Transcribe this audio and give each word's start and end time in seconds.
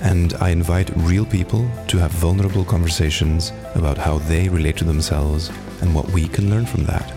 and 0.00 0.34
I 0.34 0.50
invite 0.50 0.90
real 0.96 1.24
people 1.24 1.68
to 1.88 1.98
have 1.98 2.10
vulnerable 2.12 2.64
conversations 2.64 3.52
about 3.74 3.98
how 3.98 4.18
they 4.18 4.48
relate 4.48 4.76
to 4.78 4.84
themselves 4.84 5.50
and 5.80 5.94
what 5.94 6.08
we 6.10 6.28
can 6.28 6.50
learn 6.50 6.66
from 6.66 6.84
that. 6.84 7.12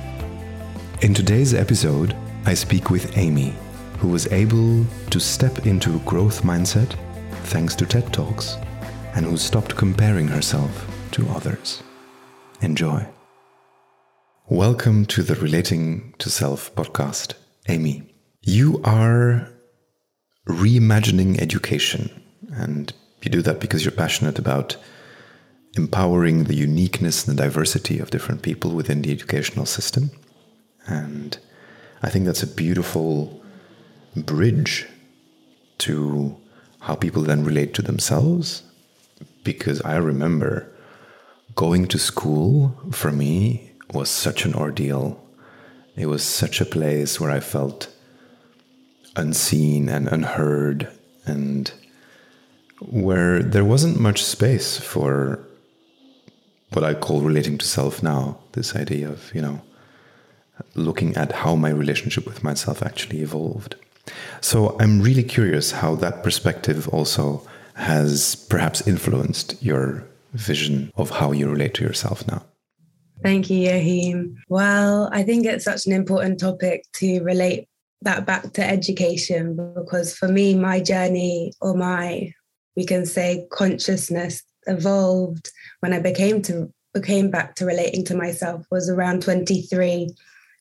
In 1.01 1.13
today's 1.13 1.53
episode, 1.53 2.15
I 2.45 2.53
speak 2.53 2.89
with 2.89 3.17
Amy, 3.17 3.53
who 3.99 4.07
was 4.07 4.31
able 4.31 4.85
to 5.09 5.19
step 5.19 5.65
into 5.65 5.95
a 5.95 5.99
growth 5.99 6.43
mindset 6.43 6.95
thanks 7.45 7.75
to 7.75 7.85
TED 7.85 8.11
Talks 8.11 8.57
and 9.15 9.25
who 9.25 9.37
stopped 9.37 9.75
comparing 9.75 10.27
herself 10.27 10.87
to 11.11 11.27
others. 11.29 11.83
Enjoy. 12.61 13.07
Welcome 14.47 15.05
to 15.07 15.23
the 15.23 15.35
Relating 15.35 16.13
to 16.17 16.29
Self 16.29 16.73
podcast, 16.75 17.33
Amy. 17.69 18.13
You 18.41 18.81
are 18.83 19.47
reimagining 20.47 21.39
education 21.39 22.20
and 22.51 22.93
you 23.21 23.31
do 23.31 23.41
that 23.43 23.59
because 23.59 23.85
you're 23.85 23.91
passionate 23.91 24.39
about 24.39 24.75
empowering 25.77 26.45
the 26.45 26.55
uniqueness 26.55 27.27
and 27.27 27.37
the 27.37 27.43
diversity 27.43 27.99
of 27.99 28.09
different 28.09 28.41
people 28.41 28.71
within 28.71 29.01
the 29.01 29.11
educational 29.11 29.65
system. 29.65 30.11
And 30.87 31.37
I 32.01 32.09
think 32.09 32.25
that's 32.25 32.43
a 32.43 32.47
beautiful 32.47 33.41
bridge 34.15 34.87
to 35.79 36.35
how 36.79 36.95
people 36.95 37.23
then 37.23 37.43
relate 37.43 37.73
to 37.75 37.81
themselves. 37.81 38.63
Because 39.43 39.81
I 39.81 39.95
remember 39.97 40.71
going 41.55 41.87
to 41.87 41.97
school 41.97 42.75
for 42.91 43.11
me 43.11 43.71
was 43.93 44.09
such 44.09 44.45
an 44.45 44.53
ordeal. 44.53 45.23
It 45.95 46.07
was 46.07 46.23
such 46.23 46.61
a 46.61 46.65
place 46.65 47.19
where 47.19 47.31
I 47.31 47.39
felt 47.39 47.93
unseen 49.15 49.89
and 49.89 50.07
unheard 50.07 50.89
and 51.25 51.71
where 52.89 53.43
there 53.43 53.65
wasn't 53.65 53.99
much 53.99 54.23
space 54.23 54.77
for 54.77 55.39
what 56.73 56.83
I 56.83 56.93
call 56.93 57.21
relating 57.21 57.57
to 57.57 57.65
self 57.65 58.01
now. 58.01 58.39
This 58.53 58.75
idea 58.75 59.09
of, 59.09 59.33
you 59.35 59.41
know, 59.41 59.61
looking 60.75 61.15
at 61.15 61.31
how 61.31 61.55
my 61.55 61.69
relationship 61.69 62.25
with 62.25 62.43
myself 62.43 62.81
actually 62.81 63.21
evolved. 63.21 63.75
So 64.41 64.75
I'm 64.79 65.01
really 65.01 65.23
curious 65.23 65.71
how 65.71 65.95
that 65.95 66.23
perspective 66.23 66.87
also 66.89 67.45
has 67.75 68.35
perhaps 68.35 68.85
influenced 68.87 69.61
your 69.61 70.03
vision 70.33 70.91
of 70.95 71.09
how 71.09 71.31
you 71.31 71.49
relate 71.49 71.73
to 71.75 71.83
yourself 71.83 72.27
now. 72.27 72.43
Thank 73.21 73.49
you, 73.49 73.59
Joachim. 73.59 74.37
Well, 74.49 75.09
I 75.11 75.23
think 75.23 75.45
it's 75.45 75.65
such 75.65 75.85
an 75.85 75.93
important 75.93 76.39
topic 76.39 76.83
to 76.93 77.21
relate 77.21 77.67
that 78.01 78.25
back 78.25 78.53
to 78.53 78.67
education 78.67 79.73
because 79.75 80.15
for 80.15 80.27
me, 80.27 80.55
my 80.55 80.79
journey 80.79 81.53
or 81.61 81.75
my 81.75 82.33
we 82.75 82.85
can 82.85 83.05
say 83.05 83.47
consciousness 83.51 84.43
evolved 84.67 85.49
when 85.79 85.93
I 85.93 85.99
became 85.99 86.41
to 86.43 86.71
became 86.93 87.31
back 87.31 87.55
to 87.55 87.65
relating 87.65 88.03
to 88.05 88.15
myself 88.15 88.65
was 88.69 88.89
around 88.89 89.23
23 89.23 90.09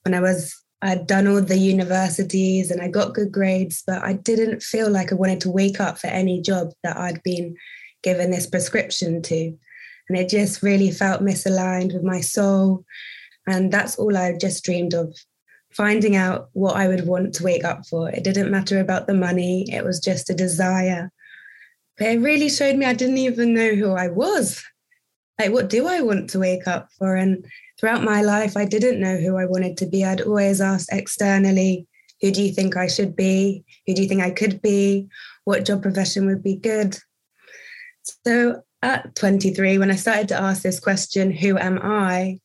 when 0.05 0.15
I 0.15 0.21
was 0.21 0.57
I'd 0.83 1.07
done 1.07 1.27
all 1.27 1.43
the 1.43 1.59
universities 1.59 2.71
and 2.71 2.81
I 2.81 2.89
got 2.89 3.13
good 3.13 3.31
grades, 3.31 3.83
but 3.87 4.03
I 4.03 4.15
didn't 4.15 4.63
feel 4.63 4.89
like 4.89 5.13
I 5.13 5.17
wanted 5.17 5.43
to 5.43 5.51
wake 5.51 5.79
up 5.79 5.99
for 5.99 6.07
any 6.07 6.41
job 6.41 6.73
that 6.83 6.97
I'd 6.97 7.23
been 7.23 7.55
given 8.03 8.31
this 8.31 8.47
prescription 8.47 9.21
to. 9.23 9.55
And 10.09 10.19
it 10.19 10.31
just 10.31 10.63
really 10.63 10.91
felt 10.91 11.21
misaligned 11.21 11.93
with 11.93 12.03
my 12.03 12.23
soul. 12.23 12.85
And 13.47 13.71
that's 13.71 13.97
all 13.97 14.17
I 14.17 14.39
just 14.39 14.65
dreamed 14.65 14.95
of 14.95 15.15
finding 15.71 16.17
out 16.17 16.49
what 16.55 16.77
I 16.77 16.89
would 16.89 17.07
want 17.07 17.35
to 17.35 17.45
wake 17.45 17.65
up 17.65 17.87
for. 17.87 18.09
It 18.09 18.25
didn't 18.25 18.51
matter 18.51 18.81
about 18.81 19.07
the 19.07 19.15
money, 19.15 19.67
it 19.71 19.85
was 19.85 20.01
just 20.01 20.31
a 20.31 20.35
desire 20.35 21.13
but 22.01 22.09
it 22.09 22.21
really 22.21 22.49
showed 22.49 22.77
me 22.77 22.87
I 22.87 22.95
didn't 22.95 23.19
even 23.19 23.53
know 23.53 23.75
who 23.75 23.93
I 23.93 24.09
was. 24.09 24.65
Like, 25.39 25.53
what 25.53 25.69
do 25.69 25.87
I 25.87 26.01
want 26.01 26.31
to 26.31 26.39
wake 26.39 26.67
up 26.67 26.89
for? 26.99 27.15
And 27.15 27.45
throughout 27.79 28.03
my 28.03 28.23
life, 28.23 28.57
I 28.57 28.65
didn't 28.65 29.01
know 29.01 29.19
who 29.19 29.37
I 29.37 29.45
wanted 29.45 29.77
to 29.77 29.87
be. 29.87 30.03
I'd 30.03 30.23
always 30.23 30.63
asked 30.63 30.89
externally, 30.91 31.87
who 32.23 32.31
do 32.31 32.43
you 32.43 32.55
think 32.55 32.75
I 32.75 32.87
should 32.87 33.15
be? 33.15 33.65
Who 33.87 33.93
do 33.93 34.01
you 34.01 34.09
think 34.09 34.23
I 34.23 34.31
could 34.31 34.63
be? 34.63 35.09
What 35.45 35.67
job 35.67 35.83
profession 35.83 36.25
would 36.25 36.43
be 36.43 36.57
good? 36.57 36.97
So 38.27 38.63
at 38.81 39.15
23, 39.15 39.77
when 39.77 39.91
I 39.91 39.97
started 39.97 40.29
to 40.29 40.41
ask 40.41 40.63
this 40.63 40.81
question, 40.81 41.31
who 41.31 41.59
am 41.59 41.79
I? 41.83 42.39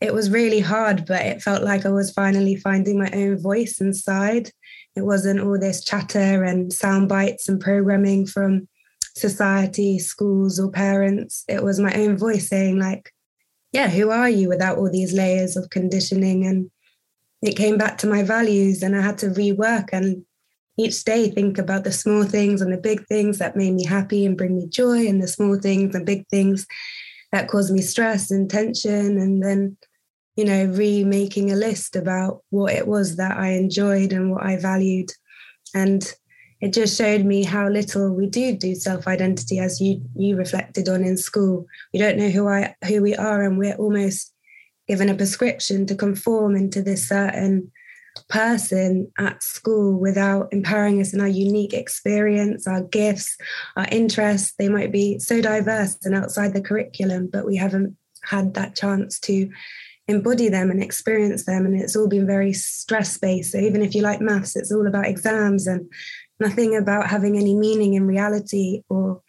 It 0.00 0.14
was 0.14 0.30
really 0.30 0.60
hard, 0.60 1.04
but 1.04 1.20
it 1.20 1.42
felt 1.42 1.62
like 1.62 1.84
I 1.84 1.90
was 1.90 2.12
finally 2.12 2.56
finding 2.56 2.98
my 2.98 3.10
own 3.12 3.38
voice 3.42 3.78
inside. 3.78 4.50
It 4.94 5.02
wasn't 5.02 5.40
all 5.40 5.58
this 5.58 5.84
chatter 5.84 6.44
and 6.44 6.72
sound 6.72 7.10
bites 7.10 7.46
and 7.46 7.60
programming 7.60 8.26
from 8.26 8.68
society, 9.16 9.98
schools, 9.98 10.60
or 10.60 10.70
parents. 10.70 11.44
It 11.48 11.62
was 11.62 11.80
my 11.80 11.92
own 11.94 12.18
voice 12.18 12.48
saying, 12.48 12.78
like, 12.78 13.12
yeah, 13.72 13.88
who 13.88 14.10
are 14.10 14.28
you 14.28 14.48
without 14.48 14.78
all 14.78 14.90
these 14.90 15.12
layers 15.12 15.56
of 15.56 15.70
conditioning? 15.70 16.46
And 16.46 16.70
it 17.42 17.56
came 17.56 17.78
back 17.78 17.98
to 17.98 18.06
my 18.06 18.22
values, 18.22 18.82
and 18.82 18.94
I 18.94 19.00
had 19.00 19.18
to 19.18 19.28
rework 19.28 19.88
and 19.92 20.24
each 20.78 21.04
day 21.04 21.30
think 21.30 21.56
about 21.56 21.84
the 21.84 21.92
small 21.92 22.24
things 22.24 22.60
and 22.60 22.70
the 22.70 22.76
big 22.76 23.06
things 23.06 23.38
that 23.38 23.56
made 23.56 23.72
me 23.72 23.86
happy 23.86 24.26
and 24.26 24.36
bring 24.36 24.58
me 24.58 24.66
joy, 24.66 25.06
and 25.06 25.22
the 25.22 25.28
small 25.28 25.58
things 25.58 25.94
and 25.94 26.04
big 26.04 26.28
things 26.28 26.66
that 27.32 27.48
caused 27.48 27.72
me 27.72 27.80
stress 27.80 28.30
and 28.30 28.50
tension. 28.50 29.18
And 29.18 29.42
then, 29.42 29.78
you 30.36 30.44
know, 30.44 30.66
remaking 30.66 31.50
a 31.50 31.56
list 31.56 31.96
about 31.96 32.42
what 32.50 32.74
it 32.74 32.86
was 32.86 33.16
that 33.16 33.38
I 33.38 33.52
enjoyed 33.52 34.12
and 34.12 34.30
what 34.30 34.44
I 34.44 34.58
valued. 34.58 35.10
And 35.74 36.04
it 36.60 36.72
just 36.72 36.96
showed 36.96 37.24
me 37.24 37.44
how 37.44 37.68
little 37.68 38.12
we 38.14 38.26
do 38.26 38.56
do 38.56 38.74
self-identity 38.74 39.58
as 39.58 39.80
you 39.80 40.00
you 40.14 40.36
reflected 40.36 40.88
on 40.88 41.04
in 41.04 41.16
school. 41.16 41.66
We 41.92 41.98
don't 41.98 42.16
know 42.16 42.30
who 42.30 42.48
i 42.48 42.74
who 42.86 43.02
we 43.02 43.14
are 43.14 43.42
and 43.42 43.58
we're 43.58 43.76
almost 43.76 44.32
given 44.88 45.08
a 45.08 45.14
prescription 45.14 45.86
to 45.86 45.94
conform 45.94 46.56
into 46.56 46.82
this 46.82 47.08
certain 47.08 47.70
person 48.30 49.12
at 49.18 49.42
school 49.42 49.98
without 49.98 50.48
empowering 50.50 51.02
us 51.02 51.12
in 51.12 51.20
our 51.20 51.28
unique 51.28 51.74
experience 51.74 52.66
our 52.66 52.82
gifts 52.82 53.36
our 53.76 53.86
interests. 53.90 54.54
They 54.58 54.70
might 54.70 54.90
be 54.90 55.18
so 55.18 55.42
diverse 55.42 55.98
and 56.04 56.14
outside 56.14 56.54
the 56.54 56.62
curriculum 56.62 57.28
but 57.30 57.44
we 57.44 57.56
haven't 57.56 57.96
had 58.22 58.54
that 58.54 58.74
chance 58.74 59.20
to 59.20 59.50
embody 60.08 60.48
them 60.48 60.70
and 60.70 60.82
experience 60.82 61.44
them 61.44 61.66
and 61.66 61.78
it's 61.78 61.96
all 61.96 62.08
been 62.08 62.26
very 62.26 62.52
stress 62.54 63.18
based 63.18 63.52
so 63.52 63.58
even 63.58 63.82
if 63.82 63.94
you 63.94 64.02
like 64.02 64.20
maths 64.20 64.56
it's 64.56 64.72
all 64.72 64.86
about 64.86 65.06
exams 65.06 65.66
and 65.66 65.90
nothing 66.40 66.76
about 66.76 67.08
having 67.08 67.36
any 67.36 67.54
meaning 67.54 67.94
in 67.94 68.06
reality 68.06 68.82
or 68.88 69.22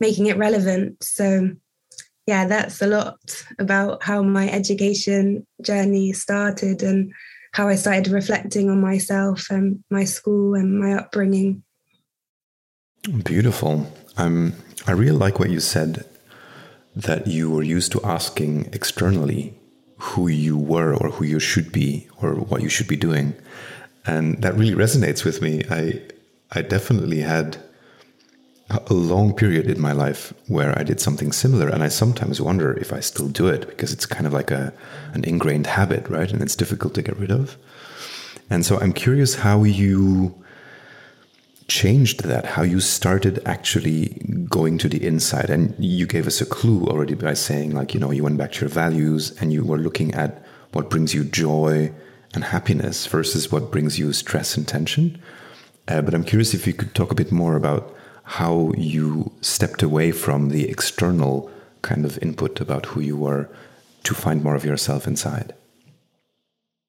making 0.00 0.26
it 0.26 0.38
relevant. 0.38 1.02
So, 1.02 1.50
yeah, 2.26 2.46
that's 2.46 2.80
a 2.82 2.86
lot 2.86 3.18
about 3.58 4.02
how 4.02 4.22
my 4.22 4.50
education 4.50 5.46
journey 5.62 6.12
started 6.12 6.82
and 6.82 7.12
how 7.52 7.68
I 7.68 7.74
started 7.76 8.08
reflecting 8.08 8.70
on 8.70 8.80
myself 8.80 9.50
and 9.50 9.82
my 9.90 10.04
school 10.04 10.54
and 10.54 10.78
my 10.78 10.94
upbringing. 10.94 11.62
Beautiful. 13.24 13.90
Um, 14.16 14.52
I 14.86 14.92
really 14.92 15.16
like 15.16 15.38
what 15.38 15.50
you 15.50 15.60
said 15.60 16.04
that 16.94 17.26
you 17.26 17.50
were 17.50 17.62
used 17.62 17.92
to 17.92 18.02
asking 18.02 18.68
externally 18.72 19.54
who 19.98 20.28
you 20.28 20.58
were 20.58 20.94
or 20.94 21.10
who 21.10 21.24
you 21.24 21.38
should 21.38 21.72
be 21.72 22.08
or 22.20 22.34
what 22.34 22.62
you 22.62 22.68
should 22.68 22.88
be 22.88 22.96
doing. 22.96 23.34
And 24.06 24.42
that 24.42 24.54
really 24.54 24.74
resonates 24.74 25.24
with 25.24 25.40
me. 25.42 25.62
I 25.70 26.00
I 26.52 26.62
definitely 26.62 27.20
had 27.20 27.58
a 28.70 28.92
long 28.92 29.34
period 29.34 29.66
in 29.66 29.80
my 29.80 29.92
life 29.92 30.34
where 30.46 30.78
I 30.78 30.82
did 30.82 31.00
something 31.00 31.32
similar, 31.32 31.68
and 31.68 31.82
I 31.82 31.88
sometimes 31.88 32.40
wonder 32.40 32.74
if 32.74 32.92
I 32.92 33.00
still 33.00 33.28
do 33.28 33.48
it 33.48 33.66
because 33.66 33.92
it's 33.92 34.06
kind 34.06 34.26
of 34.26 34.32
like 34.32 34.50
a 34.50 34.72
an 35.14 35.24
ingrained 35.24 35.66
habit, 35.66 36.08
right? 36.08 36.30
And 36.30 36.42
it's 36.42 36.56
difficult 36.56 36.94
to 36.94 37.02
get 37.02 37.18
rid 37.18 37.30
of. 37.30 37.56
And 38.50 38.64
so 38.64 38.78
I'm 38.80 38.92
curious 38.92 39.36
how 39.36 39.64
you 39.64 40.34
changed 41.68 42.24
that, 42.24 42.46
how 42.46 42.62
you 42.62 42.80
started 42.80 43.40
actually 43.44 44.08
going 44.48 44.78
to 44.78 44.88
the 44.88 45.06
inside. 45.06 45.50
And 45.50 45.74
you 45.78 46.06
gave 46.06 46.26
us 46.26 46.40
a 46.40 46.46
clue 46.46 46.86
already 46.86 47.14
by 47.14 47.34
saying, 47.34 47.74
like, 47.74 47.92
you 47.92 48.00
know, 48.00 48.10
you 48.10 48.24
went 48.24 48.38
back 48.38 48.52
to 48.52 48.60
your 48.62 48.70
values 48.70 49.36
and 49.40 49.52
you 49.52 49.64
were 49.64 49.78
looking 49.78 50.14
at 50.14 50.42
what 50.72 50.88
brings 50.88 51.14
you 51.14 51.24
joy 51.24 51.92
and 52.34 52.44
happiness 52.44 53.06
versus 53.06 53.52
what 53.52 53.70
brings 53.70 53.98
you 53.98 54.12
stress 54.12 54.56
and 54.56 54.66
tension. 54.66 55.20
Uh, 55.88 56.02
but 56.02 56.14
I'm 56.14 56.24
curious 56.24 56.54
if 56.54 56.66
you 56.66 56.74
could 56.74 56.94
talk 56.94 57.10
a 57.10 57.14
bit 57.14 57.32
more 57.32 57.56
about 57.56 57.94
how 58.22 58.72
you 58.76 59.32
stepped 59.40 59.82
away 59.82 60.12
from 60.12 60.50
the 60.50 60.68
external 60.68 61.50
kind 61.80 62.04
of 62.04 62.18
input 62.22 62.60
about 62.60 62.86
who 62.86 63.00
you 63.00 63.16
were 63.16 63.48
to 64.04 64.14
find 64.14 64.44
more 64.44 64.54
of 64.54 64.64
yourself 64.64 65.06
inside? 65.06 65.54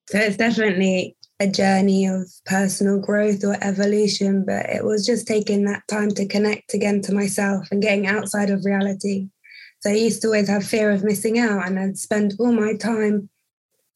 So 0.09 0.19
it's 0.19 0.37
definitely 0.37 1.15
a 1.39 1.47
journey 1.47 2.05
of 2.07 2.29
personal 2.45 2.99
growth 2.99 3.43
or 3.43 3.57
evolution, 3.61 4.43
but 4.45 4.65
it 4.65 4.83
was 4.83 5.05
just 5.05 5.27
taking 5.27 5.63
that 5.65 5.87
time 5.87 6.09
to 6.11 6.25
connect 6.25 6.73
again 6.73 7.01
to 7.03 7.13
myself 7.13 7.67
and 7.71 7.81
getting 7.81 8.07
outside 8.07 8.49
of 8.49 8.65
reality. 8.65 9.29
So 9.79 9.91
I 9.91 9.93
used 9.93 10.21
to 10.23 10.27
always 10.27 10.49
have 10.49 10.65
fear 10.65 10.91
of 10.91 11.05
missing 11.05 11.39
out, 11.39 11.65
and 11.65 11.79
I'd 11.79 11.97
spend 11.97 12.33
all 12.37 12.51
my 12.51 12.75
time 12.75 13.29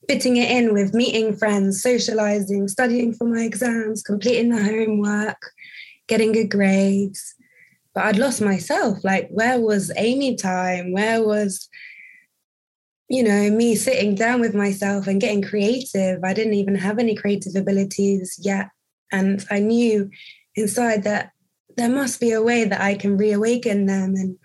fitting 0.08 0.38
it 0.38 0.50
in 0.50 0.74
with 0.74 0.94
meeting 0.94 1.36
friends, 1.36 1.82
socializing, 1.82 2.68
studying 2.68 3.14
for 3.14 3.26
my 3.26 3.42
exams, 3.42 4.02
completing 4.02 4.50
the 4.50 4.64
homework, 4.64 5.42
getting 6.08 6.32
good 6.32 6.50
grades. 6.50 7.36
But 7.94 8.06
I'd 8.06 8.18
lost 8.18 8.42
myself. 8.42 9.04
Like, 9.04 9.30
where 9.30 9.60
was 9.60 9.92
Amy 9.96 10.36
time? 10.36 10.92
Where 10.92 11.24
was 11.24 11.70
you 13.10 13.24
know, 13.24 13.52
me 13.52 13.76
sitting 13.76 14.16
down 14.16 14.40
with 14.40 14.56
myself 14.56 15.06
and 15.06 15.22
getting 15.22 15.44
creative. 15.44 16.24
I 16.24 16.34
didn't 16.34 16.56
even 16.56 16.74
have 16.74 16.98
any 16.98 17.16
creative 17.16 17.56
abilities 17.56 18.40
yet. 18.42 18.70
And 19.12 19.46
I 19.52 19.60
knew 19.60 20.10
inside 20.56 21.04
that 21.04 21.32
there 21.78 21.90
must 21.90 22.20
be 22.20 22.32
a 22.32 22.42
way 22.42 22.66
that 22.66 22.82
I 22.82 22.96
can 22.96 23.16
reawaken 23.18 23.86
them 23.86 24.16
and 24.16 24.38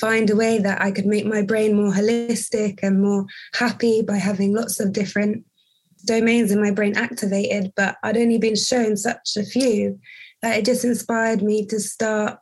find 0.00 0.28
a 0.30 0.36
way 0.36 0.58
that 0.58 0.80
I 0.80 0.90
could 0.90 1.06
make 1.06 1.26
my 1.26 1.42
brain 1.42 1.74
more 1.74 1.92
holistic 1.92 2.80
and 2.82 3.00
more 3.00 3.26
happy 3.54 4.02
by 4.02 4.16
having 4.16 4.54
lots 4.54 4.80
of 4.80 4.92
different 4.92 5.44
domains 6.06 6.50
in 6.50 6.60
my 6.60 6.70
brain 6.70 6.96
activated. 6.96 7.72
But 7.76 7.96
I'd 8.02 8.16
only 8.16 8.38
been 8.38 8.56
shown 8.56 8.96
such 8.96 9.36
a 9.36 9.44
few 9.44 9.98
that 10.42 10.58
it 10.58 10.64
just 10.64 10.84
inspired 10.84 11.42
me 11.42 11.66
to 11.66 11.80
start 11.80 12.38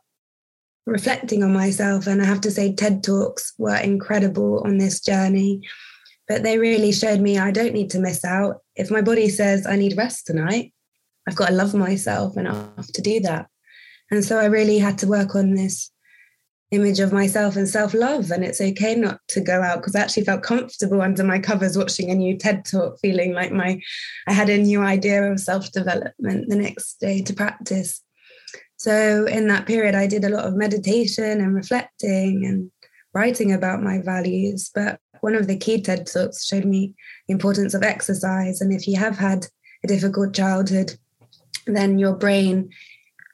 reflecting 0.85 1.43
on 1.43 1.53
myself. 1.53 2.07
And 2.07 2.21
I 2.21 2.25
have 2.25 2.41
to 2.41 2.51
say, 2.51 2.73
TED 2.73 3.03
Talks 3.03 3.53
were 3.57 3.77
incredible 3.77 4.61
on 4.65 4.77
this 4.77 4.99
journey. 4.99 5.61
But 6.27 6.43
they 6.43 6.57
really 6.57 6.91
showed 6.91 7.19
me 7.19 7.37
I 7.37 7.51
don't 7.51 7.73
need 7.73 7.89
to 7.91 7.99
miss 7.99 8.23
out. 8.25 8.61
If 8.75 8.89
my 8.89 9.01
body 9.01 9.29
says 9.29 9.67
I 9.67 9.75
need 9.75 9.97
rest 9.97 10.25
tonight, 10.25 10.73
I've 11.27 11.35
got 11.35 11.49
to 11.49 11.53
love 11.53 11.73
myself 11.73 12.37
enough 12.37 12.87
to 12.93 13.01
do 13.01 13.19
that. 13.21 13.47
And 14.11 14.23
so 14.23 14.39
I 14.39 14.45
really 14.45 14.79
had 14.79 14.97
to 14.99 15.07
work 15.07 15.35
on 15.35 15.53
this 15.53 15.91
image 16.73 16.99
of 16.99 17.13
myself 17.13 17.55
and 17.55 17.67
self 17.67 17.93
love. 17.93 18.31
And 18.31 18.43
it's 18.43 18.61
okay 18.61 18.95
not 18.95 19.19
to 19.29 19.41
go 19.41 19.61
out 19.61 19.79
because 19.79 19.95
I 19.95 20.01
actually 20.01 20.25
felt 20.25 20.43
comfortable 20.43 21.01
under 21.01 21.23
my 21.23 21.39
covers 21.39 21.77
watching 21.77 22.09
a 22.09 22.15
new 22.15 22.37
TED 22.37 22.65
talk, 22.65 22.99
feeling 22.99 23.33
like 23.33 23.51
my 23.51 23.81
I 24.27 24.33
had 24.33 24.49
a 24.49 24.57
new 24.57 24.81
idea 24.81 25.31
of 25.31 25.39
self 25.39 25.71
development 25.71 26.49
the 26.49 26.55
next 26.55 26.99
day 26.99 27.21
to 27.21 27.33
practice. 27.33 28.01
So 28.77 29.25
in 29.25 29.47
that 29.47 29.65
period, 29.65 29.95
I 29.95 30.07
did 30.07 30.25
a 30.25 30.29
lot 30.29 30.45
of 30.45 30.55
meditation 30.55 31.39
and 31.39 31.55
reflecting 31.55 32.45
and 32.45 32.71
writing 33.13 33.53
about 33.53 33.81
my 33.81 34.01
values. 34.01 34.71
But 34.73 34.99
one 35.21 35.35
of 35.35 35.47
the 35.47 35.57
key 35.57 35.81
TED 35.81 36.07
Talks 36.07 36.45
showed 36.45 36.65
me 36.65 36.93
the 37.27 37.33
importance 37.33 37.73
of 37.73 37.83
exercise. 37.83 38.59
And 38.59 38.73
if 38.73 38.87
you 38.87 38.97
have 38.97 39.17
had 39.17 39.47
a 39.83 39.87
difficult 39.87 40.33
childhood, 40.33 40.97
then 41.65 41.97
your 41.97 42.15
brain 42.15 42.69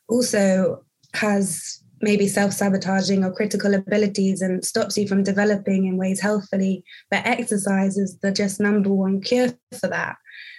also 0.07 0.83
has 1.13 1.83
maybe 2.01 2.27
self 2.27 2.53
sabotaging 2.53 3.23
or 3.23 3.33
critical 3.33 3.73
abilities 3.73 4.41
and 4.41 4.63
stops 4.63 4.97
you 4.97 5.07
from 5.07 5.23
developing 5.23 5.85
in 5.85 5.97
ways 5.97 6.19
healthfully. 6.19 6.83
But 7.11 7.25
exercise 7.25 7.97
is 7.97 8.17
the 8.19 8.31
just 8.31 8.59
number 8.59 8.91
one 8.91 9.21
cure 9.21 9.49
for 9.79 9.87
that. 9.87 10.15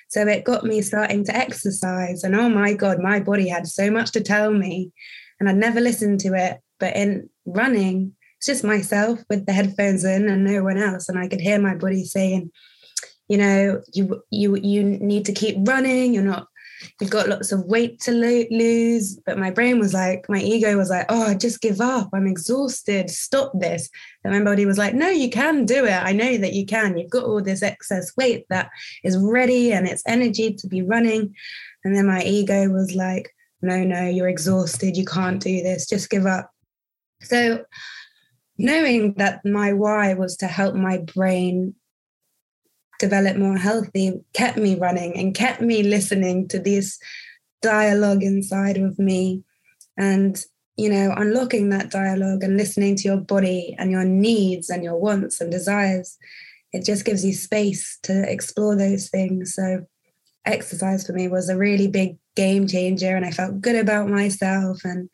So 0.08 0.26
it 0.26 0.44
got 0.44 0.64
me 0.64 0.82
starting 0.82 1.24
to 1.24 1.36
exercise. 1.36 2.24
And 2.24 2.34
oh 2.34 2.48
my 2.48 2.74
God, 2.74 2.98
my 2.98 3.20
body 3.20 3.48
had 3.48 3.66
so 3.66 3.90
much 3.90 4.10
to 4.12 4.20
tell 4.20 4.52
me. 4.52 4.90
And 5.38 5.48
I'd 5.48 5.56
never 5.56 5.80
listened 5.80 6.20
to 6.20 6.34
it. 6.34 6.58
But 6.80 6.96
in 6.96 7.30
running, 7.46 8.14
it's 8.38 8.46
just 8.46 8.64
myself 8.64 9.20
with 9.28 9.46
the 9.46 9.52
headphones 9.52 10.04
in 10.04 10.28
and 10.28 10.44
no 10.44 10.64
one 10.64 10.78
else. 10.78 11.08
And 11.08 11.18
I 11.18 11.28
could 11.28 11.40
hear 11.40 11.60
my 11.60 11.76
body 11.76 12.04
saying, 12.04 12.50
you 13.28 13.36
know, 13.36 13.80
you 13.94 14.20
you 14.30 14.56
you 14.56 14.82
need 14.82 15.24
to 15.26 15.32
keep 15.32 15.56
running. 15.60 16.12
You're 16.12 16.24
not 16.24 16.48
you've 17.00 17.10
got 17.10 17.28
lots 17.28 17.52
of 17.52 17.64
weight 17.64 18.00
to 18.00 18.12
lo- 18.12 18.44
lose. 18.50 19.16
But 19.26 19.38
my 19.38 19.50
brain 19.50 19.78
was 19.78 19.94
like, 19.94 20.28
my 20.28 20.38
ego 20.38 20.76
was 20.76 20.90
like, 20.90 21.06
oh, 21.08 21.34
just 21.34 21.60
give 21.60 21.80
up. 21.80 22.10
I'm 22.12 22.26
exhausted. 22.26 23.10
Stop 23.10 23.52
this. 23.54 23.88
And 24.24 24.34
my 24.34 24.42
body 24.42 24.66
was 24.66 24.78
like, 24.78 24.94
no, 24.94 25.08
you 25.08 25.30
can 25.30 25.64
do 25.64 25.84
it. 25.84 25.92
I 25.92 26.12
know 26.12 26.36
that 26.36 26.52
you 26.52 26.66
can. 26.66 26.96
You've 26.96 27.10
got 27.10 27.24
all 27.24 27.42
this 27.42 27.62
excess 27.62 28.16
weight 28.16 28.46
that 28.50 28.70
is 29.04 29.16
ready 29.18 29.72
and 29.72 29.86
it's 29.86 30.02
energy 30.06 30.54
to 30.54 30.66
be 30.66 30.82
running. 30.82 31.34
And 31.84 31.96
then 31.96 32.06
my 32.06 32.22
ego 32.22 32.68
was 32.68 32.94
like, 32.94 33.34
no, 33.62 33.84
no, 33.84 34.08
you're 34.08 34.28
exhausted. 34.28 34.96
You 34.96 35.04
can't 35.04 35.40
do 35.40 35.62
this. 35.62 35.86
Just 35.86 36.10
give 36.10 36.26
up. 36.26 36.50
So, 37.22 37.64
knowing 38.56 39.14
that 39.14 39.44
my 39.44 39.72
why 39.72 40.14
was 40.14 40.36
to 40.38 40.46
help 40.46 40.74
my 40.74 40.98
brain 40.98 41.74
develop 43.00 43.36
more 43.36 43.56
healthy 43.56 44.12
kept 44.34 44.56
me 44.56 44.76
running 44.76 45.16
and 45.18 45.34
kept 45.34 45.60
me 45.60 45.82
listening 45.82 46.46
to 46.48 46.60
this 46.60 46.98
dialogue 47.62 48.22
inside 48.22 48.76
of 48.76 48.98
me. 48.98 49.42
And 49.96 50.42
you 50.76 50.88
know 50.88 51.12
unlocking 51.16 51.70
that 51.70 51.90
dialogue 51.90 52.44
and 52.44 52.56
listening 52.56 52.94
to 52.96 53.08
your 53.08 53.18
body 53.18 53.74
and 53.78 53.90
your 53.90 54.04
needs 54.04 54.70
and 54.70 54.84
your 54.84 54.96
wants 54.96 55.40
and 55.40 55.50
desires 55.50 56.16
it 56.72 56.84
just 56.84 57.04
gives 57.04 57.24
you 57.24 57.34
space 57.34 57.98
to 58.04 58.30
explore 58.30 58.76
those 58.76 59.08
things. 59.08 59.54
So 59.54 59.86
exercise 60.46 61.06
for 61.06 61.12
me 61.12 61.28
was 61.28 61.48
a 61.48 61.56
really 61.56 61.88
big 61.88 62.16
game 62.34 62.66
changer 62.66 63.14
and 63.14 63.26
i 63.26 63.30
felt 63.30 63.60
good 63.60 63.76
about 63.76 64.08
myself 64.08 64.78
and 64.84 65.10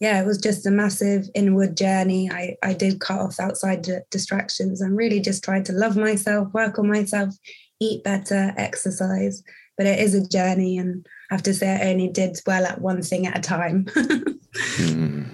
yeah, 0.00 0.22
it 0.22 0.26
was 0.26 0.38
just 0.38 0.66
a 0.66 0.70
massive 0.70 1.28
inward 1.34 1.76
journey. 1.76 2.30
I, 2.30 2.56
I 2.62 2.72
did 2.72 3.00
cut 3.00 3.18
off 3.18 3.40
outside 3.40 3.86
distractions 4.10 4.80
and 4.80 4.96
really 4.96 5.20
just 5.20 5.42
tried 5.42 5.64
to 5.66 5.72
love 5.72 5.96
myself, 5.96 6.52
work 6.54 6.78
on 6.78 6.88
myself, 6.88 7.34
eat 7.80 8.04
better, 8.04 8.54
exercise. 8.56 9.42
But 9.76 9.86
it 9.86 9.98
is 9.98 10.14
a 10.14 10.26
journey, 10.26 10.78
and 10.78 11.06
I 11.30 11.34
have 11.34 11.42
to 11.44 11.54
say, 11.54 11.68
I 11.70 11.90
only 11.90 12.08
did 12.08 12.38
well 12.46 12.64
at 12.64 12.80
one 12.80 13.02
thing 13.02 13.26
at 13.26 13.38
a 13.38 13.40
time. 13.40 13.84
mm. 14.76 15.26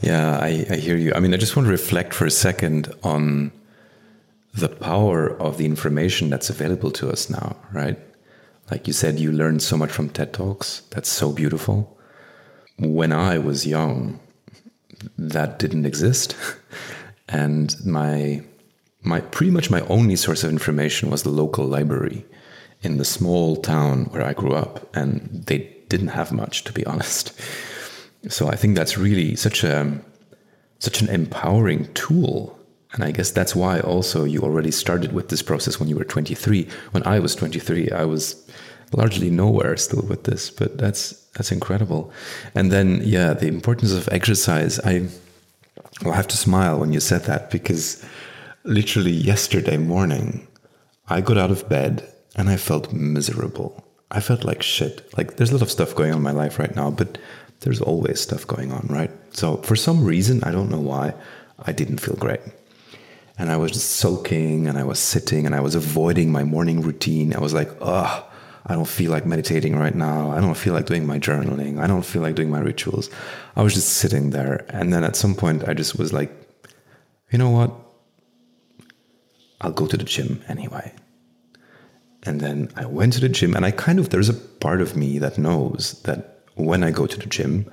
Yeah, 0.00 0.38
I, 0.38 0.66
I 0.70 0.76
hear 0.76 0.96
you. 0.96 1.12
I 1.14 1.20
mean, 1.20 1.34
I 1.34 1.38
just 1.38 1.56
want 1.56 1.66
to 1.66 1.72
reflect 1.72 2.14
for 2.14 2.24
a 2.24 2.30
second 2.30 2.94
on 3.02 3.50
the 4.54 4.68
power 4.68 5.30
of 5.40 5.58
the 5.58 5.66
information 5.66 6.30
that's 6.30 6.48
available 6.48 6.90
to 6.92 7.10
us 7.10 7.28
now, 7.28 7.56
right? 7.72 7.98
Like 8.70 8.86
you 8.86 8.92
said, 8.92 9.18
you 9.18 9.32
learned 9.32 9.62
so 9.62 9.76
much 9.76 9.90
from 9.90 10.08
TED 10.08 10.32
Talks. 10.32 10.82
That's 10.90 11.08
so 11.08 11.32
beautiful 11.32 11.97
when 12.78 13.12
I 13.12 13.38
was 13.38 13.66
young, 13.66 14.20
that 15.16 15.58
didn't 15.58 15.86
exist. 15.86 16.36
and 17.28 17.74
my 17.84 18.42
my 19.02 19.20
pretty 19.20 19.52
much 19.52 19.70
my 19.70 19.80
only 19.82 20.16
source 20.16 20.42
of 20.42 20.50
information 20.50 21.10
was 21.10 21.22
the 21.22 21.30
local 21.30 21.64
library 21.64 22.24
in 22.82 22.98
the 22.98 23.04
small 23.04 23.56
town 23.56 24.04
where 24.06 24.24
I 24.24 24.32
grew 24.32 24.52
up, 24.52 24.94
and 24.96 25.44
they 25.46 25.74
didn't 25.88 26.08
have 26.08 26.32
much, 26.32 26.64
to 26.64 26.72
be 26.72 26.84
honest. 26.92 27.32
So 28.28 28.48
I 28.48 28.56
think 28.56 28.76
that's 28.76 28.98
really 28.98 29.36
such 29.36 29.64
a 29.64 30.00
such 30.78 31.00
an 31.00 31.08
empowering 31.08 31.92
tool. 31.94 32.56
And 32.92 33.04
I 33.04 33.10
guess 33.10 33.30
that's 33.30 33.54
why 33.54 33.80
also 33.80 34.24
you 34.24 34.40
already 34.40 34.70
started 34.70 35.12
with 35.12 35.28
this 35.28 35.42
process 35.42 35.78
when 35.78 35.88
you 35.88 35.96
were 35.96 36.04
23. 36.04 36.66
When 36.92 37.06
I 37.06 37.18
was 37.18 37.34
23, 37.34 37.90
I 37.90 38.04
was 38.04 38.48
largely 38.92 39.28
nowhere 39.28 39.76
still 39.76 40.02
with 40.02 40.24
this, 40.24 40.50
but 40.50 40.78
that's 40.78 41.12
that's 41.38 41.52
incredible. 41.52 42.10
And 42.56 42.72
then 42.72 43.00
yeah, 43.04 43.32
the 43.32 43.46
importance 43.46 43.92
of 43.92 44.08
exercise. 44.08 44.80
I 44.80 45.06
will 46.04 46.12
have 46.12 46.26
to 46.28 46.36
smile 46.36 46.80
when 46.80 46.92
you 46.92 46.98
said 46.98 47.22
that 47.24 47.50
because 47.52 48.04
literally 48.64 49.12
yesterday 49.12 49.76
morning 49.76 50.48
I 51.08 51.20
got 51.20 51.38
out 51.38 51.52
of 51.52 51.68
bed 51.68 52.06
and 52.34 52.50
I 52.50 52.56
felt 52.56 52.92
miserable. 52.92 53.84
I 54.10 54.20
felt 54.20 54.42
like 54.42 54.62
shit. 54.62 55.16
Like 55.16 55.36
there's 55.36 55.50
a 55.50 55.54
lot 55.54 55.62
of 55.62 55.70
stuff 55.70 55.94
going 55.94 56.10
on 56.10 56.18
in 56.18 56.22
my 56.24 56.32
life 56.32 56.58
right 56.58 56.74
now, 56.74 56.90
but 56.90 57.18
there's 57.60 57.80
always 57.80 58.20
stuff 58.20 58.44
going 58.44 58.72
on, 58.72 58.88
right? 58.88 59.10
So 59.30 59.58
for 59.58 59.76
some 59.76 60.04
reason, 60.04 60.42
I 60.42 60.50
don't 60.50 60.70
know 60.70 60.80
why, 60.80 61.14
I 61.64 61.70
didn't 61.70 61.98
feel 61.98 62.16
great. 62.16 62.40
And 63.38 63.48
I 63.48 63.56
was 63.56 63.70
just 63.70 63.90
sulking 63.92 64.66
and 64.66 64.76
I 64.76 64.82
was 64.82 64.98
sitting 64.98 65.46
and 65.46 65.54
I 65.54 65.60
was 65.60 65.76
avoiding 65.76 66.32
my 66.32 66.42
morning 66.42 66.80
routine. 66.80 67.32
I 67.32 67.38
was 67.38 67.54
like, 67.54 67.70
ugh, 67.80 68.24
I 68.68 68.74
don't 68.74 68.88
feel 68.88 69.10
like 69.10 69.24
meditating 69.24 69.76
right 69.76 69.94
now. 69.94 70.30
I 70.30 70.40
don't 70.40 70.56
feel 70.56 70.74
like 70.74 70.86
doing 70.86 71.06
my 71.06 71.18
journaling. 71.18 71.80
I 71.80 71.86
don't 71.86 72.04
feel 72.04 72.20
like 72.20 72.34
doing 72.34 72.50
my 72.50 72.60
rituals. 72.60 73.08
I 73.56 73.62
was 73.62 73.72
just 73.72 73.94
sitting 73.94 74.30
there. 74.30 74.66
And 74.68 74.92
then 74.92 75.04
at 75.04 75.16
some 75.16 75.34
point, 75.34 75.66
I 75.66 75.72
just 75.72 75.98
was 75.98 76.12
like, 76.12 76.30
you 77.30 77.38
know 77.38 77.50
what? 77.50 77.72
I'll 79.60 79.72
go 79.72 79.86
to 79.86 79.96
the 79.96 80.04
gym 80.04 80.42
anyway. 80.48 80.92
And 82.24 82.40
then 82.40 82.70
I 82.76 82.84
went 82.84 83.14
to 83.14 83.20
the 83.20 83.28
gym, 83.28 83.54
and 83.54 83.64
I 83.64 83.70
kind 83.70 83.98
of, 83.98 84.10
there's 84.10 84.28
a 84.28 84.34
part 84.34 84.80
of 84.80 84.96
me 84.96 85.18
that 85.18 85.38
knows 85.38 86.02
that 86.02 86.42
when 86.56 86.82
I 86.82 86.90
go 86.90 87.06
to 87.06 87.18
the 87.18 87.26
gym, 87.26 87.70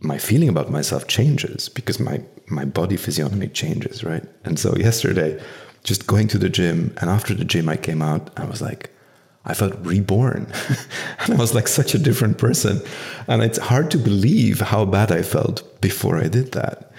my 0.00 0.18
feeling 0.18 0.48
about 0.48 0.70
myself 0.70 1.06
changes 1.06 1.68
because 1.68 2.00
my, 2.00 2.22
my 2.48 2.64
body 2.64 2.96
physiognomy 2.96 3.48
changes, 3.48 4.02
right? 4.02 4.24
And 4.44 4.58
so 4.58 4.76
yesterday, 4.76 5.40
just 5.84 6.06
going 6.06 6.28
to 6.28 6.38
the 6.38 6.48
gym, 6.48 6.94
and 7.00 7.08
after 7.08 7.32
the 7.32 7.44
gym, 7.44 7.68
I 7.68 7.76
came 7.76 8.02
out, 8.02 8.30
I 8.38 8.44
was 8.44 8.60
like, 8.60 8.90
I 9.44 9.54
felt 9.54 9.74
reborn. 9.80 10.46
and 11.20 11.34
I 11.34 11.36
was 11.36 11.54
like 11.54 11.68
such 11.68 11.94
a 11.94 11.98
different 11.98 12.38
person. 12.38 12.82
And 13.26 13.42
it's 13.42 13.58
hard 13.58 13.90
to 13.92 13.98
believe 13.98 14.60
how 14.60 14.84
bad 14.84 15.10
I 15.10 15.22
felt 15.22 15.80
before 15.80 16.18
I 16.18 16.28
did 16.28 16.52
that. 16.52 16.92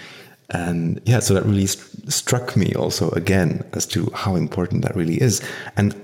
And 0.50 1.00
yeah, 1.06 1.20
so 1.20 1.34
that 1.34 1.46
really 1.46 1.68
st- 1.68 2.12
struck 2.12 2.58
me 2.58 2.74
also 2.74 3.10
again 3.12 3.64
as 3.74 3.86
to 3.88 4.12
how 4.14 4.36
important 4.36 4.84
that 4.84 4.96
really 4.96 5.22
is. 5.22 5.42
And 5.78 5.96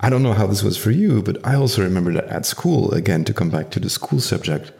I 0.00 0.08
don't 0.08 0.22
know 0.22 0.32
how 0.32 0.46
this 0.46 0.62
was 0.62 0.78
for 0.78 0.90
you, 0.90 1.22
but 1.22 1.44
I 1.46 1.54
also 1.54 1.82
remember 1.82 2.12
that 2.12 2.24
at 2.26 2.46
school, 2.46 2.92
again, 2.92 3.24
to 3.24 3.34
come 3.34 3.50
back 3.50 3.70
to 3.70 3.80
the 3.80 3.90
school 3.90 4.20
subject, 4.20 4.72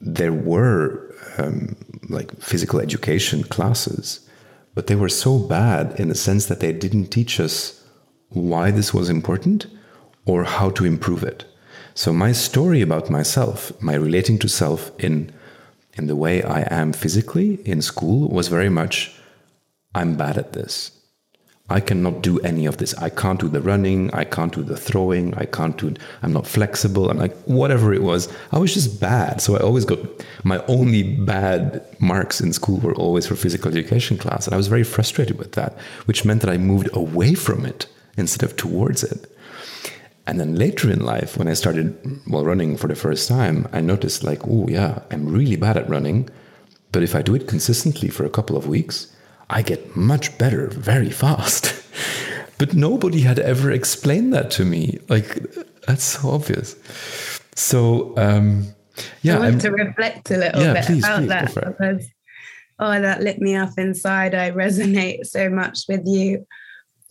there 0.00 0.32
were 0.32 1.14
um, 1.38 1.76
like 2.10 2.30
physical 2.40 2.80
education 2.80 3.44
classes, 3.44 4.28
but 4.74 4.88
they 4.88 4.96
were 4.96 5.08
so 5.08 5.38
bad 5.38 5.98
in 5.98 6.08
the 6.08 6.14
sense 6.14 6.46
that 6.46 6.60
they 6.60 6.72
didn't 6.72 7.06
teach 7.06 7.40
us 7.40 7.75
why 8.36 8.70
this 8.70 8.92
was 8.92 9.08
important 9.08 9.66
or 10.26 10.44
how 10.44 10.70
to 10.70 10.84
improve 10.84 11.22
it. 11.22 11.44
So 11.94 12.12
my 12.12 12.32
story 12.32 12.82
about 12.82 13.10
myself, 13.10 13.72
my 13.82 13.94
relating 13.94 14.38
to 14.40 14.48
self 14.48 14.92
in 14.98 15.32
in 15.94 16.08
the 16.08 16.16
way 16.16 16.42
I 16.42 16.60
am 16.70 16.92
physically 16.92 17.54
in 17.64 17.80
school 17.80 18.28
was 18.28 18.48
very 18.48 18.68
much 18.68 19.18
I'm 19.94 20.14
bad 20.14 20.36
at 20.36 20.52
this. 20.52 20.92
I 21.70 21.80
cannot 21.80 22.22
do 22.22 22.38
any 22.40 22.66
of 22.66 22.76
this. 22.76 22.94
I 22.98 23.08
can't 23.08 23.40
do 23.40 23.48
the 23.48 23.62
running. 23.62 24.12
I 24.12 24.24
can't 24.24 24.52
do 24.52 24.62
the 24.62 24.76
throwing. 24.76 25.34
I 25.34 25.46
can't 25.46 25.76
do, 25.76 25.94
I'm 26.22 26.34
not 26.34 26.46
flexible. 26.46 27.10
I'm 27.10 27.18
like, 27.18 27.34
whatever 27.44 27.94
it 27.94 28.02
was, 28.02 28.32
I 28.52 28.58
was 28.58 28.74
just 28.74 29.00
bad. 29.00 29.40
So 29.40 29.56
I 29.56 29.60
always 29.60 29.86
got 29.86 29.98
my 30.44 30.62
only 30.66 31.02
bad 31.02 31.84
marks 31.98 32.40
in 32.40 32.52
school 32.52 32.78
were 32.78 32.94
always 32.94 33.26
for 33.26 33.34
physical 33.34 33.70
education 33.70 34.16
class. 34.18 34.46
And 34.46 34.54
I 34.54 34.58
was 34.58 34.68
very 34.68 34.84
frustrated 34.84 35.38
with 35.38 35.52
that, 35.52 35.76
which 36.04 36.24
meant 36.24 36.42
that 36.42 36.50
I 36.50 36.58
moved 36.58 36.90
away 36.92 37.34
from 37.34 37.64
it 37.64 37.86
instead 38.16 38.42
of 38.42 38.56
towards 38.56 39.02
it. 39.04 39.30
And 40.26 40.40
then 40.40 40.56
later 40.56 40.90
in 40.90 41.04
life, 41.04 41.36
when 41.36 41.46
I 41.46 41.54
started 41.54 41.96
well 42.28 42.44
running 42.44 42.76
for 42.76 42.88
the 42.88 42.96
first 42.96 43.28
time, 43.28 43.68
I 43.72 43.80
noticed 43.80 44.24
like, 44.24 44.40
oh 44.46 44.66
yeah, 44.68 45.02
I'm 45.10 45.28
really 45.28 45.56
bad 45.56 45.76
at 45.76 45.88
running. 45.88 46.28
But 46.90 47.02
if 47.02 47.14
I 47.14 47.22
do 47.22 47.34
it 47.34 47.46
consistently 47.46 48.08
for 48.08 48.24
a 48.24 48.30
couple 48.30 48.56
of 48.56 48.66
weeks, 48.66 49.14
I 49.50 49.62
get 49.62 49.94
much 49.94 50.36
better 50.38 50.66
very 50.68 51.10
fast. 51.10 51.80
but 52.58 52.74
nobody 52.74 53.20
had 53.20 53.38
ever 53.38 53.70
explained 53.70 54.32
that 54.34 54.50
to 54.52 54.64
me. 54.64 54.98
Like, 55.08 55.42
that's 55.86 56.04
so 56.04 56.30
obvious. 56.30 56.74
So, 57.54 58.16
um, 58.16 58.74
yeah. 59.22 59.36
I 59.36 59.40
want 59.40 59.54
I'm, 59.54 59.58
to 59.60 59.70
reflect 59.70 60.30
a 60.30 60.38
little 60.38 60.62
yeah, 60.62 60.72
bit 60.72 60.86
please, 60.86 61.04
about 61.04 61.18
please, 61.18 61.28
that 61.28 61.54
because, 61.54 62.06
oh, 62.80 63.00
that 63.00 63.22
lit 63.22 63.40
me 63.40 63.54
up 63.54 63.70
inside. 63.78 64.34
I 64.34 64.50
resonate 64.50 65.26
so 65.26 65.48
much 65.48 65.80
with 65.88 66.02
you. 66.04 66.46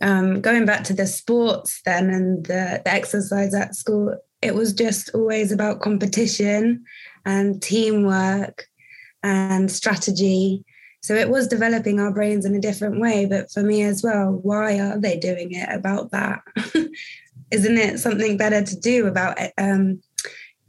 Um, 0.01 0.41
going 0.41 0.65
back 0.65 0.83
to 0.85 0.93
the 0.93 1.07
sports 1.07 1.81
then 1.85 2.09
and 2.09 2.45
the, 2.45 2.81
the 2.83 2.91
exercise 2.91 3.53
at 3.53 3.75
school, 3.75 4.15
it 4.41 4.53
was 4.53 4.73
just 4.73 5.09
always 5.13 5.51
about 5.51 5.81
competition 5.81 6.83
and 7.25 7.61
teamwork 7.61 8.67
and 9.23 9.71
strategy 9.71 10.65
so 11.05 11.13
it 11.13 11.29
was 11.29 11.47
developing 11.47 11.99
our 11.99 12.11
brains 12.11 12.45
in 12.45 12.55
a 12.55 12.59
different 12.59 12.99
way. 12.99 13.27
But 13.27 13.51
for 13.51 13.61
me 13.61 13.83
as 13.83 14.01
well, 14.01 14.39
why 14.41 14.79
are 14.79 14.99
they 14.99 15.19
doing 15.19 15.51
it 15.51 15.69
about 15.71 16.09
that? 16.09 16.41
Isn't 17.51 17.77
it 17.77 17.99
something 17.99 18.37
better 18.37 18.63
to 18.63 18.79
do 18.79 19.05
about 19.05 19.37
um, 19.59 20.01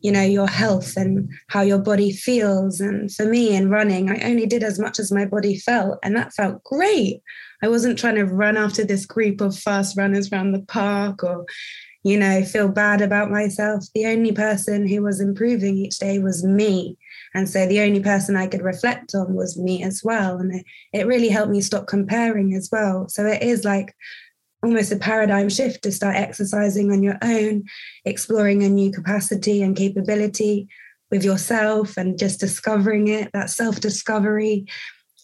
you 0.01 0.13
know 0.13 0.21
your 0.21 0.47
health 0.47 0.95
and 0.99 1.31
how 1.49 1.63
your 1.63 1.79
body 1.79 2.13
feels 2.13 2.83
and 2.83 3.11
for 3.11 3.25
me 3.25 3.57
in 3.57 3.71
running 3.71 4.11
i 4.11 4.21
only 4.29 4.47
did 4.47 4.63
as 4.63 4.79
much 4.79 5.01
as 5.01 5.11
my 5.11 5.25
body 5.25 5.59
felt 5.59 5.99
and 6.03 6.15
that 6.15 6.35
felt 6.35 6.63
great 6.65 7.23
i 7.63 7.69
wasn't 7.69 7.99
trying 7.99 8.15
to 8.17 8.25
run 8.25 8.57
after 8.57 8.85
this 8.85 9.07
group 9.07 9.41
of 9.41 9.59
fast 9.59 9.97
runners 9.97 10.31
around 10.33 10.53
the 10.53 10.63
park 10.63 11.23
or 11.23 11.45
you 12.03 12.19
know 12.19 12.43
feel 12.43 12.69
bad 12.69 13.01
about 13.01 13.31
myself 13.31 13.85
the 13.95 14.07
only 14.07 14.33
person 14.33 14.87
who 14.87 15.03
was 15.03 15.21
improving 15.21 15.77
each 15.77 15.99
day 15.99 16.19
was 16.19 16.45
me 16.45 16.97
and 17.37 17.47
so 17.47 17.67
the 17.67 17.81
only 17.81 18.01
person 18.01 18.35
I 18.35 18.47
could 18.47 18.63
reflect 18.63 19.15
on 19.15 19.35
was 19.35 19.59
me 19.59 19.83
as 19.83 20.01
well. 20.03 20.39
And 20.39 20.55
it, 20.55 20.65
it 20.95 21.07
really 21.07 21.29
helped 21.29 21.53
me 21.53 21.61
stop 21.61 21.87
comparing 21.87 22.55
as 22.55 22.71
well. 22.73 23.11
So 23.11 23.27
it 23.27 23.43
is 23.43 23.63
like 23.63 23.95
almost 24.63 24.91
a 24.91 24.97
paradigm 24.97 25.51
shift 25.51 25.83
to 25.83 25.93
start 25.93 26.17
exercising 26.17 26.91
on 26.91 27.03
your 27.03 27.19
own, 27.21 27.65
exploring 28.07 28.63
a 28.63 28.71
new 28.71 28.91
capacity 28.91 29.63
and 29.63 29.77
capability 29.77 30.67
with 31.11 31.25
yourself 31.25 31.99
and 31.99 32.19
just 32.19 32.41
discovering 32.41 33.09
it, 33.09 33.31
that 33.35 33.51
self 33.51 33.81
discovery. 33.81 34.67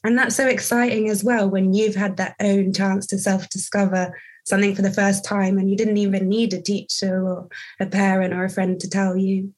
And 0.05 0.19
that's 0.19 0.37
so 0.37 0.47
exciting 0.47 1.09
as 1.09 1.23
well 1.23 1.49
when 1.49 1.75
you've 1.75 1.95
had 1.95 2.17
that 2.17 2.35
own 2.41 2.73
chance 2.73 3.07
to 3.09 3.19
self 3.19 3.49
discover 3.49 4.19
something 4.45 4.75
for 4.75 4.83
the 4.83 4.93
first 4.93 5.25
time 5.25 5.59
and 5.59 5.71
you 5.71 5.77
didn't 5.77 5.99
even 5.99 6.29
need 6.29 6.53
a 6.53 6.61
teacher 6.61 7.25
or 7.25 7.49
a 7.79 7.87
parent 7.87 8.35
or 8.35 8.45
a 8.45 8.51
friend 8.51 8.81
to 8.81 8.91
tell 8.91 9.17
you. 9.17 9.53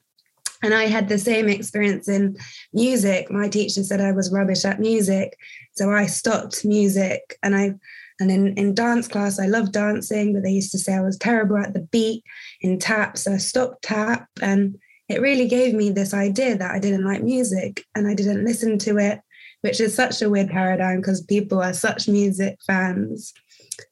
And 0.62 0.74
I 0.74 0.86
had 0.86 1.08
the 1.08 1.18
same 1.18 1.48
experience 1.48 2.08
in 2.08 2.36
music. 2.72 3.30
My 3.30 3.48
teacher 3.48 3.82
said 3.82 4.00
I 4.00 4.12
was 4.12 4.32
rubbish 4.32 4.64
at 4.64 4.80
music. 4.80 5.36
So 5.72 5.90
I 5.90 6.06
stopped 6.06 6.64
music 6.64 7.38
and 7.42 7.54
I 7.54 7.74
and 8.20 8.30
in, 8.30 8.54
in 8.54 8.74
dance 8.74 9.08
class, 9.08 9.40
I 9.40 9.46
loved 9.46 9.72
dancing, 9.72 10.32
but 10.32 10.44
they 10.44 10.52
used 10.52 10.70
to 10.72 10.78
say 10.78 10.94
I 10.94 11.00
was 11.00 11.18
terrible 11.18 11.56
at 11.56 11.74
the 11.74 11.80
beat 11.80 12.22
in 12.60 12.78
tap. 12.78 13.18
So 13.18 13.32
I 13.32 13.38
stopped 13.38 13.82
tap 13.82 14.28
and 14.40 14.78
it 15.08 15.20
really 15.20 15.48
gave 15.48 15.74
me 15.74 15.90
this 15.90 16.14
idea 16.14 16.56
that 16.56 16.70
I 16.70 16.78
didn't 16.78 17.04
like 17.04 17.22
music 17.22 17.84
and 17.94 18.06
I 18.06 18.14
didn't 18.14 18.44
listen 18.44 18.78
to 18.78 18.98
it, 18.98 19.20
which 19.64 19.80
is 19.80 19.94
such 19.94 20.20
a 20.20 20.28
weird 20.28 20.50
paradigm 20.50 20.98
because 20.98 21.22
people 21.22 21.62
are 21.62 21.72
such 21.72 22.06
music 22.06 22.58
fans. 22.66 23.32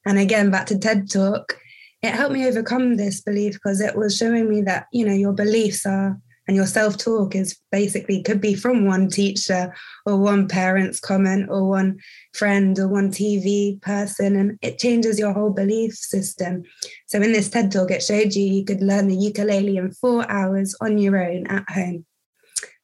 And 0.04 0.18
again, 0.18 0.50
back 0.50 0.66
to 0.66 0.78
TED 0.78 1.10
Talk, 1.10 1.56
it 2.02 2.12
helped 2.12 2.34
me 2.34 2.46
overcome 2.46 2.96
this 2.96 3.22
belief 3.22 3.54
because 3.54 3.80
it 3.80 3.96
was 3.96 4.14
showing 4.14 4.50
me 4.50 4.60
that, 4.62 4.84
you 4.92 5.06
know, 5.06 5.14
your 5.14 5.32
beliefs 5.32 5.86
are 5.86 6.20
and 6.46 6.56
your 6.56 6.66
self 6.66 6.98
talk 6.98 7.34
is 7.34 7.58
basically 7.70 8.22
could 8.22 8.38
be 8.38 8.52
from 8.52 8.84
one 8.84 9.08
teacher 9.08 9.74
or 10.04 10.18
one 10.18 10.46
parent's 10.46 11.00
comment 11.00 11.48
or 11.48 11.66
one 11.66 11.98
friend 12.34 12.78
or 12.78 12.88
one 12.88 13.10
TV 13.10 13.80
person, 13.80 14.36
and 14.36 14.58
it 14.60 14.78
changes 14.78 15.18
your 15.18 15.32
whole 15.32 15.52
belief 15.52 15.94
system. 15.94 16.64
So, 17.06 17.22
in 17.22 17.32
this 17.32 17.48
TED 17.48 17.72
talk, 17.72 17.90
it 17.90 18.02
showed 18.02 18.34
you 18.34 18.44
you 18.44 18.64
could 18.66 18.82
learn 18.82 19.08
the 19.08 19.16
ukulele 19.16 19.78
in 19.78 19.92
four 19.92 20.30
hours 20.30 20.74
on 20.82 20.98
your 20.98 21.16
own 21.16 21.46
at 21.46 21.64
home. 21.70 22.04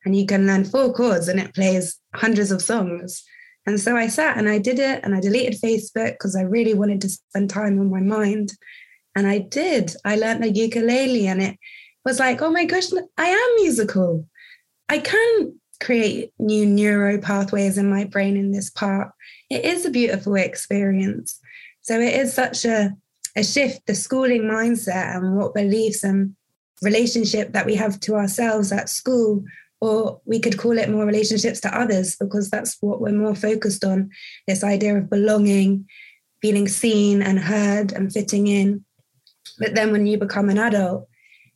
And 0.09 0.17
you 0.17 0.25
can 0.25 0.47
learn 0.47 0.65
four 0.65 0.91
chords 0.91 1.29
and 1.29 1.39
it 1.39 1.55
plays 1.55 2.01
hundreds 2.15 2.51
of 2.51 2.63
songs. 2.63 3.23
And 3.67 3.79
so 3.79 3.95
I 3.95 4.07
sat 4.07 4.39
and 4.39 4.49
I 4.49 4.57
did 4.57 4.79
it 4.79 5.05
and 5.05 5.15
I 5.15 5.21
deleted 5.21 5.61
Facebook 5.61 6.13
because 6.13 6.35
I 6.35 6.41
really 6.41 6.73
wanted 6.73 7.03
to 7.03 7.11
spend 7.11 7.51
time 7.51 7.79
on 7.79 7.91
my 7.91 8.01
mind. 8.01 8.55
And 9.15 9.27
I 9.27 9.41
did. 9.41 9.93
I 10.07 10.17
learned 10.17 10.43
the 10.43 10.51
ukulele 10.51 11.27
and 11.27 11.43
it 11.43 11.59
was 12.07 12.19
like, 12.19 12.41
oh 12.41 12.51
my 12.51 12.65
gosh, 12.65 12.87
I 13.19 13.27
am 13.27 13.57
musical. 13.57 14.27
I 14.89 15.01
can 15.01 15.61
create 15.79 16.33
new 16.39 16.65
neuro 16.65 17.21
pathways 17.21 17.77
in 17.77 17.91
my 17.91 18.05
brain 18.05 18.39
in 18.39 18.51
this 18.51 18.71
part. 18.71 19.13
It 19.51 19.67
is 19.67 19.85
a 19.85 19.91
beautiful 19.91 20.37
experience. 20.37 21.39
So 21.83 22.01
it 22.01 22.15
is 22.15 22.33
such 22.33 22.65
a, 22.65 22.97
a 23.37 23.45
shift, 23.45 23.85
the 23.85 23.95
schooling 23.95 24.45
mindset 24.45 25.17
and 25.19 25.37
what 25.37 25.53
beliefs 25.53 26.03
and 26.03 26.35
relationship 26.81 27.53
that 27.53 27.67
we 27.67 27.75
have 27.75 28.01
to 28.01 28.15
ourselves 28.15 28.73
at 28.73 28.89
school, 28.89 29.45
or 29.81 30.21
we 30.25 30.41
could 30.41 30.59
call 30.59 30.77
it 30.79 30.91
more 30.91 31.07
relationships 31.07 31.61
to 31.61 31.79
others 31.79 32.17
because 32.19 32.51
that's 32.51 32.77
what 32.81 33.01
we're 33.01 33.13
more 33.13 33.35
focused 33.35 33.85
on 33.85 34.11
this 34.47 34.65
idea 34.65 34.97
of 34.97 35.11
belonging, 35.11 35.87
feeling 36.43 36.69
seen 36.69 37.23
and 37.23 37.39
heard 37.39 37.93
and 37.93 38.13
fitting 38.13 38.47
in. 38.47 38.85
But 39.59 39.75
then 39.75 39.93
when 39.93 40.07
you 40.07 40.19
become 40.19 40.49
an 40.49 40.59
adult, 40.59 41.09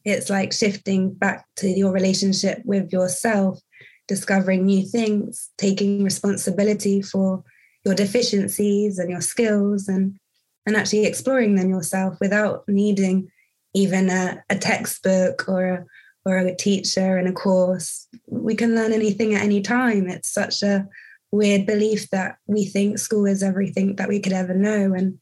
it's 0.04 0.30
like 0.30 0.52
shifting 0.52 1.12
back 1.12 1.44
to 1.56 1.68
your 1.68 1.92
relationship 1.92 2.62
with 2.64 2.92
yourself, 2.92 3.60
discovering 4.08 4.66
new 4.66 4.86
things, 4.86 5.50
taking 5.58 6.04
responsibility 6.04 7.02
for 7.02 7.44
your 7.84 7.94
deficiencies 7.94 8.98
and 8.98 9.10
your 9.10 9.20
skills 9.20 9.88
and 9.88 10.18
and 10.64 10.76
actually 10.76 11.06
exploring 11.06 11.56
them 11.56 11.68
yourself 11.68 12.16
without 12.20 12.62
needing 12.68 13.28
even 13.74 14.08
a, 14.10 14.42
a 14.48 14.56
textbook 14.56 15.48
or 15.48 15.64
a, 15.64 15.84
or 16.24 16.36
a 16.36 16.54
teacher 16.54 17.18
in 17.18 17.26
a 17.26 17.32
course. 17.32 18.06
We 18.26 18.54
can 18.54 18.74
learn 18.74 18.92
anything 18.92 19.34
at 19.34 19.42
any 19.42 19.60
time. 19.60 20.08
It's 20.08 20.32
such 20.32 20.62
a 20.62 20.86
weird 21.30 21.66
belief 21.66 22.10
that 22.10 22.36
we 22.46 22.64
think 22.64 22.98
school 22.98 23.26
is 23.26 23.42
everything 23.42 23.96
that 23.96 24.08
we 24.08 24.20
could 24.20 24.32
ever 24.32 24.54
know 24.54 24.92
and 24.94 25.18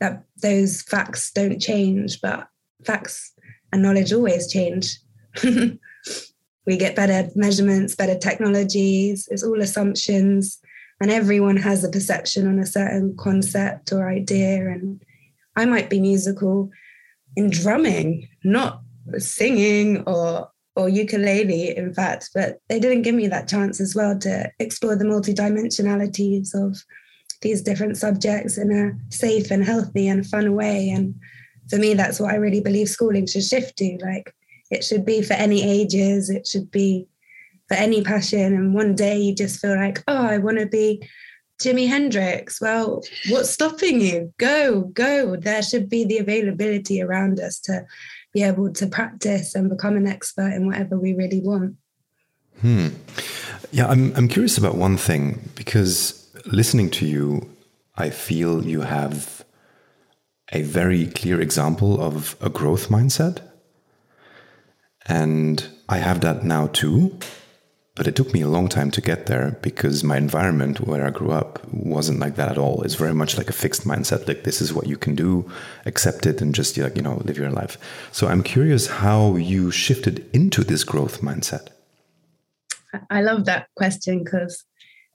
that 0.00 0.24
those 0.42 0.82
facts 0.82 1.30
don't 1.32 1.60
change, 1.60 2.20
but 2.20 2.48
facts 2.84 3.32
and 3.72 3.82
knowledge 3.82 4.12
always 4.12 4.50
change. 4.50 4.98
we 5.44 6.76
get 6.76 6.96
better 6.96 7.30
measurements, 7.36 7.94
better 7.94 8.18
technologies, 8.18 9.28
it's 9.30 9.44
all 9.44 9.60
assumptions, 9.60 10.58
and 11.00 11.10
everyone 11.10 11.56
has 11.56 11.84
a 11.84 11.90
perception 11.90 12.46
on 12.46 12.58
a 12.58 12.66
certain 12.66 13.16
concept 13.16 13.92
or 13.92 14.08
idea. 14.08 14.68
And 14.68 15.02
I 15.56 15.66
might 15.66 15.90
be 15.90 16.00
musical 16.00 16.70
in 17.36 17.50
drumming, 17.50 18.28
not 18.42 18.82
singing 19.18 20.02
or 20.06 20.50
or 20.76 20.88
ukulele, 20.88 21.76
in 21.76 21.92
fact, 21.92 22.30
but 22.34 22.58
they 22.68 22.78
didn't 22.78 23.02
give 23.02 23.14
me 23.14 23.26
that 23.28 23.48
chance 23.48 23.80
as 23.80 23.94
well 23.94 24.18
to 24.18 24.50
explore 24.60 24.96
the 24.96 25.04
multidimensionalities 25.04 26.54
of 26.54 26.82
these 27.42 27.62
different 27.62 27.96
subjects 27.96 28.56
in 28.56 28.70
a 28.70 29.14
safe 29.14 29.50
and 29.50 29.64
healthy 29.64 30.08
and 30.08 30.26
fun 30.26 30.54
way. 30.54 30.88
And 30.90 31.14
for 31.68 31.76
me, 31.76 31.94
that's 31.94 32.20
what 32.20 32.32
I 32.32 32.36
really 32.36 32.60
believe 32.60 32.88
schooling 32.88 33.26
should 33.26 33.44
shift 33.44 33.78
to. 33.78 33.98
Like 34.00 34.34
it 34.70 34.84
should 34.84 35.04
be 35.04 35.22
for 35.22 35.34
any 35.34 35.62
ages, 35.62 36.30
it 36.30 36.46
should 36.46 36.70
be 36.70 37.08
for 37.68 37.74
any 37.74 38.02
passion. 38.02 38.54
And 38.54 38.74
one 38.74 38.94
day 38.94 39.18
you 39.18 39.34
just 39.34 39.60
feel 39.60 39.76
like, 39.76 40.02
oh, 40.06 40.26
I 40.26 40.38
want 40.38 40.58
to 40.58 40.66
be 40.66 41.06
Jimi 41.60 41.88
Hendrix. 41.88 42.60
Well, 42.60 43.02
what's 43.28 43.50
stopping 43.50 44.00
you? 44.00 44.32
Go, 44.38 44.82
go. 44.82 45.36
There 45.36 45.62
should 45.62 45.88
be 45.88 46.04
the 46.04 46.18
availability 46.18 47.02
around 47.02 47.38
us 47.38 47.58
to 47.60 47.84
be 48.32 48.42
able 48.42 48.72
to 48.72 48.86
practice 48.86 49.54
and 49.54 49.68
become 49.68 49.96
an 49.96 50.06
expert 50.06 50.52
in 50.52 50.66
whatever 50.66 50.98
we 50.98 51.14
really 51.14 51.40
want. 51.40 51.76
Hmm. 52.60 52.88
Yeah, 53.72 53.88
I'm, 53.88 54.14
I'm 54.16 54.28
curious 54.28 54.58
about 54.58 54.76
one 54.76 54.96
thing 54.96 55.48
because 55.54 56.30
listening 56.46 56.90
to 56.90 57.06
you, 57.06 57.48
I 57.96 58.10
feel 58.10 58.64
you 58.64 58.82
have 58.82 59.44
a 60.52 60.62
very 60.62 61.06
clear 61.06 61.40
example 61.40 62.00
of 62.00 62.36
a 62.40 62.50
growth 62.50 62.88
mindset. 62.88 63.40
And 65.06 65.66
I 65.88 65.98
have 65.98 66.20
that 66.20 66.44
now 66.44 66.68
too. 66.68 67.18
But 68.00 68.08
it 68.08 68.16
took 68.16 68.32
me 68.32 68.40
a 68.40 68.48
long 68.48 68.70
time 68.70 68.90
to 68.92 69.02
get 69.02 69.26
there 69.26 69.58
because 69.60 70.02
my 70.02 70.16
environment 70.16 70.80
where 70.80 71.06
I 71.06 71.10
grew 71.10 71.32
up 71.32 71.62
wasn't 71.70 72.18
like 72.18 72.36
that 72.36 72.50
at 72.50 72.56
all. 72.56 72.80
It's 72.80 72.94
very 72.94 73.12
much 73.12 73.36
like 73.36 73.50
a 73.50 73.52
fixed 73.52 73.86
mindset, 73.86 74.26
like 74.26 74.44
this 74.44 74.62
is 74.62 74.72
what 74.72 74.86
you 74.86 74.96
can 74.96 75.14
do, 75.14 75.52
accept 75.84 76.24
it, 76.24 76.40
and 76.40 76.54
just 76.54 76.78
like 76.78 76.96
you 76.96 77.02
know 77.02 77.20
live 77.26 77.36
your 77.36 77.50
life. 77.50 77.76
So 78.10 78.26
I'm 78.26 78.42
curious 78.42 78.86
how 78.86 79.36
you 79.36 79.70
shifted 79.70 80.24
into 80.32 80.64
this 80.64 80.82
growth 80.82 81.20
mindset. 81.20 81.68
I 83.10 83.20
love 83.20 83.44
that 83.44 83.68
question 83.76 84.24
because 84.24 84.64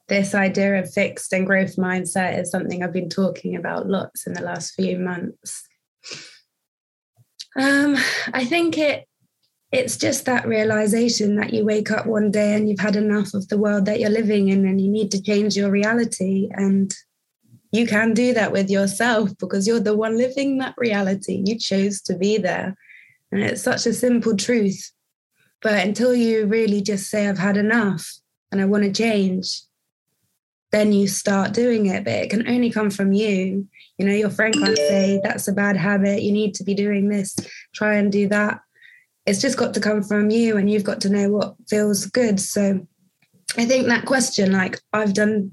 this 0.07 0.35
idea 0.35 0.79
of 0.79 0.93
fixed 0.93 1.33
and 1.33 1.47
growth 1.47 1.77
mindset 1.77 2.37
is 2.37 2.51
something 2.51 2.83
I've 2.83 2.93
been 2.93 3.09
talking 3.09 3.55
about 3.55 3.89
lots 3.89 4.27
in 4.27 4.33
the 4.33 4.43
last 4.43 4.75
few 4.75 4.99
months. 4.99 5.67
Um, 7.55 7.97
I 8.31 8.45
think 8.45 8.77
it 8.77 9.07
it's 9.75 9.97
just 9.97 10.23
that 10.25 10.47
realization 10.47 11.35
that 11.35 11.53
you 11.53 11.65
wake 11.65 11.91
up 11.91 12.05
one 12.05 12.31
day 12.31 12.53
and 12.55 12.69
you've 12.69 12.79
had 12.79 12.95
enough 12.95 13.33
of 13.33 13.49
the 13.49 13.57
world 13.57 13.85
that 13.85 13.99
you're 13.99 14.09
living 14.09 14.47
in 14.47 14.65
and 14.65 14.79
you 14.79 14.89
need 14.89 15.11
to 15.11 15.21
change 15.21 15.57
your 15.57 15.69
reality 15.69 16.47
and 16.53 16.95
you 17.73 17.85
can 17.85 18.13
do 18.13 18.33
that 18.33 18.53
with 18.53 18.69
yourself 18.69 19.37
because 19.37 19.67
you're 19.67 19.81
the 19.81 19.97
one 19.97 20.17
living 20.17 20.59
that 20.59 20.73
reality 20.77 21.43
you 21.45 21.59
chose 21.59 22.01
to 22.01 22.15
be 22.15 22.37
there 22.37 22.73
and 23.33 23.41
it's 23.41 23.61
such 23.61 23.85
a 23.85 23.93
simple 23.93 24.37
truth 24.37 24.93
but 25.61 25.85
until 25.85 26.15
you 26.15 26.45
really 26.45 26.81
just 26.81 27.09
say 27.09 27.27
i've 27.27 27.37
had 27.37 27.57
enough 27.57 28.09
and 28.53 28.61
i 28.61 28.65
want 28.65 28.83
to 28.83 28.93
change 28.93 29.61
then 30.71 30.91
you 30.91 31.07
start 31.07 31.53
doing 31.53 31.85
it. 31.85 32.03
But 32.03 32.13
it 32.15 32.29
can 32.29 32.45
only 32.49 32.69
come 32.69 32.89
from 32.89 33.13
you. 33.13 33.65
You 33.97 34.05
know, 34.05 34.13
your 34.13 34.29
friend 34.29 34.53
can't 34.53 34.75
say, 34.75 35.21
that's 35.23 35.47
a 35.47 35.53
bad 35.53 35.77
habit. 35.77 36.21
You 36.21 36.33
need 36.33 36.53
to 36.55 36.65
be 36.65 36.73
doing 36.73 37.07
this, 37.07 37.33
try 37.73 37.95
and 37.95 38.11
do 38.11 38.27
that. 38.27 38.59
It's 39.25 39.41
just 39.41 39.57
got 39.57 39.73
to 39.73 39.79
come 39.79 40.03
from 40.03 40.29
you, 40.29 40.57
and 40.57 40.69
you've 40.69 40.83
got 40.83 41.01
to 41.01 41.09
know 41.09 41.29
what 41.29 41.55
feels 41.67 42.05
good. 42.05 42.39
So 42.39 42.85
I 43.57 43.65
think 43.65 43.87
that 43.87 44.05
question, 44.05 44.51
like, 44.51 44.79
I've 44.93 45.13
done 45.13 45.51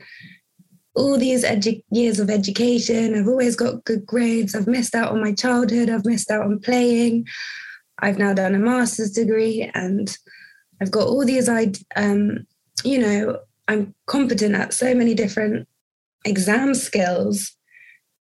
all 0.95 1.17
these 1.17 1.45
edu- 1.45 1.83
years 1.91 2.21
of 2.21 2.29
education, 2.29 3.15
I've 3.15 3.29
always 3.29 3.57
got 3.57 3.85
good 3.85 4.05
grades, 4.05 4.55
I've 4.55 4.67
missed 4.67 4.95
out 4.95 5.11
on 5.11 5.23
my 5.23 5.33
childhood, 5.33 5.89
I've 5.89 6.05
missed 6.05 6.31
out 6.31 6.45
on 6.45 6.61
playing. 6.61 7.27
I've 8.03 8.19
now 8.19 8.35
done 8.35 8.55
a 8.55 8.59
master's 8.59 9.13
degree 9.13 9.71
and 9.75 10.15
I've 10.81 10.91
got 10.91 11.07
all 11.07 11.25
these, 11.25 11.49
um, 11.49 12.47
you 12.85 12.99
know, 12.99 13.39
I'm 13.69 13.95
competent 14.07 14.57
at 14.57 14.75
so 14.75 14.93
many 14.95 15.15
different 15.15 15.69
exam 16.25 16.75
skills, 16.75 17.57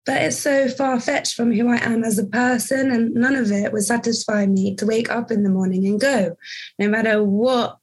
but 0.04 0.21
it's 0.23 0.38
so 0.38 0.68
far 0.68 0.99
fetched 1.00 1.35
from 1.35 1.52
who 1.52 1.68
I 1.68 1.76
am 1.76 2.02
as 2.02 2.18
a 2.18 2.26
person. 2.26 2.90
And 2.90 3.14
none 3.14 3.37
of 3.37 3.52
it 3.52 3.73
would 3.73 3.85
satisfy 3.85 4.47
me 4.47 4.75
to 4.76 4.87
wake 4.87 5.11
up 5.11 5.30
in 5.30 5.44
the 5.44 5.50
morning 5.50 5.87
and 5.87 6.00
go, 6.00 6.37
no 6.78 6.88
matter 6.88 7.23
what 7.23 7.78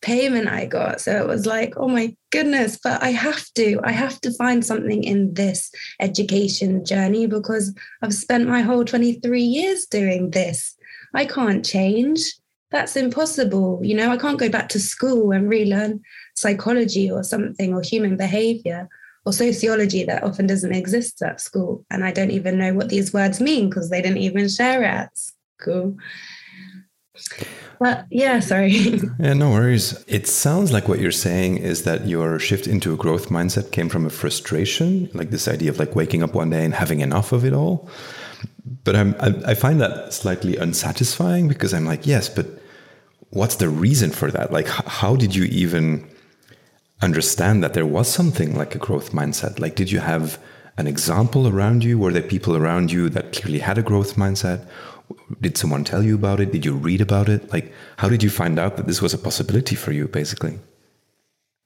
payment 0.00 0.48
I 0.48 0.66
got. 0.66 1.00
So 1.00 1.16
it 1.16 1.26
was 1.26 1.46
like, 1.46 1.74
oh 1.76 1.88
my 1.88 2.14
goodness, 2.30 2.78
but 2.82 3.02
I 3.02 3.08
have 3.10 3.44
to, 3.54 3.80
I 3.82 3.92
have 3.92 4.20
to 4.20 4.32
find 4.34 4.64
something 4.64 5.02
in 5.02 5.34
this 5.34 5.72
education 5.98 6.84
journey 6.84 7.26
because 7.26 7.74
I've 8.02 8.14
spent 8.14 8.46
my 8.46 8.60
whole 8.60 8.84
23 8.84 9.42
years 9.42 9.86
doing 9.86 10.30
this. 10.30 10.76
I 11.14 11.24
can't 11.24 11.64
change. 11.64 12.20
That's 12.70 12.96
impossible. 12.96 13.80
You 13.82 13.96
know, 13.96 14.10
I 14.10 14.16
can't 14.16 14.38
go 14.38 14.48
back 14.48 14.68
to 14.70 14.80
school 14.80 15.32
and 15.32 15.48
relearn 15.48 16.02
psychology 16.36 17.10
or 17.10 17.24
something 17.24 17.72
or 17.72 17.80
human 17.80 18.16
behavior 18.16 18.88
or 19.24 19.32
sociology 19.32 20.04
that 20.04 20.22
often 20.22 20.46
doesn't 20.46 20.74
exist 20.74 21.22
at 21.22 21.40
school. 21.40 21.84
And 21.90 22.04
I 22.04 22.12
don't 22.12 22.30
even 22.30 22.58
know 22.58 22.74
what 22.74 22.90
these 22.90 23.12
words 23.12 23.40
mean 23.40 23.68
because 23.68 23.90
they 23.90 24.02
didn't 24.02 24.18
even 24.18 24.48
share 24.48 24.82
it 24.82 24.86
at 24.86 25.10
school. 25.60 25.96
But 27.80 28.06
yeah, 28.10 28.40
sorry. 28.40 28.70
yeah, 29.18 29.34
no 29.34 29.50
worries. 29.50 30.04
It 30.08 30.26
sounds 30.26 30.72
like 30.72 30.88
what 30.88 30.98
you're 30.98 31.12
saying 31.12 31.58
is 31.58 31.84
that 31.84 32.06
your 32.06 32.38
shift 32.38 32.66
into 32.66 32.92
a 32.92 32.96
growth 32.96 33.28
mindset 33.28 33.72
came 33.72 33.88
from 33.88 34.04
a 34.04 34.10
frustration, 34.10 35.08
like 35.14 35.30
this 35.30 35.48
idea 35.48 35.70
of 35.70 35.78
like 35.78 35.94
waking 35.94 36.22
up 36.22 36.34
one 36.34 36.50
day 36.50 36.64
and 36.64 36.74
having 36.74 37.00
enough 37.00 37.32
of 37.32 37.44
it 37.44 37.52
all. 37.52 37.88
But 38.84 38.96
I'm, 38.96 39.14
I, 39.20 39.34
I 39.48 39.54
find 39.54 39.80
that 39.80 40.12
slightly 40.12 40.56
unsatisfying 40.56 41.48
because 41.48 41.72
I'm 41.72 41.86
like, 41.86 42.06
yes, 42.06 42.28
but 42.28 42.46
what's 43.30 43.56
the 43.56 43.68
reason 43.68 44.10
for 44.10 44.30
that? 44.30 44.52
Like, 44.52 44.66
how 44.68 45.16
did 45.16 45.34
you 45.34 45.44
even 45.44 46.08
understand 47.02 47.62
that 47.62 47.74
there 47.74 47.86
was 47.86 48.08
something 48.08 48.56
like 48.56 48.74
a 48.74 48.78
growth 48.78 49.12
mindset? 49.12 49.58
Like, 49.58 49.74
did 49.74 49.90
you 49.90 50.00
have 50.00 50.38
an 50.76 50.86
example 50.86 51.46
around 51.46 51.84
you? 51.84 51.98
Were 51.98 52.12
there 52.12 52.22
people 52.22 52.56
around 52.56 52.90
you 52.90 53.08
that 53.10 53.32
clearly 53.32 53.60
had 53.60 53.78
a 53.78 53.82
growth 53.82 54.16
mindset? 54.16 54.66
Did 55.40 55.56
someone 55.58 55.84
tell 55.84 56.02
you 56.02 56.14
about 56.14 56.40
it? 56.40 56.52
Did 56.52 56.64
you 56.64 56.74
read 56.74 57.00
about 57.00 57.28
it? 57.28 57.52
Like, 57.52 57.72
how 57.98 58.08
did 58.08 58.22
you 58.22 58.30
find 58.30 58.58
out 58.58 58.76
that 58.76 58.86
this 58.86 59.02
was 59.02 59.14
a 59.14 59.18
possibility 59.18 59.76
for 59.76 59.92
you, 59.92 60.08
basically? 60.08 60.58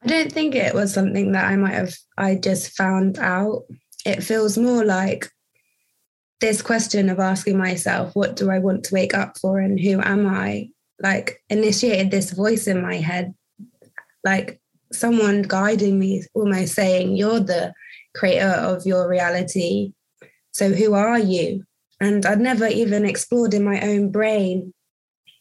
I 0.02 0.08
don't 0.08 0.32
think 0.32 0.54
it 0.54 0.74
was 0.74 0.92
something 0.92 1.32
that 1.32 1.44
I 1.44 1.56
might 1.56 1.74
have, 1.74 1.94
I 2.16 2.36
just 2.36 2.76
found 2.76 3.18
out. 3.18 3.64
It 4.04 4.22
feels 4.22 4.56
more 4.56 4.84
like 4.84 5.30
this 6.40 6.62
question 6.62 7.08
of 7.08 7.18
asking 7.18 7.58
myself, 7.58 8.14
what 8.14 8.36
do 8.36 8.50
I 8.50 8.58
want 8.58 8.84
to 8.84 8.94
wake 8.94 9.14
up 9.14 9.38
for 9.38 9.58
and 9.58 9.78
who 9.78 10.00
am 10.00 10.26
I? 10.26 10.70
Like, 11.00 11.42
initiated 11.48 12.10
this 12.10 12.32
voice 12.32 12.66
in 12.66 12.82
my 12.82 12.96
head. 12.96 13.34
Like, 14.24 14.60
someone 14.92 15.42
guiding 15.42 15.98
me, 15.98 16.24
almost 16.34 16.74
saying, 16.74 17.16
You're 17.16 17.40
the 17.40 17.72
creator 18.14 18.48
of 18.48 18.86
your 18.86 19.08
reality. 19.08 19.92
So 20.52 20.70
who 20.70 20.94
are 20.94 21.18
you? 21.18 21.64
And 22.00 22.24
I'd 22.26 22.40
never 22.40 22.66
even 22.66 23.04
explored 23.04 23.54
in 23.54 23.64
my 23.64 23.80
own 23.80 24.10
brain 24.10 24.72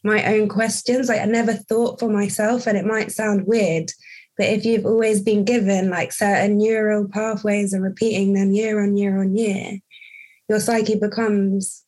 my 0.03 0.23
own 0.25 0.47
questions. 0.47 1.09
Like 1.09 1.21
I 1.21 1.25
never 1.25 1.53
thought 1.53 1.99
for 1.99 2.09
myself, 2.09 2.65
and 2.65 2.77
it 2.77 2.85
might 2.85 3.11
sound 3.11 3.45
weird, 3.45 3.91
but 4.37 4.47
if 4.47 4.65
you've 4.65 4.85
always 4.85 5.21
been 5.21 5.43
given 5.43 5.89
like 5.89 6.11
certain 6.11 6.57
neural 6.57 7.07
pathways 7.07 7.73
and 7.73 7.83
repeating 7.83 8.33
them 8.33 8.51
year 8.51 8.81
on 8.81 8.95
year 8.95 9.19
on 9.19 9.35
year, 9.35 9.79
your 10.49 10.59
psyche 10.59 10.95
becomes 10.95 11.83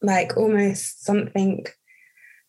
like 0.00 0.36
almost 0.36 1.04
something 1.04 1.66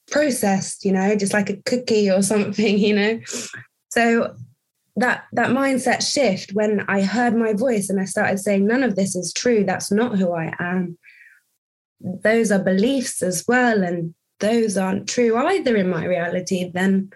processed, 0.09 0.85
you 0.85 0.91
know, 0.91 1.15
just 1.15 1.33
like 1.33 1.49
a 1.49 1.57
cookie 1.63 2.09
or 2.09 2.21
something, 2.33 2.77
you 2.77 2.95
know. 2.95 3.19
So 3.95 4.35
that 4.97 5.25
that 5.31 5.51
mindset 5.51 6.01
shift 6.01 6.51
when 6.53 6.81
I 6.87 7.01
heard 7.01 7.35
my 7.35 7.53
voice 7.53 7.89
and 7.89 7.99
I 7.99 8.05
started 8.05 8.39
saying, 8.39 8.67
none 8.67 8.83
of 8.83 8.95
this 8.95 9.15
is 9.15 9.33
true. 9.33 9.63
That's 9.63 9.91
not 9.91 10.17
who 10.17 10.33
I 10.33 10.53
am. 10.59 10.97
Those 12.01 12.51
are 12.51 12.59
beliefs 12.59 13.23
as 13.23 13.45
well, 13.47 13.83
and 13.83 14.13
those 14.39 14.77
aren't 14.77 15.07
true 15.07 15.35
either 15.37 15.75
in 15.77 15.89
my 15.89 16.05
reality. 16.05 16.69
Then 16.69 17.11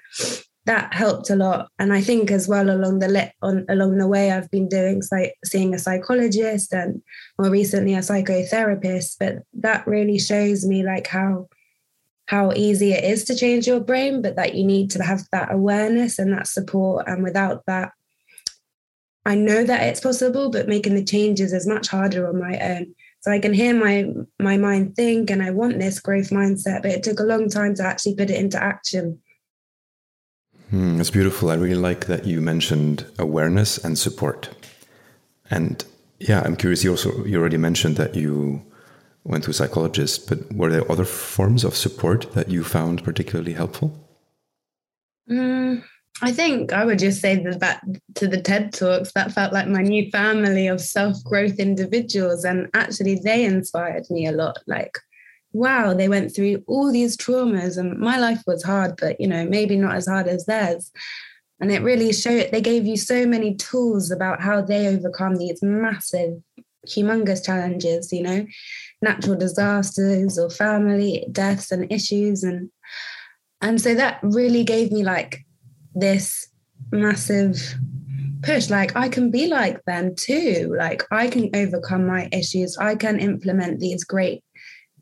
that 0.66 0.94
helped 0.94 1.30
a 1.30 1.36
lot, 1.36 1.70
and 1.80 1.92
I 1.92 2.02
think 2.02 2.32
as 2.32 2.48
well 2.48 2.70
along 2.70 3.00
the 3.00 3.10
le- 3.10 3.34
on 3.42 3.66
along 3.68 3.98
the 3.98 4.08
way, 4.08 4.32
I've 4.32 4.50
been 4.50 4.70
doing 4.70 5.02
like 5.12 5.36
seeing 5.44 5.74
a 5.74 5.80
psychologist 5.80 6.74
and 6.74 7.02
more 7.38 7.50
recently 7.50 7.94
a 7.94 8.00
psychotherapist. 8.00 9.18
But 9.20 9.40
that 9.54 9.86
really 9.86 10.18
shows 10.18 10.66
me 10.66 10.84
like 10.84 11.08
how 11.08 11.50
how 12.30 12.52
easy 12.56 12.94
it 12.94 13.04
is 13.04 13.24
to 13.24 13.36
change 13.36 13.66
your 13.66 13.80
brain, 13.80 14.22
but 14.22 14.36
that 14.36 14.54
you 14.54 14.64
need 14.64 14.92
to 14.92 15.04
have 15.04 15.22
that 15.32 15.52
awareness 15.52 16.20
and 16.20 16.32
that 16.32 16.46
support. 16.46 17.08
And 17.08 17.24
without 17.24 17.66
that, 17.66 17.92
I 19.26 19.34
know 19.34 19.64
that 19.64 19.82
it's 19.82 20.00
possible, 20.00 20.52
but 20.52 20.68
making 20.68 20.94
the 20.94 21.04
changes 21.04 21.54
is 21.54 21.66
much 21.66 21.88
harder 21.88 22.30
on 22.30 22.38
my 22.38 22.60
own. 22.60 22.94
So 23.22 23.32
I 23.32 23.40
can 23.40 23.52
hear 23.52 23.74
my 23.74 24.14
my 24.40 24.58
mind 24.58 24.96
think, 24.96 25.32
and 25.32 25.42
I 25.42 25.50
want 25.50 25.80
this 25.80 26.00
growth 26.00 26.30
mindset, 26.30 26.84
but 26.84 26.92
it 26.92 27.02
took 27.02 27.20
a 27.20 27.24
long 27.24 27.50
time 27.50 27.74
to 27.76 27.84
actually 27.84 28.14
put 28.14 28.30
it 28.30 28.40
into 28.40 28.62
action. 28.62 29.20
Hmm, 30.70 30.98
that's 30.98 31.10
beautiful. 31.10 31.50
I 31.50 31.56
really 31.56 31.74
like 31.74 32.06
that 32.06 32.26
you 32.26 32.42
mentioned 32.42 33.08
awareness 33.18 33.80
and 33.80 33.98
support. 33.98 34.50
And 35.50 35.84
yeah, 36.20 36.44
I'm 36.46 36.56
curious. 36.56 36.84
You 36.84 36.92
also 36.92 37.26
you 37.26 37.40
already 37.40 37.58
mentioned 37.58 37.98
that 37.98 38.14
you 38.14 38.62
went 39.30 39.44
to 39.44 39.52
a 39.52 39.54
psychologist, 39.54 40.28
but 40.28 40.52
were 40.52 40.70
there 40.70 40.92
other 40.92 41.06
forms 41.06 41.64
of 41.64 41.76
support 41.76 42.34
that 42.34 42.50
you 42.50 42.64
found 42.64 43.04
particularly 43.04 43.54
helpful? 43.54 43.94
Mm, 45.30 45.84
I 46.22 46.32
think 46.32 46.74
I 46.74 46.84
would 46.84 46.98
just 46.98 47.22
say 47.22 47.36
that 47.36 47.82
to 48.16 48.28
the 48.28 48.42
TED 48.42 48.74
Talks, 48.74 49.12
that 49.14 49.32
felt 49.32 49.54
like 49.54 49.68
my 49.68 49.84
new 49.84 50.10
family 50.10 50.68
of 50.68 50.82
self 50.82 51.24
growth 51.24 51.60
individuals. 51.60 52.44
And 52.44 52.70
actually, 52.74 53.20
they 53.24 53.46
inspired 53.46 54.10
me 54.10 54.26
a 54.26 54.32
lot. 54.32 54.58
Like, 54.66 54.98
wow, 55.54 55.94
they 55.94 56.10
went 56.10 56.36
through 56.36 56.64
all 56.68 56.92
these 56.92 57.16
traumas, 57.16 57.78
and 57.78 58.00
my 58.00 58.18
life 58.18 58.42
was 58.48 58.64
hard, 58.64 58.96
but, 59.00 59.22
you 59.22 59.28
know, 59.28 59.46
maybe 59.46 59.78
not 59.78 59.96
as 59.96 60.08
hard 60.08 60.28
as 60.28 60.46
theirs. 60.46 60.92
And 61.60 61.72
it 61.72 61.84
really 61.84 62.14
showed, 62.14 62.50
they 62.52 62.62
gave 62.62 62.88
you 62.88 62.98
so 62.98 63.26
many 63.26 63.54
tools 63.56 64.12
about 64.12 64.42
how 64.42 64.62
they 64.62 64.88
overcome 64.88 65.36
these 65.36 65.62
massive, 65.62 66.42
humongous 66.88 67.46
challenges, 67.46 68.12
you 68.12 68.24
know, 68.24 68.46
natural 69.02 69.38
disasters 69.38 70.38
or 70.38 70.50
family 70.50 71.26
deaths 71.32 71.72
and 71.72 71.92
issues. 71.92 72.44
And, 72.44 72.70
and 73.62 73.82
so 73.82 73.96
that 73.96 74.20
really 74.24 74.64
gave 74.64 74.92
me 74.92 75.04
like 75.04 75.46
this 75.96 76.50
massive 76.92 77.76
push. 78.42 78.70
Like 78.70 78.96
i 78.96 79.10
can 79.10 79.32
be 79.32 79.48
like 79.48 79.84
them 79.86 80.16
too. 80.16 80.74
Like 80.78 81.04
i 81.12 81.28
can 81.28 81.50
overcome 81.56 82.06
my 82.06 82.30
issues. 82.32 82.78
I 82.78 82.96
can 82.96 83.20
implement 83.20 83.80
these 83.80 84.04
great 84.04 84.44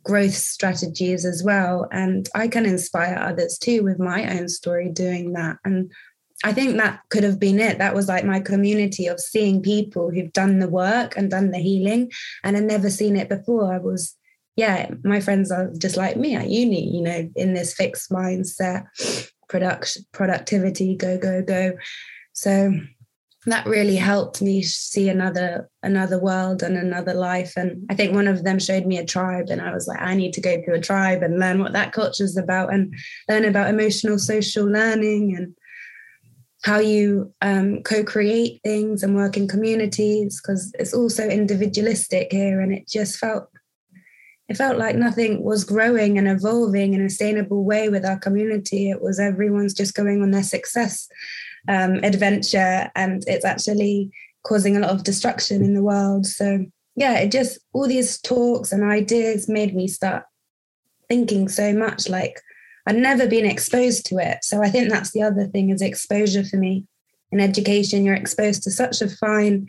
growth 0.04 0.34
strategies 0.34 1.26
as 1.26 1.44
well. 1.44 1.88
And 1.92 2.30
i 2.36 2.48
can 2.48 2.66
inspire 2.66 3.18
others 3.18 3.58
too 3.58 3.84
with 3.84 4.00
my 4.00 4.38
own 4.38 4.48
story 4.50 4.90
doing 4.90 5.34
that. 5.34 5.58
And 5.64 5.92
i 6.44 6.54
think 6.54 6.78
that 6.78 7.02
could 7.10 7.24
have 7.24 7.40
been 7.40 7.60
it. 7.60 7.78
That 7.78 7.96
was 7.96 8.08
like 8.08 8.26
my 8.26 8.40
community 8.40 9.08
of 9.08 9.20
seeing 9.20 9.62
people 9.62 10.12
who've 10.12 10.34
done 10.34 10.60
the 10.60 10.70
work 10.70 11.18
and 11.18 11.30
done 11.30 11.52
the 11.52 11.60
healing 11.60 12.12
and 12.44 12.56
had 12.56 12.66
never 12.66 12.90
seen 12.90 13.16
it 13.16 13.30
before. 13.30 13.74
I 13.74 13.80
was 13.80 14.16
yeah 14.56 14.90
my 15.04 15.20
friends 15.20 15.52
are 15.52 15.72
just 15.78 15.98
like 15.98 16.18
me 16.18 16.36
at 16.36 16.50
uni 16.50 16.90
you 16.96 17.02
know 17.02 17.30
in 17.36 17.54
this 17.54 17.76
fixed 17.76 18.10
mindset 18.10 18.86
production 19.50 20.04
productivity 20.12 20.96
go 20.96 21.18
go 21.18 21.42
go. 21.42 21.74
So 22.34 22.74
that 23.48 23.66
really 23.66 23.96
helped 23.96 24.42
me 24.42 24.62
see 24.62 25.08
another 25.10 25.70
another 25.82 26.20
world 26.20 26.62
and 26.64 26.78
another 26.78 27.14
life. 27.14 27.54
And 27.56 27.86
i 27.90 27.96
think 27.96 28.14
one 28.14 28.28
of 28.28 28.44
them 28.44 28.60
showed 28.60 28.86
me 28.86 28.98
a 28.98 29.06
tribe 29.06 29.48
and 29.50 29.62
i 29.62 29.74
was 29.74 29.88
like 29.88 30.02
i 30.02 30.14
need 30.14 30.34
to 30.34 30.42
go 30.42 30.62
to 30.62 30.74
a 30.74 30.82
tribe 30.82 31.24
and 31.24 31.40
learn 31.40 31.60
what 31.60 31.74
that 31.74 31.94
culture 31.94 32.24
is 32.24 32.38
about 32.38 32.74
and 32.74 32.94
learn 33.30 33.46
about 33.46 33.70
emotional 33.70 34.20
social 34.20 34.66
learning 34.66 35.36
and 35.36 35.56
how 36.68 36.80
you 36.80 37.34
um, 37.42 37.82
co-create 37.84 38.60
things 38.62 39.02
and 39.02 39.16
work 39.16 39.38
in 39.38 39.48
communities 39.48 40.42
because 40.42 40.74
it's 40.78 40.94
also 40.94 41.24
individualistic 41.24 42.28
here 42.30 42.60
and 42.60 42.74
it 42.74 42.86
just 42.90 43.18
felt 43.18 43.48
it 44.50 44.58
felt 44.58 44.78
like 44.78 44.98
nothing 44.98 45.44
was 45.44 45.64
growing 45.64 46.18
and 46.18 46.28
evolving 46.28 46.94
in 46.94 47.02
a 47.02 47.10
sustainable 47.10 47.64
way 47.64 47.88
with 47.88 48.06
our 48.06 48.20
community. 48.20 48.90
It 48.90 49.02
was 49.02 49.20
everyone's 49.20 49.74
just 49.74 49.96
going 49.96 50.22
on 50.22 50.32
their 50.32 50.44
success 50.44 51.08
um, 51.70 51.96
adventure, 52.04 52.90
and 52.96 53.24
it's 53.28 53.44
actually 53.44 54.10
causing 54.44 54.78
a 54.78 54.80
lot 54.80 54.92
of 54.92 55.04
destruction 55.04 55.64
in 55.64 55.74
the 55.74 55.84
world. 55.84 56.26
So, 56.26 56.66
yeah, 56.96 57.20
it 57.20 57.32
just 57.32 57.60
all 57.74 57.88
these 57.88 58.22
talks 58.22 58.72
and 58.72 58.84
ideas 58.84 59.50
made 59.50 59.76
me 59.76 59.88
start 59.88 60.24
thinking 61.10 61.50
so 61.50 61.74
much 61.74 62.08
like 62.08 62.40
I'd 62.88 62.96
never 62.96 63.28
been 63.28 63.46
exposed 63.46 64.06
to 64.08 64.18
it. 64.18 64.40
So, 64.44 64.64
I 64.64 64.70
think 64.70 64.90
that's 64.90 65.12
the 65.12 65.24
other 65.24 65.46
thing 65.46 65.70
is 65.70 65.82
exposure 65.82 66.44
for 66.44 66.58
me. 66.58 66.86
In 67.32 67.40
education, 67.40 68.06
you're 68.06 68.16
exposed 68.16 68.64
to 68.64 68.72
such 68.72 69.02
a 69.02 69.10
fine 69.10 69.68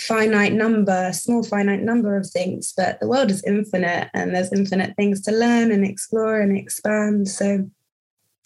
finite 0.00 0.54
number, 0.54 1.12
small 1.12 1.42
finite 1.42 1.82
number 1.82 2.16
of 2.16 2.28
things, 2.28 2.72
but 2.74 2.98
the 3.00 3.08
world 3.08 3.30
is 3.30 3.44
infinite 3.44 4.08
and 4.14 4.34
there's 4.34 4.52
infinite 4.52 4.96
things 4.96 5.20
to 5.20 5.30
learn 5.30 5.70
and 5.70 5.84
explore 5.84 6.40
and 6.40 6.56
expand. 6.56 7.28
So, 7.28 7.68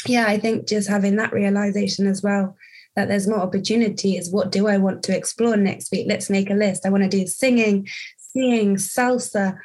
yeah, 0.06 0.26
I 0.26 0.36
think 0.36 0.66
just 0.66 0.88
having 0.88 1.16
that 1.16 1.32
realization 1.32 2.06
as 2.08 2.22
well 2.22 2.56
that 2.96 3.08
there's 3.08 3.28
more 3.28 3.40
opportunities. 3.40 4.30
What 4.30 4.52
do 4.52 4.68
I 4.68 4.78
want 4.78 5.02
to 5.04 5.16
explore 5.16 5.56
next 5.56 5.90
week? 5.90 6.06
Let's 6.08 6.30
make 6.30 6.50
a 6.50 6.54
list. 6.54 6.86
I 6.86 6.90
want 6.90 7.02
to 7.02 7.08
do 7.08 7.26
singing, 7.26 7.88
seeing, 8.18 8.76
salsa, 8.76 9.58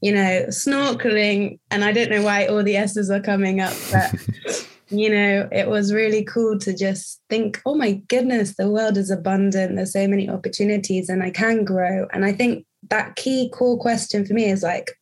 you 0.00 0.12
know, 0.12 0.44
snorkeling. 0.48 1.58
And 1.70 1.84
I 1.84 1.92
don't 1.92 2.10
know 2.10 2.22
why 2.22 2.46
all 2.46 2.62
the 2.62 2.76
S's 2.76 3.10
are 3.10 3.20
coming 3.20 3.60
up, 3.60 3.74
but 3.90 4.14
you 4.88 5.10
know, 5.10 5.48
it 5.50 5.68
was 5.68 5.92
really 5.92 6.24
cool 6.24 6.58
to 6.60 6.76
just 6.76 7.20
think, 7.28 7.60
oh 7.66 7.74
my 7.74 7.92
goodness, 8.08 8.56
the 8.56 8.70
world 8.70 8.96
is 8.96 9.10
abundant. 9.10 9.76
There's 9.76 9.92
so 9.92 10.06
many 10.06 10.28
opportunities 10.28 11.08
and 11.08 11.22
I 11.22 11.30
can 11.30 11.64
grow. 11.64 12.06
And 12.12 12.24
I 12.24 12.32
think 12.32 12.66
that 12.90 13.16
key 13.16 13.50
core 13.50 13.78
question 13.78 14.24
for 14.24 14.34
me 14.34 14.44
is 14.44 14.62
like, 14.62 14.92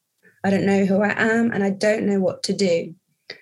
I 0.43 0.51
don't 0.51 0.67
know 0.67 0.85
who 0.85 1.03
I 1.03 1.15
am 1.21 1.51
and 1.51 1.63
I 1.63 1.71
don't 1.71 2.07
know 2.07 2.21
what 2.21 2.43
to 2.45 2.55
do. 2.55 2.95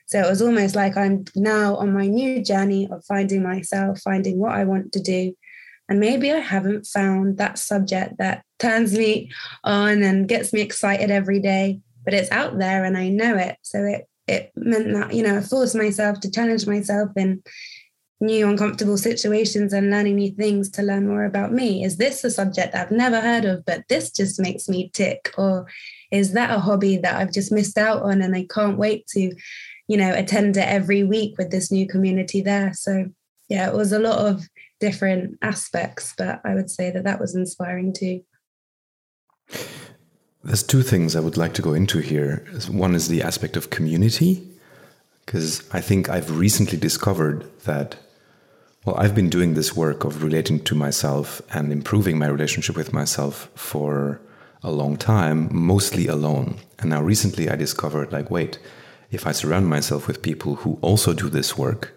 So 0.07 0.21
it 0.21 0.29
was 0.29 0.43
almost 0.43 0.77
like 0.77 0.97
I'm 0.97 1.25
now 1.35 1.77
on 1.77 1.93
my 1.93 2.07
new 2.07 2.43
journey 2.45 2.88
of 2.91 3.05
finding 3.05 3.43
myself, 3.43 4.01
finding 4.01 4.38
what 4.38 4.53
I 4.53 4.65
want 4.65 4.93
to 4.93 5.01
do. 5.01 5.35
And 5.93 6.01
maybe 6.01 6.33
I 6.33 6.39
haven't 6.39 6.87
found 6.87 7.37
that 7.37 7.59
subject 7.59 8.17
that 8.17 8.45
turns 8.59 8.97
me 8.97 9.31
on 9.63 10.03
and 10.03 10.27
gets 10.27 10.51
me 10.51 10.63
excited 10.63 11.11
every 11.11 11.39
day, 11.39 11.81
but 12.07 12.15
it's 12.15 12.33
out 12.33 12.59
there 12.59 12.83
and 12.83 12.97
I 12.97 13.11
know 13.11 13.37
it. 13.37 13.59
So 13.61 13.85
it 13.85 14.09
it 14.27 14.53
meant 14.57 14.91
that 14.95 15.13
you 15.13 15.23
know 15.23 15.37
I 15.37 15.43
forced 15.43 15.75
myself 15.75 16.19
to 16.21 16.31
challenge 16.31 16.67
myself 16.67 17.11
in 17.15 17.43
new 18.23 18.49
uncomfortable 18.49 18.97
situations 18.97 19.75
and 19.75 19.91
learning 19.91 20.17
new 20.17 20.31
things 20.31 20.71
to 20.71 20.83
learn 20.83 21.07
more 21.07 21.27
about 21.27 21.53
me. 21.53 21.85
Is 21.85 21.99
this 21.99 22.25
a 22.25 22.31
subject 22.31 22.75
I've 22.75 22.91
never 22.91 23.21
heard 23.21 23.45
of, 23.45 23.63
but 23.67 23.83
this 23.91 24.11
just 24.11 24.41
makes 24.41 24.71
me 24.71 24.89
tick? 24.95 25.35
Or 25.37 25.67
is 26.11 26.33
that 26.33 26.57
a 26.57 26.59
hobby 26.59 26.97
that 26.97 27.17
I've 27.17 27.35
just 27.35 27.53
missed 27.53 27.77
out 27.77 28.01
on 28.01 28.23
and 28.23 28.35
I 28.35 28.47
can't 28.49 28.79
wait 28.79 29.07
to, 29.09 29.31
you 29.89 29.97
know, 29.99 30.15
attend 30.15 30.57
it 30.57 30.67
every 30.67 31.05
week 31.05 31.37
with 31.37 31.51
this 31.51 31.71
new 31.71 31.87
community 31.87 32.41
there? 32.41 32.73
So, 32.73 33.11
yeah, 33.51 33.69
it 33.69 33.75
was 33.75 33.93
a 33.93 33.99
lot 33.99 34.21
of 34.21 34.49
different 34.83 35.38
aspects, 35.40 36.12
but 36.18 36.40
I 36.45 36.55
would 36.57 36.68
say 36.68 36.90
that 36.90 37.05
that 37.05 37.21
was 37.21 37.37
inspiring 37.37 37.92
too. 37.92 38.21
There's 40.42 40.64
two 40.64 40.83
things 40.83 41.14
I 41.14 41.21
would 41.21 41.37
like 41.37 41.55
to 41.55 41.62
go 41.62 41.73
into 41.73 42.01
here. 42.01 42.45
One 42.68 42.97
is 42.97 43.07
the 43.07 43.23
aspect 43.23 43.57
of 43.57 43.71
community, 43.71 44.42
because 45.25 45.62
I 45.73 45.81
think 45.81 46.09
I've 46.09 46.37
recently 46.37 46.79
discovered 46.79 47.38
that, 47.62 47.95
well, 48.85 48.97
I've 48.99 49.14
been 49.14 49.31
doing 49.31 49.55
this 49.55 49.77
work 49.77 50.03
of 50.05 50.25
relating 50.25 50.59
to 50.64 50.75
myself 50.75 51.40
and 51.55 51.73
improving 51.73 52.18
my 52.18 52.27
relationship 52.27 52.77
with 52.77 52.92
myself 52.92 53.49
for 53.55 54.21
a 54.64 54.73
long 54.73 54.97
time, 54.97 55.49
mostly 55.53 56.09
alone. 56.09 56.57
And 56.81 56.90
now 56.90 57.03
recently 57.03 57.49
I 57.49 57.55
discovered, 57.55 58.12
like, 58.12 58.29
wait, 58.33 58.59
if 59.12 59.29
I 59.29 59.33
surround 59.33 59.68
myself 59.68 60.09
with 60.09 60.23
people 60.23 60.57
who 60.57 60.79
also 60.83 61.14
do 61.14 61.29
this 61.29 61.57
work, 61.57 61.95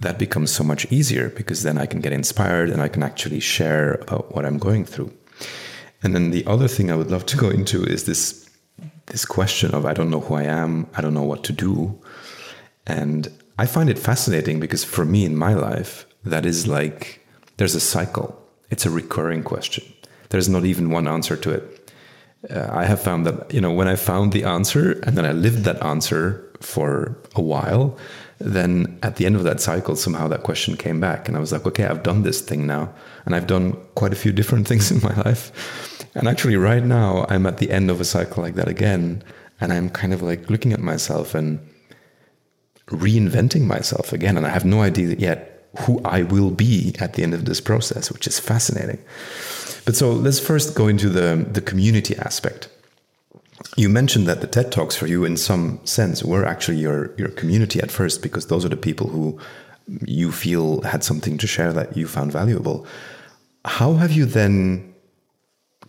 that 0.00 0.18
becomes 0.18 0.50
so 0.50 0.62
much 0.62 0.90
easier 0.92 1.30
because 1.30 1.62
then 1.62 1.78
I 1.78 1.86
can 1.86 2.00
get 2.00 2.12
inspired 2.12 2.70
and 2.70 2.82
I 2.82 2.88
can 2.88 3.02
actually 3.02 3.40
share 3.40 3.94
about 3.94 4.34
what 4.34 4.44
I'm 4.44 4.58
going 4.58 4.84
through. 4.84 5.12
And 6.02 6.14
then 6.14 6.30
the 6.30 6.46
other 6.46 6.68
thing 6.68 6.90
I 6.90 6.96
would 6.96 7.10
love 7.10 7.26
to 7.26 7.36
go 7.36 7.48
into 7.48 7.84
is 7.84 8.04
this 8.04 8.48
this 9.06 9.24
question 9.24 9.72
of 9.72 9.86
I 9.86 9.94
don't 9.94 10.10
know 10.10 10.20
who 10.20 10.34
I 10.34 10.42
am, 10.42 10.88
I 10.96 11.00
don't 11.00 11.14
know 11.14 11.22
what 11.22 11.44
to 11.44 11.52
do. 11.52 11.98
And 12.86 13.28
I 13.58 13.66
find 13.66 13.88
it 13.88 13.98
fascinating 13.98 14.60
because 14.60 14.84
for 14.84 15.04
me 15.04 15.24
in 15.24 15.36
my 15.36 15.54
life, 15.54 16.06
that 16.24 16.44
is 16.44 16.66
like 16.66 17.26
there's 17.56 17.74
a 17.74 17.80
cycle. 17.80 18.40
It's 18.70 18.84
a 18.84 18.90
recurring 18.90 19.42
question. 19.42 19.84
There's 20.30 20.48
not 20.48 20.64
even 20.64 20.90
one 20.90 21.08
answer 21.08 21.36
to 21.36 21.50
it. 21.52 21.92
Uh, 22.50 22.68
I 22.70 22.84
have 22.84 23.00
found 23.00 23.26
that, 23.26 23.52
you 23.52 23.60
know, 23.60 23.72
when 23.72 23.88
I 23.88 23.96
found 23.96 24.32
the 24.32 24.44
answer 24.44 25.00
and 25.04 25.16
then 25.16 25.24
I 25.24 25.32
lived 25.32 25.64
that 25.64 25.82
answer 25.82 26.42
for 26.60 27.16
a 27.34 27.40
while, 27.40 27.96
then 28.38 28.98
at 29.02 29.16
the 29.16 29.26
end 29.26 29.36
of 29.36 29.44
that 29.44 29.60
cycle, 29.60 29.96
somehow 29.96 30.28
that 30.28 30.42
question 30.42 30.76
came 30.76 31.00
back. 31.00 31.28
And 31.28 31.36
I 31.36 31.40
was 31.40 31.52
like, 31.52 31.66
okay, 31.66 31.86
I've 31.86 32.02
done 32.02 32.22
this 32.22 32.40
thing 32.40 32.66
now. 32.66 32.92
And 33.24 33.34
I've 33.34 33.46
done 33.46 33.72
quite 33.94 34.12
a 34.12 34.16
few 34.16 34.32
different 34.32 34.68
things 34.68 34.90
in 34.90 35.00
my 35.02 35.14
life. 35.22 36.06
And 36.14 36.28
actually, 36.28 36.56
right 36.56 36.82
now, 36.82 37.26
I'm 37.28 37.46
at 37.46 37.58
the 37.58 37.70
end 37.70 37.90
of 37.90 38.00
a 38.00 38.04
cycle 38.04 38.42
like 38.42 38.54
that 38.54 38.68
again. 38.68 39.22
And 39.60 39.72
I'm 39.72 39.88
kind 39.88 40.12
of 40.12 40.22
like 40.22 40.50
looking 40.50 40.72
at 40.72 40.80
myself 40.80 41.34
and 41.34 41.66
reinventing 42.88 43.62
myself 43.62 44.12
again. 44.12 44.36
And 44.36 44.46
I 44.46 44.50
have 44.50 44.64
no 44.64 44.82
idea 44.82 45.16
yet 45.16 45.68
who 45.80 46.00
I 46.04 46.22
will 46.22 46.50
be 46.50 46.94
at 46.98 47.14
the 47.14 47.22
end 47.22 47.34
of 47.34 47.44
this 47.44 47.60
process, 47.60 48.10
which 48.10 48.26
is 48.26 48.38
fascinating. 48.38 48.98
But 49.84 49.96
so 49.96 50.12
let's 50.12 50.40
first 50.40 50.74
go 50.74 50.88
into 50.88 51.08
the, 51.08 51.46
the 51.50 51.60
community 51.60 52.16
aspect. 52.16 52.68
You 53.76 53.90
mentioned 53.90 54.26
that 54.26 54.40
the 54.40 54.46
TED 54.46 54.72
Talks 54.72 54.96
for 54.96 55.06
you, 55.06 55.24
in 55.24 55.36
some 55.36 55.80
sense, 55.84 56.24
were 56.24 56.46
actually 56.46 56.78
your, 56.78 57.14
your 57.16 57.28
community 57.28 57.80
at 57.80 57.90
first, 57.90 58.22
because 58.22 58.46
those 58.46 58.64
are 58.64 58.70
the 58.70 58.76
people 58.76 59.08
who 59.08 59.38
you 60.06 60.32
feel 60.32 60.80
had 60.82 61.04
something 61.04 61.36
to 61.38 61.46
share 61.46 61.72
that 61.74 61.96
you 61.96 62.06
found 62.06 62.32
valuable. 62.32 62.86
How 63.64 63.94
have 63.94 64.12
you 64.12 64.24
then 64.24 64.94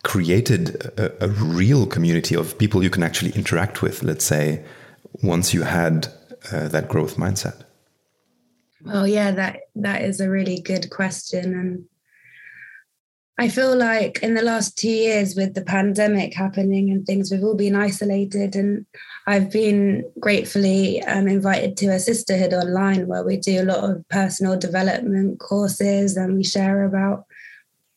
created 0.04 0.76
a, 0.98 1.26
a, 1.26 1.30
real 1.30 1.86
community 1.88 2.36
of 2.36 2.58
people 2.58 2.84
you 2.84 2.90
can 2.90 3.04
actually 3.04 3.32
interact 3.32 3.82
with, 3.82 4.04
let's 4.04 4.26
say, 4.26 4.64
once 5.24 5.54
you 5.54 5.64
had 5.64 6.08
uh, 6.52 6.68
that 6.68 6.88
growth 6.88 7.18
mindset? 7.18 7.64
Well, 8.84 9.08
yeah, 9.08 9.32
that 9.32 9.62
that 9.76 10.04
is 10.04 10.22
a 10.22 10.30
really 10.30 10.62
good 10.62 10.90
question, 10.92 11.54
and 11.54 11.86
I 13.40 13.50
feel 13.50 13.78
like 13.78 14.24
in 14.24 14.34
the 14.34 14.42
last 14.42 14.78
two 14.78 14.90
years, 14.90 15.36
with 15.36 15.54
the 15.54 15.62
pandemic 15.62 16.34
happening 16.34 16.90
and 16.90 17.06
things, 17.06 17.32
we've 17.32 17.44
all 17.44 17.56
been 17.56 17.76
isolated. 17.76 18.56
And 18.56 18.86
I've 19.28 19.52
been 19.52 20.04
gratefully 20.20 21.04
um, 21.04 21.28
invited 21.28 21.78
to 21.78 21.88
a 21.88 22.00
sisterhood 22.00 22.54
online 22.54 23.08
where 23.08 23.24
we 23.24 23.38
do 23.38 23.62
a 23.62 23.66
lot 23.66 23.84
of 23.84 24.08
personal 24.10 24.58
development 24.58 25.40
courses 25.40 26.18
and 26.18 26.36
we 26.36 26.44
share 26.44 26.84
about 26.84 27.26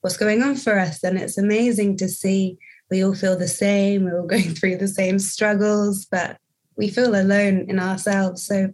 what's 0.02 0.18
going 0.18 0.42
on 0.42 0.56
for 0.56 0.78
us. 0.78 1.02
And 1.02 1.16
it's 1.16 1.38
amazing 1.38 1.96
to 1.98 2.08
see 2.08 2.58
we 2.90 3.02
all 3.02 3.14
feel 3.14 3.38
the 3.38 3.48
same, 3.48 4.04
we're 4.04 4.20
all 4.20 4.26
going 4.26 4.54
through 4.54 4.76
the 4.76 4.88
same 4.88 5.18
struggles, 5.18 6.04
but 6.04 6.36
we 6.76 6.88
feel 6.88 7.14
alone 7.14 7.64
in 7.68 7.78
ourselves. 7.78 8.44
So 8.44 8.70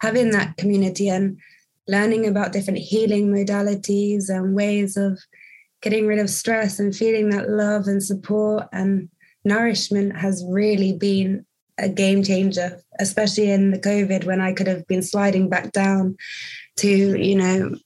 having 0.00 0.30
that 0.30 0.58
community 0.58 1.08
and 1.08 1.38
learning 1.88 2.26
about 2.26 2.52
different 2.52 2.78
healing 2.78 3.32
modalities 3.32 4.28
and 4.28 4.54
ways 4.54 4.96
of 4.96 5.18
getting 5.84 6.06
rid 6.06 6.18
of 6.18 6.30
stress 6.30 6.78
and 6.80 6.96
feeling 6.96 7.28
that 7.28 7.50
love 7.50 7.86
and 7.86 8.02
support 8.02 8.66
and 8.72 9.06
nourishment 9.44 10.16
has 10.16 10.42
really 10.48 10.94
been 10.94 11.44
a 11.76 11.90
game 11.90 12.22
changer, 12.22 12.80
especially 12.98 13.50
in 13.50 13.70
the 13.70 13.78
COVID 13.78 14.24
when 14.24 14.40
I 14.40 14.54
could 14.54 14.66
have 14.66 14.86
been 14.86 15.02
sliding 15.02 15.50
back 15.50 15.72
down 15.72 16.16
to, 16.78 16.88
you 16.88 17.36
know, 17.36 17.76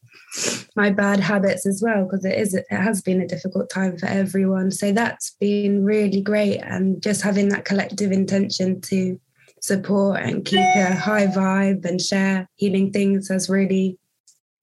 my 0.76 0.90
bad 0.90 1.18
habits 1.18 1.66
as 1.66 1.82
well, 1.82 2.04
because 2.04 2.24
it 2.24 2.38
is 2.38 2.54
it 2.54 2.66
has 2.70 3.02
been 3.02 3.20
a 3.20 3.26
difficult 3.26 3.68
time 3.68 3.98
for 3.98 4.06
everyone. 4.06 4.70
So 4.70 4.92
that's 4.92 5.34
been 5.40 5.84
really 5.84 6.20
great. 6.20 6.58
And 6.58 7.02
just 7.02 7.22
having 7.22 7.48
that 7.48 7.64
collective 7.64 8.12
intention 8.12 8.80
to 8.82 9.18
support 9.60 10.20
and 10.20 10.44
keep 10.44 10.60
a 10.60 10.94
high 10.94 11.26
vibe 11.26 11.84
and 11.84 12.00
share 12.00 12.48
healing 12.54 12.92
things 12.92 13.26
has 13.28 13.48
really 13.48 13.98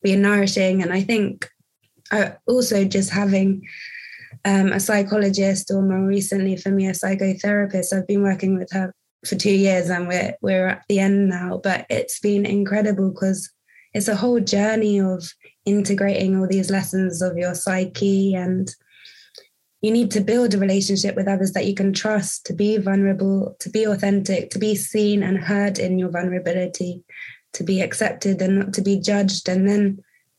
been 0.02 0.22
nourishing. 0.22 0.82
And 0.82 0.94
I 0.94 1.02
think 1.02 1.50
also 2.48 2.86
just 2.86 3.12
having 3.12 3.68
um, 4.44 4.72
a 4.72 4.80
psychologist 4.80 5.72
or 5.72 5.82
more 5.82 6.06
recently 6.06 6.56
for 6.58 6.70
me 6.70 6.88
a 6.88 6.92
psychotherapist. 6.92 7.94
I've 7.94 8.08
been 8.08 8.24
working 8.24 8.58
with 8.58 8.72
her 8.72 8.94
for 9.26 9.36
two 9.36 9.52
years 9.52 9.90
and 9.90 10.08
we're 10.08 10.36
we're 10.42 10.68
at 10.68 10.84
the 10.88 11.00
end 11.00 11.30
now 11.30 11.60
but 11.64 11.86
it's 11.90 12.20
been 12.20 12.46
incredible 12.46 13.10
because 13.10 13.52
it's 13.94 14.08
a 14.08 14.16
whole 14.16 14.40
journey 14.40 15.00
of 15.00 15.28
integrating 15.66 16.38
all 16.38 16.48
these 16.48 16.70
lessons 16.70 17.22
of 17.22 17.38
your 17.38 17.56
psyche 17.56 18.36
and 18.36 18.70
you 19.82 19.92
need 19.92 20.12
to 20.12 20.22
build 20.22 20.54
a 20.54 20.58
relationship 20.58 21.16
with 21.16 21.28
others 21.28 21.52
that 21.54 21.66
you 21.66 21.74
can 21.74 21.94
trust 21.94 22.46
to 22.46 22.54
be 22.54 22.78
vulnerable 22.78 23.56
to 23.60 23.70
be 23.70 23.86
authentic 23.86 24.50
to 24.52 24.60
be 24.60 24.76
seen 24.76 25.24
and 25.24 25.40
heard 25.40 25.80
in 25.80 25.98
your 25.98 26.10
vulnerability 26.10 27.04
to 27.54 27.64
be 27.64 27.82
accepted 27.82 28.42
and 28.42 28.60
not 28.60 28.74
to 28.74 28.82
be 28.82 29.00
judged 29.00 29.50
and 29.50 29.68
then 29.68 29.98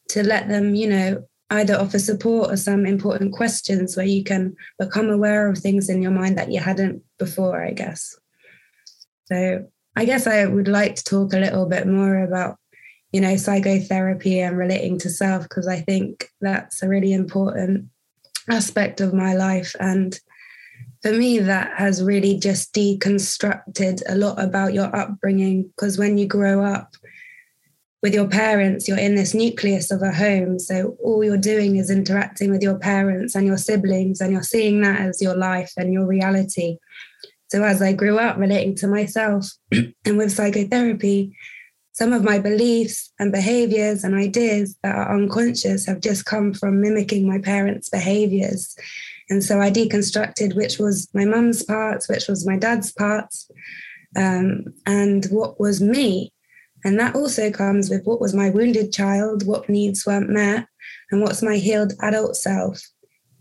to 0.08 0.22
let 0.22 0.48
them 0.48 0.74
you 0.74 0.88
know 0.88 1.26
either 1.50 1.76
offer 1.76 1.98
support 1.98 2.50
or 2.50 2.56
some 2.56 2.86
important 2.86 3.32
questions 3.32 3.96
where 3.96 4.06
you 4.06 4.24
can 4.24 4.56
become 4.78 5.10
aware 5.10 5.48
of 5.48 5.58
things 5.58 5.88
in 5.88 6.02
your 6.02 6.10
mind 6.10 6.36
that 6.38 6.50
you 6.50 6.60
hadn't 6.60 7.02
before, 7.18 7.64
I 7.64 7.72
guess. 7.72 8.16
So 9.26 9.66
I 9.94 10.04
guess 10.04 10.26
I 10.26 10.46
would 10.46 10.68
like 10.68 10.96
to 10.96 11.04
talk 11.04 11.32
a 11.32 11.38
little 11.38 11.66
bit 11.66 11.86
more 11.86 12.22
about, 12.22 12.56
you 13.12 13.20
know, 13.20 13.36
psychotherapy 13.36 14.40
and 14.40 14.58
relating 14.58 14.98
to 14.98 15.10
self, 15.10 15.44
because 15.44 15.68
I 15.68 15.80
think 15.80 16.28
that's 16.40 16.82
a 16.82 16.88
really 16.88 17.12
important 17.12 17.86
aspect 18.50 19.00
of 19.00 19.14
my 19.14 19.34
life. 19.34 19.74
And 19.80 20.18
for 21.02 21.12
me, 21.12 21.38
that 21.38 21.78
has 21.78 22.02
really 22.02 22.38
just 22.38 22.74
deconstructed 22.74 24.02
a 24.08 24.16
lot 24.16 24.42
about 24.42 24.74
your 24.74 24.94
upbringing, 24.94 25.62
because 25.68 25.96
when 25.96 26.18
you 26.18 26.26
grow 26.26 26.64
up, 26.64 26.94
with 28.02 28.14
your 28.14 28.28
parents, 28.28 28.86
you're 28.86 28.98
in 28.98 29.14
this 29.14 29.34
nucleus 29.34 29.90
of 29.90 30.02
a 30.02 30.12
home. 30.12 30.58
So 30.58 30.96
all 31.02 31.24
you're 31.24 31.36
doing 31.36 31.76
is 31.76 31.90
interacting 31.90 32.50
with 32.50 32.62
your 32.62 32.78
parents 32.78 33.34
and 33.34 33.46
your 33.46 33.56
siblings, 33.56 34.20
and 34.20 34.32
you're 34.32 34.42
seeing 34.42 34.82
that 34.82 35.00
as 35.00 35.22
your 35.22 35.36
life 35.36 35.72
and 35.76 35.92
your 35.92 36.06
reality. 36.06 36.78
So 37.48 37.62
as 37.62 37.80
I 37.80 37.92
grew 37.92 38.18
up 38.18 38.36
relating 38.36 38.74
to 38.76 38.88
myself 38.88 39.46
and 39.72 40.18
with 40.18 40.32
psychotherapy, 40.32 41.36
some 41.92 42.12
of 42.12 42.22
my 42.22 42.38
beliefs 42.38 43.10
and 43.18 43.32
behaviors 43.32 44.04
and 44.04 44.14
ideas 44.14 44.76
that 44.82 44.94
are 44.94 45.14
unconscious 45.14 45.86
have 45.86 46.00
just 46.00 46.26
come 46.26 46.52
from 46.52 46.82
mimicking 46.82 47.26
my 47.26 47.38
parents' 47.38 47.88
behaviors. 47.88 48.76
And 49.30 49.42
so 49.42 49.60
I 49.60 49.70
deconstructed 49.70 50.54
which 50.54 50.78
was 50.78 51.08
my 51.14 51.24
mum's 51.24 51.62
parts, 51.62 52.08
which 52.08 52.28
was 52.28 52.46
my 52.46 52.58
dad's 52.58 52.92
parts, 52.92 53.50
um, 54.14 54.66
and 54.84 55.24
what 55.26 55.58
was 55.58 55.80
me. 55.80 56.32
And 56.84 56.98
that 57.00 57.14
also 57.14 57.50
comes 57.50 57.90
with 57.90 58.04
what 58.04 58.20
was 58.20 58.34
my 58.34 58.50
wounded 58.50 58.92
child, 58.92 59.46
what 59.46 59.68
needs 59.68 60.06
weren't 60.06 60.30
met, 60.30 60.66
and 61.10 61.20
what's 61.20 61.42
my 61.42 61.56
healed 61.56 61.94
adult 62.00 62.36
self, 62.36 62.80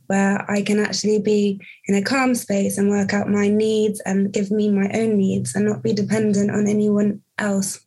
where 0.07 0.49
I 0.49 0.61
can 0.61 0.79
actually 0.79 1.19
be 1.19 1.61
in 1.87 1.95
a 1.95 2.01
calm 2.01 2.35
space 2.35 2.77
and 2.77 2.89
work 2.89 3.13
out 3.13 3.29
my 3.29 3.47
needs 3.47 3.99
and 4.01 4.31
give 4.33 4.51
me 4.51 4.69
my 4.69 4.89
own 4.93 5.17
needs 5.17 5.55
and 5.55 5.65
not 5.65 5.83
be 5.83 5.93
dependent 5.93 6.51
on 6.51 6.67
anyone 6.67 7.21
else. 7.37 7.79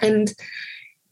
And 0.00 0.32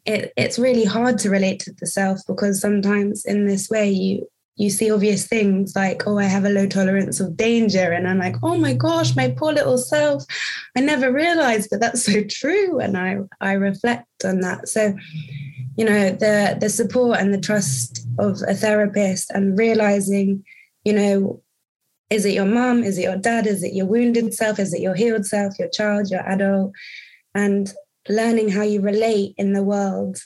it, 0.05 0.33
it's 0.37 0.59
really 0.59 0.85
hard 0.85 1.19
to 1.19 1.31
relate 1.31 1.61
to 1.61 1.73
the 1.79 1.87
self 1.87 2.21
because 2.27 2.61
sometimes 2.61 3.25
in 3.25 3.47
this 3.47 3.71
way 3.71 3.91
you 3.91 4.29
you 4.57 4.71
see 4.71 4.91
obvious 4.91 5.27
things 5.27 5.75
like, 5.75 6.07
oh, 6.07 6.19
I 6.19 6.25
have 6.25 6.45
a 6.45 6.51
low 6.51 6.67
tolerance 6.67 7.21
of 7.21 7.37
danger. 7.37 7.93
And 7.93 8.07
I'm 8.07 8.19
like, 8.19 8.37
oh 8.43 8.59
my 8.59 8.75
gosh, 8.75 9.17
my 9.17 9.29
poor 9.29 9.53
little 9.53 9.79
self. 9.79 10.25
I 10.77 10.81
never 10.81 11.11
realized, 11.11 11.71
that 11.71 11.81
that's 11.81 12.05
so 12.13 12.23
true. 12.25 12.79
And 12.79 12.97
I, 12.97 13.19
I 13.41 13.53
reflect 13.53 14.25
on 14.25 14.41
that. 14.41 14.69
So, 14.69 14.95
you 15.77 15.87
know, 15.87 16.11
the 16.11 16.59
the 16.61 16.69
support 16.69 17.19
and 17.19 17.33
the 17.33 17.41
trust 17.41 18.07
of 18.19 18.43
a 18.47 18.55
therapist 18.55 19.31
and 19.31 19.59
realizing, 19.59 20.45
you 20.85 20.93
know, 20.93 21.43
is 22.11 22.27
it 22.27 22.35
your 22.35 22.45
mom? 22.45 22.85
Is 22.85 22.99
it 22.99 23.05
your 23.05 23.17
dad? 23.17 23.47
Is 23.47 23.63
it 23.63 23.73
your 23.73 23.87
wounded 23.87 24.35
self? 24.35 24.59
Is 24.59 24.75
it 24.75 24.83
your 24.83 24.95
healed 24.95 25.25
self, 25.25 25.59
your 25.59 25.71
child, 25.71 26.11
your 26.11 26.21
adult? 26.29 26.73
And 27.35 27.73
learning 28.07 28.51
how 28.51 28.63
you 28.63 28.83
relate 28.83 29.35
in 29.39 29.55
the 29.55 29.63
world 29.63 30.19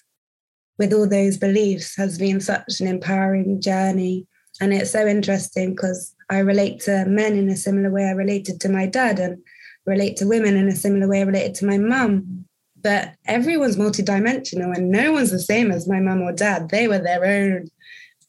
with 0.79 0.93
all 0.93 1.09
those 1.09 1.37
beliefs 1.37 1.97
has 1.97 2.19
been 2.19 2.41
such 2.41 2.81
an 2.81 2.87
empowering 2.87 3.61
journey. 3.61 4.27
And 4.61 4.73
it's 4.73 4.91
so 4.91 5.07
interesting 5.07 5.71
because 5.71 6.15
I 6.31 6.39
relate 6.39 6.81
to 6.81 7.05
men 7.07 7.37
in 7.37 7.49
a 7.49 7.57
similar 7.57 7.91
way 7.91 8.05
I 8.05 8.13
related 8.13 8.61
to 8.63 8.69
my 8.69 8.87
dad 8.87 9.19
and 9.19 9.39
relate 9.85 10.17
to 10.19 10.27
women 10.27 10.57
in 10.57 10.69
a 10.69 10.77
similar 10.77 11.09
way 11.09 11.21
I 11.21 11.25
related 11.25 11.55
to 11.57 11.67
my 11.67 11.79
mum. 11.79 12.45
But 12.83 13.15
everyone's 13.27 13.77
multidimensional 13.77 14.77
and 14.77 14.91
no 14.91 15.13
one's 15.13 15.31
the 15.31 15.39
same 15.39 15.71
as 15.73 15.89
my 15.89 16.01
mum 16.01 16.23
or 16.23 16.33
dad. 16.33 16.69
They 16.71 16.89
were 16.89 16.99
their 16.99 17.25
own 17.25 17.69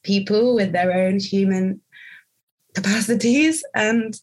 people 0.04 0.56
with 0.56 0.72
their 0.72 0.92
own 0.92 1.20
human 1.20 1.82
capacities. 2.74 3.64
And 3.76 4.16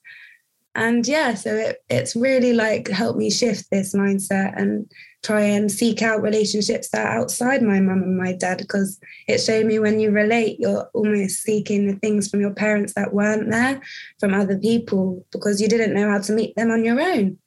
and 0.77 1.07
yeah, 1.07 1.35
so 1.35 1.55
it, 1.55 1.85
it's 1.89 2.17
really 2.17 2.53
like 2.53 2.89
helped 2.89 3.19
me 3.19 3.31
shift 3.31 3.71
this 3.71 3.95
mindset 3.95 4.61
and 4.61 4.91
try 5.25 5.41
and 5.41 5.73
seek 5.73 6.03
out 6.03 6.23
relationships 6.23 6.91
that 6.91 7.07
are 7.07 7.19
outside 7.19 7.63
my 7.63 7.81
mum 7.81 8.03
and 8.03 8.19
my 8.19 8.33
dad 8.33 8.59
because 8.59 9.01
it 9.27 9.39
showed 9.39 9.65
me 9.65 9.79
when 9.79 9.99
you 9.99 10.11
relate, 10.11 10.61
you're 10.61 10.89
almost 10.93 11.43
seeking 11.43 11.87
the 11.87 11.97
things 11.97 12.29
from 12.29 12.41
your 12.41 12.53
parents 12.53 12.93
that 12.95 13.15
weren't 13.15 13.51
there 13.51 13.81
from 14.21 14.35
other 14.35 14.59
people 14.59 15.27
because 15.33 15.61
you 15.61 15.69
didn't 15.69 15.95
know 15.95 16.11
how 16.11 16.21
to 16.21 16.33
meet 16.33 16.55
them 16.57 16.71
on 16.71 16.85
your 16.85 17.01
own. 17.01 17.39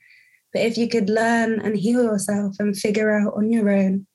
But 0.51 0.63
if 0.63 0.77
you 0.77 0.89
could 0.89 1.09
learn 1.09 1.59
and 1.59 1.77
heal 1.77 2.03
yourself 2.03 2.55
and 2.59 2.75
figure 2.75 3.11
out 3.11 3.35
on 3.35 3.51
your 3.51 3.69
own 3.69 4.07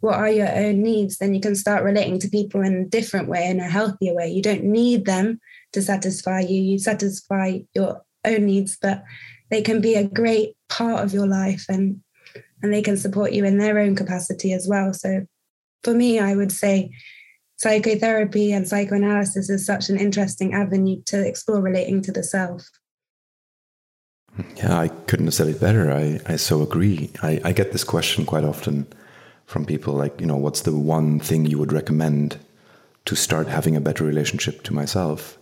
what 0.00 0.14
are 0.14 0.30
your 0.30 0.52
own 0.52 0.82
needs, 0.82 1.18
then 1.18 1.34
you 1.34 1.40
can 1.40 1.54
start 1.54 1.84
relating 1.84 2.18
to 2.18 2.28
people 2.28 2.62
in 2.62 2.74
a 2.74 2.84
different 2.84 3.28
way, 3.28 3.46
in 3.46 3.60
a 3.60 3.68
healthier 3.68 4.14
way. 4.14 4.28
You 4.28 4.42
don't 4.42 4.64
need 4.64 5.04
them 5.04 5.38
to 5.74 5.82
satisfy 5.82 6.40
you, 6.40 6.60
you 6.60 6.78
satisfy 6.78 7.58
your 7.74 8.02
own 8.24 8.46
needs, 8.46 8.78
but 8.80 9.04
they 9.50 9.62
can 9.62 9.80
be 9.80 9.94
a 9.94 10.08
great 10.08 10.56
part 10.68 11.04
of 11.04 11.12
your 11.12 11.26
life 11.26 11.66
and 11.68 12.00
and 12.62 12.72
they 12.72 12.82
can 12.82 12.96
support 12.96 13.32
you 13.32 13.44
in 13.44 13.58
their 13.58 13.78
own 13.78 13.96
capacity 13.96 14.52
as 14.52 14.66
well. 14.68 14.92
So 14.92 15.26
for 15.82 15.94
me, 15.94 16.18
I 16.18 16.34
would 16.34 16.52
say 16.52 16.92
psychotherapy 17.56 18.52
and 18.52 18.66
psychoanalysis 18.66 19.50
is 19.50 19.64
such 19.66 19.88
an 19.88 19.98
interesting 19.98 20.54
avenue 20.54 21.02
to 21.06 21.26
explore 21.26 21.60
relating 21.60 22.02
to 22.02 22.12
the 22.12 22.22
self. 22.22 22.68
Yeah, 24.56 24.78
I 24.78 24.88
couldn't 24.88 25.26
have 25.26 25.34
said 25.34 25.48
it 25.48 25.60
better. 25.60 25.92
I, 25.92 26.20
I 26.26 26.36
so 26.36 26.62
agree. 26.62 27.10
I, 27.22 27.40
I 27.44 27.52
get 27.52 27.72
this 27.72 27.84
question 27.84 28.24
quite 28.24 28.44
often 28.44 28.86
from 29.46 29.66
people 29.66 29.94
like, 29.94 30.20
you 30.20 30.26
know, 30.26 30.36
what's 30.36 30.62
the 30.62 30.74
one 30.74 31.20
thing 31.20 31.44
you 31.44 31.58
would 31.58 31.72
recommend 31.72 32.38
to 33.04 33.14
start 33.14 33.48
having 33.48 33.76
a 33.76 33.80
better 33.80 34.04
relationship 34.04 34.62
to 34.62 34.72
myself? 34.72 35.38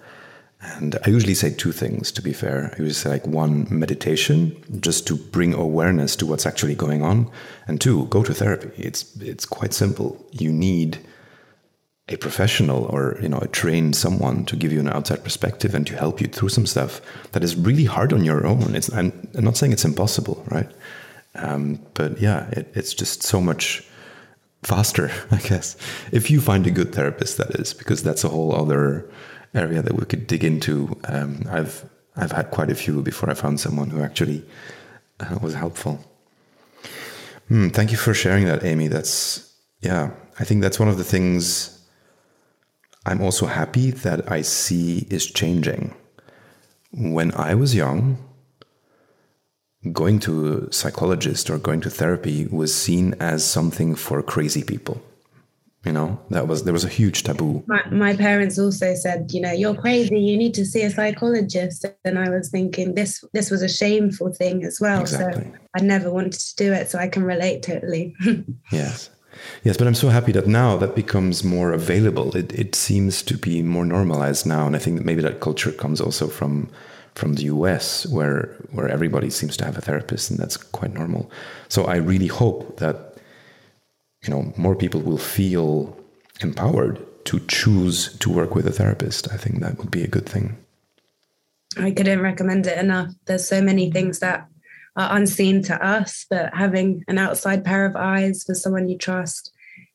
And 0.63 0.99
I 1.07 1.11
usually 1.11 1.35
say 1.35 1.51
two 1.51 1.73
things, 1.73 2.13
to 2.13 2.23
be 2.23 2.35
fair. 2.35 2.67
I 2.75 2.83
usually 2.83 2.93
say, 2.93 3.09
like, 3.09 3.27
one, 3.27 3.67
meditation, 3.71 4.63
just 4.81 5.07
to 5.07 5.17
bring 5.17 5.55
awareness 5.55 6.17
to 6.17 6.27
what's 6.27 6.45
actually 6.45 6.75
going 6.75 7.03
on. 7.03 7.31
And 7.67 7.81
two, 7.81 8.07
go 8.07 8.23
to 8.23 8.35
therapy. 8.35 8.71
It's, 8.77 9.17
it's 9.21 9.47
quite 9.47 9.73
simple. 9.73 10.23
You 10.33 10.53
need 10.53 10.99
a 12.11 12.17
professional 12.17 12.85
or 12.87 13.19
you 13.23 13.29
know 13.29 13.39
a 13.39 13.49
trained 13.49 13.95
someone 13.95 14.45
to 14.45 14.57
give 14.57 14.73
you 14.73 14.81
an 14.81 14.89
outside 14.89 15.23
perspective 15.23 15.75
and 15.75 15.87
to 15.87 15.97
help 15.97 16.21
you 16.21 16.27
through 16.27 16.49
some 16.49 16.67
stuff 16.67 17.01
that 17.33 17.45
is 17.45 17.55
really 17.55 17.85
hard 17.85 18.13
on 18.13 18.25
your 18.25 18.45
own 18.45 18.75
it's 18.75 18.93
i'm, 18.93 19.13
I'm 19.35 19.45
not 19.45 19.57
saying 19.57 19.73
it's 19.73 19.85
impossible 19.85 20.45
right 20.51 20.69
um, 21.37 21.79
but 21.95 22.21
yeah 22.21 22.49
it, 22.51 22.73
it's 22.75 22.93
just 22.95 23.23
so 23.23 23.41
much 23.41 23.85
faster 24.65 25.11
i 25.31 25.37
guess 25.37 25.77
if 26.11 26.31
you 26.31 26.41
find 26.41 26.67
a 26.67 26.71
good 26.71 26.93
therapist 26.93 27.39
that 27.39 27.51
is 27.61 27.73
because 27.73 28.03
that's 28.03 28.25
a 28.25 28.29
whole 28.29 28.55
other 28.55 29.09
area 29.55 29.83
that 29.83 29.95
we 29.95 30.05
could 30.05 30.27
dig 30.27 30.45
into. 30.45 30.99
Um, 31.05 31.45
I've 31.51 31.85
I've 32.17 32.33
had 32.33 32.51
quite 32.51 32.71
a 32.71 32.75
few 32.75 33.03
before 33.03 33.31
I 33.31 33.35
found 33.35 33.61
someone 33.61 33.91
who 33.91 34.03
actually 34.03 34.45
uh, 35.21 35.39
was 35.41 35.55
helpful. 35.55 36.05
Hmm, 37.49 37.69
thank 37.69 37.91
you 37.91 37.97
for 37.97 38.15
sharing 38.15 38.45
that, 38.47 38.65
Amy. 38.65 38.89
That's 38.89 39.53
yeah. 39.81 40.11
I 40.39 40.45
think 40.45 40.63
that's 40.63 40.79
one 40.79 40.89
of 40.89 40.97
the 40.97 41.05
things 41.05 41.79
I'm 43.05 43.21
also 43.21 43.47
happy 43.47 43.91
that 43.91 44.31
I 44.31 44.43
see 44.43 45.07
is 45.11 45.27
changing. 45.27 45.95
When 46.93 47.33
I 47.35 47.55
was 47.55 47.75
young, 47.75 48.19
going 49.93 50.19
to 50.21 50.69
a 50.69 50.73
psychologist 50.73 51.49
or 51.51 51.59
going 51.59 51.81
to 51.83 51.91
therapy 51.91 52.47
was 52.47 52.75
seen 52.75 53.15
as 53.21 53.45
something 53.45 53.95
for 53.95 54.23
crazy 54.23 54.63
people 54.63 55.03
you 55.85 55.93
know 55.93 56.21
that 56.29 56.47
was 56.47 56.65
there 56.65 56.75
was 56.75 56.85
a 56.85 56.89
huge 56.89 57.23
taboo. 57.23 57.65
My, 57.67 57.83
my 57.91 58.17
parents 58.17 58.59
also 58.59 58.95
said 58.95 59.31
you 59.33 59.41
know 59.41 59.53
you're 59.53 59.75
crazy. 59.75 60.21
You 60.21 60.37
need 60.37 60.53
to 60.55 60.67
see 60.67 60.83
a 60.83 60.91
psychologist. 60.91 61.87
And 62.05 62.19
i 62.19 62.29
was 62.29 62.51
thinking 62.51 62.95
this 62.95 63.25
this 63.33 63.51
was 63.51 63.63
a 63.63 63.69
shameful 63.69 64.33
thing 64.33 64.65
as 64.65 64.79
well. 64.81 65.01
Exactly. 65.01 65.45
so 65.45 65.59
i 65.77 65.81
never 65.81 66.11
wanted 66.11 66.33
to 66.33 66.57
do 66.57 66.73
it 66.73 66.91
so 66.91 66.99
i 66.99 67.09
can 67.09 67.25
relate 67.25 67.63
totally. 67.63 68.15
Yes. 68.73 69.11
Yes 69.65 69.77
but 69.79 69.87
i'm 69.87 69.95
so 69.95 70.09
happy 70.09 70.33
that 70.33 70.47
now 70.47 70.77
that 70.77 70.95
becomes 70.95 71.43
more 71.45 71.73
available. 71.73 72.37
It, 72.37 72.53
it 72.53 72.75
seems 72.75 73.23
to 73.23 73.39
be 73.39 73.63
more 73.63 73.87
normalized 73.87 74.45
now 74.47 74.67
and 74.67 74.77
i 74.77 74.79
think 74.79 74.99
that 74.99 75.07
maybe 75.07 75.23
that 75.23 75.41
culture 75.41 75.73
comes 75.73 76.01
also 76.01 76.29
from 76.29 76.69
from 77.15 77.35
the 77.35 77.45
US 77.45 78.07
where 78.07 78.55
where 78.73 78.89
everybody 78.89 79.31
seems 79.31 79.57
to 79.57 79.65
have 79.65 79.77
a 79.79 79.81
therapist 79.81 80.31
and 80.31 80.39
that's 80.39 80.59
quite 80.59 80.93
normal. 80.93 81.31
So 81.69 81.85
i 81.85 81.97
really 81.97 82.29
hope 82.29 82.77
that 82.77 83.10
you 84.23 84.31
know 84.31 84.53
more 84.57 84.75
people 84.75 85.01
will 85.01 85.19
feel 85.19 85.97
empowered 86.41 87.07
to 87.27 87.41
choose 87.41 88.17
to 88.19 88.31
work 88.31 88.55
with 88.55 88.67
a 88.67 88.73
therapist. 88.73 89.33
I 89.33 89.37
think 89.37 89.61
that 89.61 89.79
would 89.79 89.91
be 89.91 90.03
a 90.03 90.09
good 90.09 90.29
thing. 90.29 90.57
I 91.77 91.91
couldn't 91.93 92.21
recommend 92.21 92.67
it 92.67 92.79
enough. 92.79 93.13
There's 93.27 93.47
so 93.47 93.63
many 93.63 93.91
things 93.91 94.19
that 94.21 94.49
are 94.97 95.17
unseen 95.17 95.63
to 95.63 95.87
us 95.87 96.27
but 96.29 96.53
having 96.55 97.05
an 97.07 97.19
outside 97.19 97.65
pair 97.65 97.87
of 97.87 97.95
eyes 97.95 98.43
for 98.43 98.55
someone 98.55 98.89
you 98.89 98.99
trust 98.99 99.53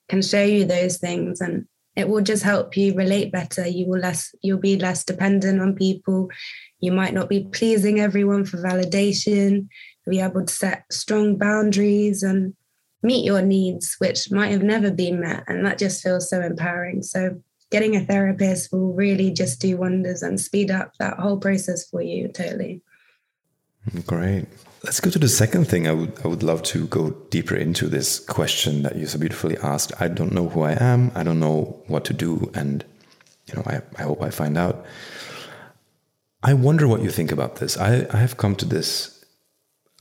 can 0.07 0.21
show 0.21 0.41
you 0.41 0.63
those 0.63 0.97
things 0.97 1.41
and 1.41 1.67
it 1.95 2.07
will 2.07 2.21
just 2.21 2.43
help 2.43 2.75
you 2.75 2.93
relate 2.93 3.31
better. 3.31 3.67
You 3.67 3.87
will 3.87 3.99
less 3.99 4.33
you'll 4.41 4.59
be 4.59 4.77
less 4.77 5.03
dependent 5.03 5.61
on 5.61 5.75
people. 5.75 6.29
You 6.79 6.91
might 6.91 7.13
not 7.13 7.29
be 7.29 7.47
pleasing 7.51 7.99
everyone 7.99 8.45
for 8.45 8.57
validation. 8.57 9.69
Be 10.07 10.19
able 10.19 10.45
to 10.45 10.53
set 10.53 10.85
strong 10.91 11.37
boundaries 11.37 12.21
and 12.21 12.53
meet 13.05 13.23
your 13.23 13.41
needs, 13.41 13.95
which 13.99 14.31
might 14.31 14.51
have 14.51 14.63
never 14.63 14.91
been 14.91 15.21
met. 15.21 15.43
And 15.47 15.65
that 15.65 15.77
just 15.77 16.03
feels 16.03 16.29
so 16.29 16.41
empowering. 16.41 17.03
So, 17.03 17.41
getting 17.71 17.95
a 17.95 18.05
therapist 18.05 18.71
will 18.71 18.93
really 18.93 19.31
just 19.31 19.59
do 19.61 19.77
wonders 19.77 20.21
and 20.21 20.39
speed 20.39 20.71
up 20.71 20.91
that 20.99 21.17
whole 21.17 21.37
process 21.37 21.89
for 21.89 22.01
you 22.01 22.27
totally. 22.27 22.81
Great. 24.05 24.45
Let's 24.83 24.99
go 24.99 25.09
to 25.09 25.19
the 25.19 25.27
second 25.27 25.65
thing. 25.65 25.87
I 25.87 25.93
would 25.93 26.13
I 26.23 26.27
would 26.27 26.43
love 26.43 26.61
to 26.63 26.87
go 26.87 27.11
deeper 27.29 27.55
into 27.55 27.87
this 27.87 28.19
question 28.19 28.83
that 28.83 28.95
you 28.95 29.07
so 29.07 29.17
beautifully 29.17 29.57
asked. 29.57 29.93
I 29.99 30.07
don't 30.07 30.31
know 30.31 30.49
who 30.49 30.61
I 30.61 30.73
am. 30.73 31.11
I 31.15 31.23
don't 31.23 31.39
know 31.39 31.83
what 31.87 32.05
to 32.05 32.13
do, 32.13 32.51
and 32.53 32.83
you 33.47 33.55
know, 33.55 33.63
I, 33.65 33.81
I 33.97 34.03
hope 34.03 34.21
I 34.21 34.29
find 34.29 34.57
out. 34.57 34.85
I 36.43 36.53
wonder 36.53 36.87
what 36.87 37.01
you 37.01 37.09
think 37.09 37.31
about 37.31 37.55
this. 37.55 37.77
I, 37.77 38.07
I 38.11 38.17
have 38.17 38.37
come 38.37 38.55
to 38.57 38.65
this 38.65 39.14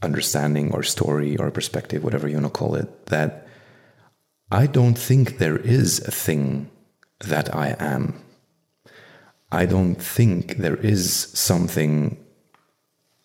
understanding 0.03 0.73
or 0.73 0.83
story 0.83 1.37
or 1.37 1.51
perspective, 1.51 2.05
whatever 2.05 2.29
you 2.29 2.35
want 2.35 2.47
to 2.47 2.51
call 2.51 2.75
it, 2.75 3.07
that 3.07 3.47
I 4.51 4.67
don't 4.67 4.99
think 4.99 5.39
there 5.39 5.57
is 5.59 6.01
a 6.07 6.11
thing 6.11 6.71
that 7.21 7.55
I 7.55 7.77
am. 7.79 8.23
I 9.51 9.67
don't 9.67 9.97
think 9.97 10.57
there 10.57 10.77
is 10.77 11.13
something 11.13 12.17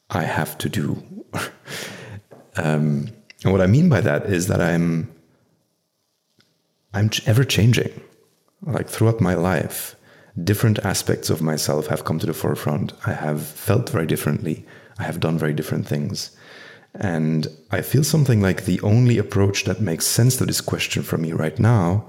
I 0.09 0.23
have 0.23 0.57
to 0.59 0.69
do. 0.69 1.03
um, 2.55 3.09
and 3.43 3.51
what 3.51 3.61
I 3.61 3.67
mean 3.67 3.89
by 3.89 4.01
that 4.01 4.25
is 4.25 4.47
that 4.47 4.61
I'm 4.61 5.11
I'm 6.93 7.09
ever 7.25 7.43
changing. 7.43 8.01
Like 8.61 8.89
throughout 8.89 9.21
my 9.21 9.35
life, 9.35 9.95
different 10.43 10.79
aspects 10.79 11.29
of 11.29 11.41
myself 11.41 11.87
have 11.87 12.03
come 12.03 12.19
to 12.19 12.25
the 12.25 12.33
forefront. 12.33 12.93
I 13.05 13.13
have 13.13 13.45
felt 13.45 13.89
very 13.89 14.07
differently. 14.07 14.65
I 14.97 15.03
have 15.03 15.19
done 15.19 15.37
very 15.37 15.53
different 15.53 15.87
things. 15.87 16.35
And 16.99 17.47
I 17.71 17.81
feel 17.81 18.03
something 18.03 18.41
like 18.41 18.65
the 18.65 18.81
only 18.81 19.17
approach 19.17 19.63
that 19.63 19.79
makes 19.79 20.05
sense 20.05 20.35
to 20.37 20.45
this 20.45 20.59
question 20.59 21.01
for 21.01 21.17
me 21.17 21.31
right 21.31 21.57
now 21.57 22.05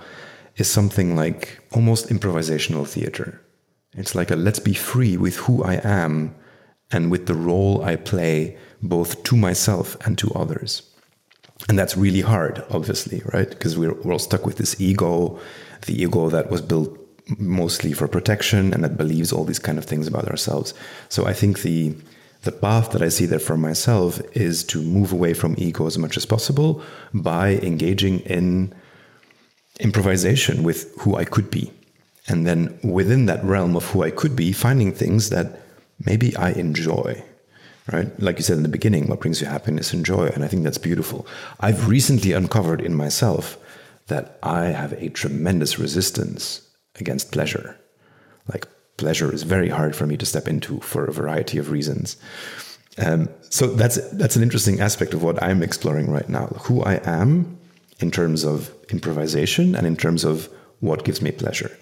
is 0.56 0.68
something 0.68 1.14
like 1.14 1.60
almost 1.72 2.08
improvisational 2.08 2.86
theater. 2.86 3.40
It's 3.92 4.16
like 4.16 4.32
a 4.32 4.36
let's 4.36 4.58
be 4.58 4.74
free 4.74 5.16
with 5.16 5.36
who 5.36 5.62
I 5.62 5.80
am 5.84 6.34
and 6.90 7.10
with 7.10 7.26
the 7.26 7.34
role 7.34 7.84
I 7.84 7.94
play 7.96 8.58
both 8.82 9.22
to 9.24 9.36
myself 9.36 9.96
and 10.04 10.18
to 10.18 10.32
others. 10.32 10.82
And 11.68 11.78
that's 11.78 11.96
really 11.96 12.22
hard, 12.22 12.64
obviously, 12.70 13.22
right? 13.32 13.48
Because 13.48 13.78
we're, 13.78 13.94
we're 13.94 14.12
all 14.12 14.18
stuck 14.18 14.44
with 14.44 14.56
this 14.56 14.80
ego, 14.80 15.38
the 15.86 16.02
ego 16.02 16.30
that 16.30 16.50
was 16.50 16.62
built 16.62 16.96
mostly 17.38 17.92
for 17.92 18.08
protection 18.08 18.72
and 18.72 18.82
that 18.82 18.96
believes 18.96 19.32
all 19.32 19.44
these 19.44 19.58
kind 19.60 19.78
of 19.78 19.84
things 19.84 20.08
about 20.08 20.26
ourselves. 20.28 20.74
So 21.08 21.26
I 21.26 21.32
think 21.32 21.62
the 21.62 21.94
the 22.42 22.52
path 22.52 22.92
that 22.92 23.02
I 23.02 23.08
see 23.08 23.26
there 23.26 23.38
for 23.38 23.56
myself 23.56 24.20
is 24.34 24.64
to 24.64 24.82
move 24.82 25.12
away 25.12 25.34
from 25.34 25.54
ego 25.58 25.86
as 25.86 25.98
much 25.98 26.16
as 26.16 26.24
possible 26.24 26.82
by 27.12 27.56
engaging 27.56 28.20
in 28.20 28.74
improvisation 29.78 30.62
with 30.62 30.94
who 31.00 31.16
I 31.16 31.24
could 31.24 31.50
be. 31.50 31.70
And 32.28 32.46
then 32.46 32.78
within 32.82 33.26
that 33.26 33.44
realm 33.44 33.76
of 33.76 33.86
who 33.90 34.02
I 34.02 34.10
could 34.10 34.36
be, 34.36 34.52
finding 34.52 34.92
things 34.92 35.30
that 35.30 35.60
maybe 36.04 36.34
I 36.36 36.52
enjoy. 36.52 37.22
Right? 37.92 38.08
Like 38.20 38.36
you 38.36 38.44
said 38.44 38.56
in 38.56 38.62
the 38.62 38.68
beginning, 38.68 39.08
what 39.08 39.20
brings 39.20 39.40
you 39.40 39.46
happiness 39.46 39.92
and 39.92 40.06
joy. 40.06 40.26
And 40.28 40.44
I 40.44 40.48
think 40.48 40.62
that's 40.62 40.78
beautiful. 40.78 41.26
I've 41.58 41.88
recently 41.88 42.32
uncovered 42.32 42.80
in 42.80 42.94
myself 42.94 43.58
that 44.06 44.38
I 44.42 44.66
have 44.66 44.92
a 44.92 45.08
tremendous 45.08 45.78
resistance 45.78 46.68
against 46.98 47.32
pleasure. 47.32 47.78
Like 48.48 48.66
pleasure 49.00 49.32
is 49.32 49.42
very 49.42 49.68
hard 49.68 49.96
for 49.96 50.06
me 50.06 50.16
to 50.16 50.26
step 50.26 50.46
into 50.46 50.78
for 50.80 51.04
a 51.04 51.12
variety 51.12 51.58
of 51.58 51.70
reasons. 51.70 52.16
Um, 52.98 53.28
so 53.48 53.66
that's 53.66 53.96
that's 54.12 54.36
an 54.36 54.42
interesting 54.42 54.80
aspect 54.80 55.14
of 55.14 55.22
what 55.22 55.42
I'm 55.42 55.62
exploring 55.62 56.10
right 56.10 56.28
now. 56.28 56.46
Who 56.66 56.82
I 56.82 57.00
am 57.04 57.58
in 57.98 58.10
terms 58.10 58.44
of 58.44 58.72
improvisation 58.90 59.74
and 59.74 59.86
in 59.86 59.96
terms 59.96 60.24
of 60.24 60.48
what 60.80 61.04
gives 61.04 61.22
me 61.22 61.32
pleasure, 61.32 61.72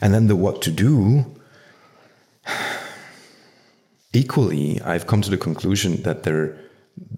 and 0.00 0.12
then 0.12 0.28
the 0.28 0.36
what 0.36 0.62
to 0.62 0.70
do. 0.70 1.24
Equally, 4.12 4.80
I've 4.80 5.06
come 5.06 5.20
to 5.22 5.30
the 5.30 5.36
conclusion 5.48 6.02
that 6.02 6.22
there 6.22 6.56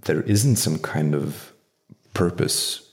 there 0.06 0.22
isn't 0.22 0.56
some 0.56 0.78
kind 0.78 1.14
of 1.14 1.52
purpose 2.14 2.87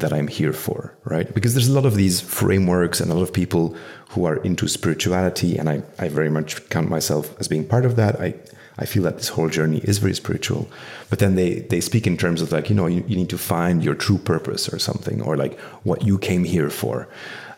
that 0.00 0.12
I'm 0.12 0.28
here 0.28 0.52
for, 0.52 0.96
right? 1.04 1.32
Because 1.34 1.54
there's 1.54 1.68
a 1.68 1.72
lot 1.72 1.86
of 1.86 1.94
these 1.94 2.20
frameworks 2.20 3.00
and 3.00 3.10
a 3.10 3.14
lot 3.14 3.22
of 3.22 3.32
people 3.32 3.76
who 4.10 4.24
are 4.24 4.36
into 4.36 4.68
spirituality, 4.68 5.58
and 5.58 5.68
I, 5.68 5.82
I 5.98 6.08
very 6.08 6.30
much 6.30 6.68
count 6.68 6.88
myself 6.88 7.38
as 7.40 7.48
being 7.48 7.66
part 7.66 7.84
of 7.84 7.96
that. 7.96 8.20
I, 8.20 8.34
I 8.78 8.84
feel 8.84 9.02
that 9.04 9.16
this 9.16 9.28
whole 9.28 9.48
journey 9.48 9.78
is 9.84 9.98
very 9.98 10.14
spiritual, 10.14 10.68
but 11.10 11.18
then 11.18 11.34
they, 11.34 11.60
they 11.60 11.80
speak 11.80 12.06
in 12.06 12.16
terms 12.16 12.42
of 12.42 12.52
like, 12.52 12.68
you 12.68 12.76
know, 12.76 12.86
you, 12.86 13.04
you 13.08 13.16
need 13.16 13.30
to 13.30 13.38
find 13.38 13.82
your 13.82 13.94
true 13.94 14.18
purpose 14.18 14.68
or 14.72 14.78
something, 14.78 15.22
or 15.22 15.36
like 15.36 15.58
what 15.82 16.04
you 16.04 16.18
came 16.18 16.44
here 16.44 16.70
for. 16.70 17.08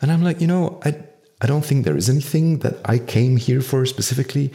And 0.00 0.12
I'm 0.12 0.22
like, 0.22 0.40
you 0.40 0.46
know, 0.46 0.80
I, 0.84 0.96
I 1.40 1.46
don't 1.46 1.64
think 1.64 1.84
there 1.84 1.96
is 1.96 2.08
anything 2.08 2.58
that 2.60 2.76
I 2.84 2.98
came 2.98 3.36
here 3.36 3.60
for 3.60 3.84
specifically. 3.86 4.52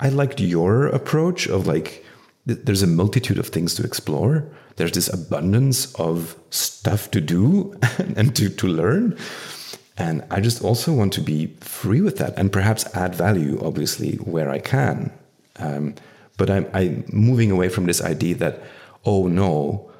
I 0.00 0.08
liked 0.08 0.40
your 0.40 0.86
approach 0.86 1.46
of 1.46 1.66
like, 1.66 2.04
there's 2.46 2.82
a 2.82 2.86
multitude 2.86 3.38
of 3.38 3.48
things 3.48 3.74
to 3.74 3.84
explore. 3.84 4.46
There's 4.76 4.92
this 4.92 5.12
abundance 5.12 5.94
of 5.94 6.36
stuff 6.50 7.10
to 7.12 7.20
do 7.20 7.78
and 8.16 8.34
to, 8.36 8.48
to 8.48 8.66
learn. 8.66 9.16
And 9.96 10.24
I 10.30 10.40
just 10.40 10.62
also 10.62 10.92
want 10.92 11.12
to 11.14 11.20
be 11.20 11.46
free 11.60 12.00
with 12.00 12.18
that 12.18 12.36
and 12.36 12.52
perhaps 12.52 12.84
add 12.96 13.14
value, 13.14 13.60
obviously, 13.64 14.16
where 14.16 14.50
I 14.50 14.58
can. 14.58 15.12
Um, 15.56 15.94
but 16.36 16.50
I'm, 16.50 16.68
I'm 16.72 17.04
moving 17.12 17.52
away 17.52 17.68
from 17.68 17.86
this 17.86 18.02
idea 18.02 18.34
that, 18.36 18.60
oh 19.04 19.28
no, 19.28 19.90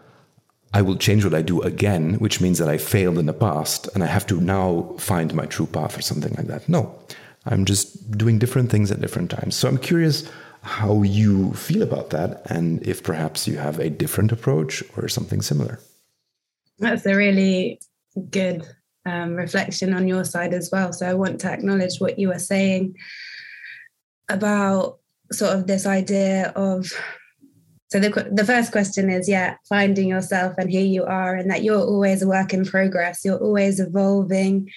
I 0.72 0.82
will 0.82 0.96
change 0.96 1.24
what 1.24 1.34
I 1.34 1.42
do 1.42 1.62
again, 1.62 2.14
which 2.14 2.40
means 2.40 2.58
that 2.58 2.68
I 2.68 2.78
failed 2.78 3.18
in 3.18 3.26
the 3.26 3.32
past 3.32 3.88
and 3.94 4.02
I 4.02 4.06
have 4.06 4.26
to 4.26 4.40
now 4.40 4.94
find 4.98 5.32
my 5.32 5.46
true 5.46 5.66
path 5.66 5.96
or 5.96 6.02
something 6.02 6.34
like 6.34 6.48
that. 6.48 6.68
No, 6.68 6.98
I'm 7.46 7.64
just 7.64 8.18
doing 8.18 8.40
different 8.40 8.70
things 8.72 8.90
at 8.90 9.00
different 9.00 9.30
times. 9.30 9.54
So 9.54 9.68
I'm 9.68 9.78
curious 9.78 10.28
how 10.64 11.02
you 11.02 11.52
feel 11.52 11.82
about 11.82 12.10
that 12.10 12.42
and 12.50 12.82
if 12.86 13.02
perhaps 13.02 13.46
you 13.46 13.58
have 13.58 13.78
a 13.78 13.90
different 13.90 14.32
approach 14.32 14.82
or 14.96 15.08
something 15.08 15.42
similar. 15.42 15.78
That's 16.78 17.04
a 17.04 17.14
really 17.14 17.80
good 18.30 18.66
um, 19.04 19.34
reflection 19.34 19.92
on 19.92 20.08
your 20.08 20.24
side 20.24 20.54
as 20.54 20.70
well. 20.72 20.92
So 20.92 21.06
I 21.06 21.14
want 21.14 21.40
to 21.40 21.52
acknowledge 21.52 21.98
what 21.98 22.18
you 22.18 22.28
were 22.28 22.38
saying 22.38 22.96
about 24.30 24.98
sort 25.32 25.56
of 25.56 25.66
this 25.66 25.86
idea 25.86 26.48
of. 26.56 26.90
So 27.90 28.00
the 28.00 28.28
the 28.32 28.44
first 28.44 28.72
question 28.72 29.10
is, 29.10 29.28
yeah, 29.28 29.56
finding 29.68 30.08
yourself 30.08 30.54
and 30.58 30.72
who 30.72 30.80
you 30.80 31.04
are, 31.04 31.34
and 31.34 31.50
that 31.50 31.62
you're 31.62 31.78
always 31.78 32.22
a 32.22 32.26
work 32.26 32.52
in 32.52 32.64
progress. 32.64 33.24
You're 33.24 33.38
always 33.38 33.78
evolving. 33.78 34.70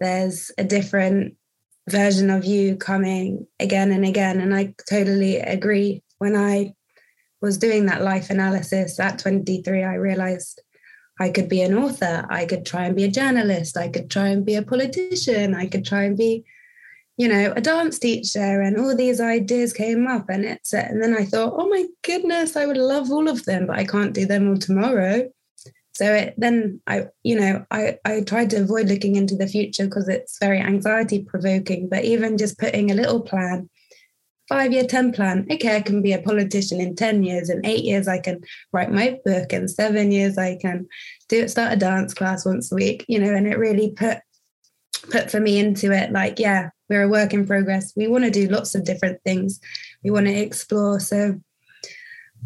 There's 0.00 0.50
a 0.56 0.64
different 0.64 1.36
version 1.88 2.30
of 2.30 2.44
you 2.44 2.76
coming 2.76 3.46
again 3.60 3.92
and 3.92 4.04
again. 4.04 4.40
And 4.40 4.54
I 4.54 4.74
totally 4.88 5.36
agree. 5.36 6.02
When 6.18 6.36
I 6.36 6.74
was 7.40 7.58
doing 7.58 7.86
that 7.86 8.02
life 8.02 8.30
analysis 8.30 8.98
at 8.98 9.18
23, 9.18 9.84
I 9.84 9.94
realized 9.94 10.62
I 11.20 11.28
could 11.28 11.48
be 11.48 11.62
an 11.62 11.74
author, 11.74 12.26
I 12.28 12.46
could 12.46 12.66
try 12.66 12.86
and 12.86 12.96
be 12.96 13.04
a 13.04 13.10
journalist, 13.10 13.76
I 13.76 13.88
could 13.88 14.10
try 14.10 14.28
and 14.28 14.44
be 14.44 14.56
a 14.56 14.62
politician, 14.62 15.54
I 15.54 15.66
could 15.66 15.84
try 15.84 16.04
and 16.04 16.16
be, 16.16 16.44
you 17.16 17.28
know, 17.28 17.52
a 17.54 17.60
dance 17.60 17.98
teacher, 18.00 18.60
and 18.60 18.76
all 18.76 18.96
these 18.96 19.20
ideas 19.20 19.72
came 19.72 20.08
up. 20.08 20.28
And 20.28 20.44
it's 20.44 20.72
and 20.72 21.02
then 21.02 21.14
I 21.16 21.24
thought, 21.24 21.54
oh 21.56 21.68
my 21.68 21.84
goodness, 22.02 22.56
I 22.56 22.66
would 22.66 22.76
love 22.76 23.12
all 23.12 23.28
of 23.28 23.44
them, 23.44 23.66
but 23.66 23.78
I 23.78 23.84
can't 23.84 24.14
do 24.14 24.26
them 24.26 24.48
all 24.48 24.56
tomorrow. 24.56 25.30
So 25.94 26.12
it, 26.12 26.34
then 26.36 26.80
I, 26.86 27.06
you 27.22 27.38
know, 27.38 27.64
I, 27.70 27.98
I 28.04 28.22
tried 28.22 28.50
to 28.50 28.62
avoid 28.62 28.88
looking 28.88 29.14
into 29.14 29.36
the 29.36 29.46
future 29.46 29.84
because 29.84 30.08
it's 30.08 30.38
very 30.40 30.58
anxiety 30.58 31.22
provoking. 31.22 31.88
But 31.88 32.04
even 32.04 32.36
just 32.36 32.58
putting 32.58 32.90
a 32.90 32.94
little 32.94 33.20
plan, 33.20 33.70
five 34.48 34.72
year, 34.72 34.84
10 34.84 35.12
plan, 35.12 35.46
okay, 35.50 35.76
I 35.76 35.80
can 35.80 36.02
be 36.02 36.12
a 36.12 36.20
politician 36.20 36.80
in 36.80 36.96
10 36.96 37.22
years. 37.22 37.48
In 37.48 37.64
eight 37.64 37.84
years, 37.84 38.08
I 38.08 38.18
can 38.18 38.42
write 38.72 38.90
my 38.90 39.18
book. 39.24 39.52
In 39.52 39.68
seven 39.68 40.10
years, 40.10 40.36
I 40.36 40.56
can 40.60 40.88
do 41.28 41.46
start 41.46 41.72
a 41.72 41.76
dance 41.76 42.12
class 42.12 42.44
once 42.44 42.72
a 42.72 42.74
week, 42.74 43.04
you 43.08 43.20
know, 43.20 43.32
and 43.32 43.46
it 43.46 43.58
really 43.58 43.92
put 43.92 44.18
put 45.10 45.30
for 45.30 45.38
me 45.38 45.58
into 45.58 45.92
it 45.92 46.12
like, 46.12 46.38
yeah, 46.38 46.70
we're 46.88 47.02
a 47.02 47.08
work 47.08 47.34
in 47.34 47.46
progress. 47.46 47.92
We 47.94 48.08
want 48.08 48.24
to 48.24 48.30
do 48.30 48.48
lots 48.48 48.74
of 48.74 48.84
different 48.84 49.22
things. 49.22 49.60
We 50.02 50.10
want 50.10 50.26
to 50.26 50.32
explore. 50.32 50.98
So 50.98 51.40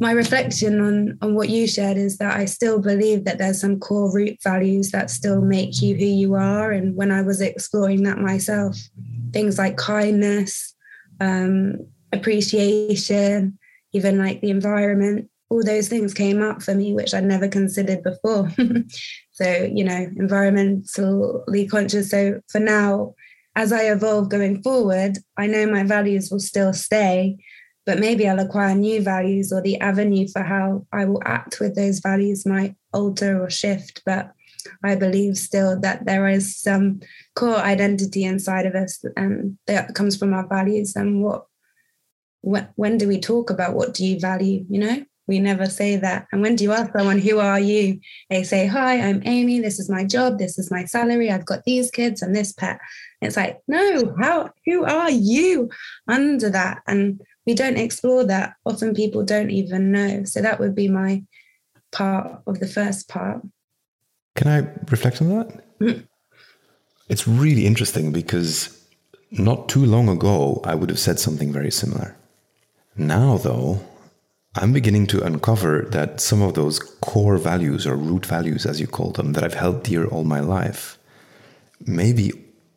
my 0.01 0.13
reflection 0.13 0.81
on 0.81 1.19
on 1.23 1.35
what 1.35 1.49
you 1.49 1.67
shared 1.67 1.97
is 1.97 2.19
that 2.19 2.37
I 2.37 2.45
still 2.45 2.81
believe 2.81 3.25
that 3.25 3.39
there's 3.39 3.61
some 3.61 3.81
core 3.81 4.13
root 4.13 4.39
values 4.43 4.91
that 4.93 5.11
still 5.11 5.41
make 5.41 5.83
you 5.83 5.97
who 5.97 6.05
you 6.05 6.35
are. 6.35 6.71
And 6.71 6.95
when 6.95 7.11
I 7.11 7.23
was 7.23 7.41
exploring 7.41 8.05
that 8.05 8.19
myself, 8.19 8.77
things 9.33 9.59
like 9.59 9.77
kindness, 9.77 10.75
um, 11.21 11.87
appreciation, 12.13 13.59
even 13.93 14.19
like 14.19 14.41
the 14.41 14.51
environment, 14.51 15.29
all 15.51 15.65
those 15.65 15.89
things 15.89 16.15
came 16.15 16.43
up 16.43 16.63
for 16.63 16.75
me, 16.75 16.95
which 16.95 17.15
I'd 17.15 17.25
never 17.25 17.49
considered 17.49 18.03
before. 18.03 18.51
so, 19.33 19.71
you 19.73 19.85
know, 19.85 20.07
environmentally 20.19 21.69
conscious. 21.71 22.11
So 22.11 22.41
for 22.49 22.61
now, 22.61 23.15
as 23.57 23.73
I 23.73 23.91
evolve 23.91 24.29
going 24.29 24.63
forward, 24.63 25.19
I 25.37 25.47
know 25.47 25.67
my 25.67 25.83
values 25.83 26.31
will 26.31 26.39
still 26.39 26.73
stay 26.73 27.39
but 27.89 27.99
maybe 27.99 28.29
I'll 28.29 28.39
acquire 28.39 28.75
new 28.75 29.01
values 29.01 29.51
or 29.51 29.63
the 29.63 29.81
avenue 29.81 30.29
for 30.29 30.43
how 30.43 30.87
I 30.93 31.07
will 31.07 31.23
act 31.25 31.59
with 31.59 31.75
those 31.75 32.01
values 32.01 32.45
might 32.45 32.77
alter 32.93 33.43
or 33.43 33.49
shift. 33.49 34.03
But 34.05 34.31
I 34.85 34.95
believe 34.95 35.39
still 35.39 35.81
that 35.81 36.05
there 36.05 36.29
is 36.29 36.55
some 36.55 37.01
core 37.35 37.57
identity 37.57 38.25
inside 38.25 38.67
of 38.67 38.75
us 38.75 39.03
and 39.17 39.57
that 39.67 39.95
comes 39.95 40.19
from 40.19 40.35
our 40.35 40.47
values. 40.47 40.97
And 40.97 41.25
what 41.25 41.47
when, 42.43 42.69
when 42.77 42.99
do 42.99 43.09
we 43.09 43.19
talk 43.19 43.49
about 43.49 43.75
what 43.75 43.95
do 43.95 44.05
you 44.05 44.21
value 44.21 44.67
you 44.69 44.81
know? 44.81 45.03
We 45.27 45.39
never 45.39 45.65
say 45.65 45.97
that. 45.97 46.27
And 46.31 46.43
when 46.43 46.57
do 46.57 46.65
you 46.65 46.73
ask 46.73 46.93
someone 46.93 47.19
who 47.19 47.39
are 47.39 47.61
you? 47.61 48.01
They 48.29 48.43
say 48.43 48.67
hi 48.67 49.01
i'm 49.01 49.23
amy. 49.25 49.61
This 49.61 49.79
is 49.79 49.89
my 49.89 50.05
job. 50.05 50.39
This 50.39 50.59
is 50.59 50.71
my 50.71 50.85
salary. 50.85 51.31
I've 51.31 51.47
got 51.47 51.65
these 51.65 51.91
kids 51.91 52.21
and 52.21 52.37
this 52.37 52.53
pet. 52.53 52.81
It's 53.23 53.39
like 53.39 53.61
no 53.67 54.15
how 54.21 54.51
who 54.67 54.85
are 54.85 55.11
you 55.11 55.71
under 56.07 56.51
that? 56.51 56.83
And 56.87 57.23
we 57.49 57.55
don't 57.55 57.79
explore 57.79 58.25
that. 58.25 58.57
Often 58.67 58.95
people 58.95 59.25
don't 59.25 59.49
even 59.51 59.91
know. 59.91 60.23
So 60.25 60.43
that 60.43 60.61
would 60.61 60.75
be 60.75 60.87
my 60.87 61.25
part 61.93 62.43
of 62.47 62.61
the 62.61 62.69
first 62.69 63.09
part. 63.09 63.41
Can 64.37 64.49
I 64.49 64.69
reflect 64.91 65.23
on 65.23 65.31
that? 65.31 65.79
Mm-hmm. 65.81 66.03
It's 67.09 67.27
really 67.27 67.65
interesting 67.65 68.13
because 68.13 68.79
not 69.31 69.67
too 69.71 69.87
long 69.87 70.11
ago, 70.11 70.61
I 70.63 70.75
would 70.75 70.91
have 70.91 70.99
said 70.99 71.19
something 71.19 71.51
very 71.51 71.71
similar. 71.71 72.15
Now, 72.99 73.39
though, 73.39 73.81
I'm 74.55 74.75
beginning 74.75 75.07
to 75.07 75.25
uncover 75.25 75.87
that 75.93 76.21
some 76.21 76.43
of 76.43 76.53
those 76.53 76.79
core 76.79 77.39
values 77.39 77.87
or 77.87 77.97
root 77.97 78.27
values, 78.27 78.67
as 78.67 78.79
you 78.79 78.87
call 78.87 79.13
them, 79.13 79.33
that 79.33 79.43
I've 79.43 79.55
held 79.55 79.85
dear 79.85 80.07
all 80.07 80.25
my 80.25 80.41
life, 80.41 80.99
maybe 81.81 82.31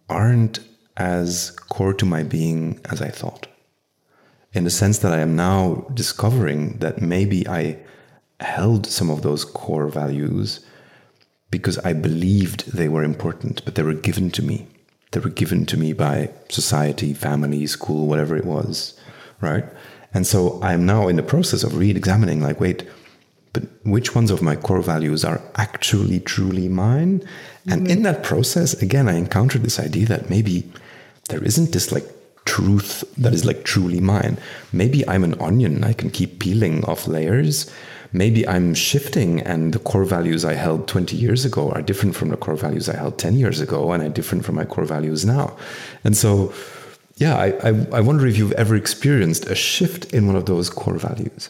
aren't 0.08 0.62
as 0.96 1.52
core 1.68 1.94
to 1.96 2.06
my 2.06 2.24
being 2.24 2.80
as 2.90 3.02
I 3.02 3.10
thought 3.10 3.51
in 4.54 4.64
the 4.64 4.70
sense 4.70 5.00
that 5.00 5.14
I 5.14 5.20
am 5.20 5.36
now 5.36 5.86
discovering 5.94 6.78
that 6.80 7.02
maybe 7.02 7.48
I 7.48 7.78
held 8.40 8.86
some 8.86 9.10
of 9.10 9.22
those 9.22 9.46
core 9.46 9.88
values 9.88 10.66
because 11.50 11.78
I 11.80 11.94
believed 11.94 12.72
they 12.72 12.88
were 12.88 13.04
important, 13.04 13.64
but 13.66 13.76
they 13.76 13.84
were 13.84 13.94
given 13.94 14.32
to 14.32 14.44
me. 14.44 14.68
They 15.12 15.20
were 15.20 15.30
given 15.30 15.66
to 15.68 15.78
me 15.78 15.94
by 15.94 16.32
society, 16.50 17.14
family, 17.14 17.68
school, 17.68 18.08
whatever 18.08 18.38
it 18.38 18.46
was, 18.46 19.00
right? 19.42 19.66
And 20.14 20.26
so 20.26 20.60
I'm 20.64 20.86
now 20.86 21.08
in 21.08 21.18
the 21.18 21.24
process 21.24 21.64
of 21.64 21.78
re 21.78 21.92
examining, 21.92 22.42
like, 22.42 22.60
wait, 22.60 22.88
but 23.54 23.64
which 23.84 24.16
ones 24.16 24.32
of 24.32 24.42
my 24.42 24.56
core 24.56 24.82
values 24.82 25.26
are 25.26 25.42
actually 25.56 26.22
truly 26.22 26.70
mine? 26.70 27.22
And 27.68 27.82
mm-hmm. 27.82 27.92
in 27.92 28.04
that 28.04 28.24
process, 28.24 28.74
again, 28.82 29.10
I 29.10 29.16
encountered 29.16 29.64
this 29.64 29.80
idea 29.80 30.06
that 30.08 30.30
maybe 30.30 30.72
there 31.30 31.44
isn't 31.44 31.74
this 31.74 31.92
like 31.92 32.06
truth 32.46 33.04
that 33.18 33.34
is 33.34 33.46
like 33.46 33.64
truly 33.64 34.00
mine. 34.00 34.38
Maybe 34.72 35.08
I'm 35.08 35.24
an 35.24 35.40
onion, 35.40 35.84
I 35.84 35.94
can 35.94 36.10
keep 36.10 36.40
peeling 36.40 36.84
off 36.86 37.08
layers. 37.08 37.72
Maybe 38.14 38.46
I'm 38.46 38.74
shifting 38.74 39.40
and 39.42 39.74
the 39.74 39.80
core 39.80 40.04
values 40.04 40.44
I 40.44 40.54
held 40.54 40.88
20 40.88 41.16
years 41.16 41.46
ago 41.46 41.72
are 41.72 41.82
different 41.82 42.16
from 42.16 42.30
the 42.30 42.38
core 42.38 42.58
values 42.58 42.90
I 42.90 42.98
held 42.98 43.18
10 43.18 43.36
years 43.36 43.62
ago 43.62 43.92
and 43.94 44.04
are 44.04 44.10
different 44.10 44.44
from 44.44 44.56
my 44.56 44.66
core 44.66 44.84
values 44.84 45.26
now. 45.26 45.56
And 46.04 46.18
so, 46.18 46.54
yeah, 47.16 47.38
I, 47.38 47.70
I, 47.70 47.88
I 47.94 48.02
wonder 48.02 48.28
if 48.28 48.38
you've 48.38 48.52
ever 48.54 48.76
experienced 48.76 49.46
a 49.46 49.56
shift 49.56 50.14
in 50.14 50.28
one 50.28 50.36
of 50.36 50.46
those 50.46 50.70
core 50.70 50.98
values. 50.98 51.50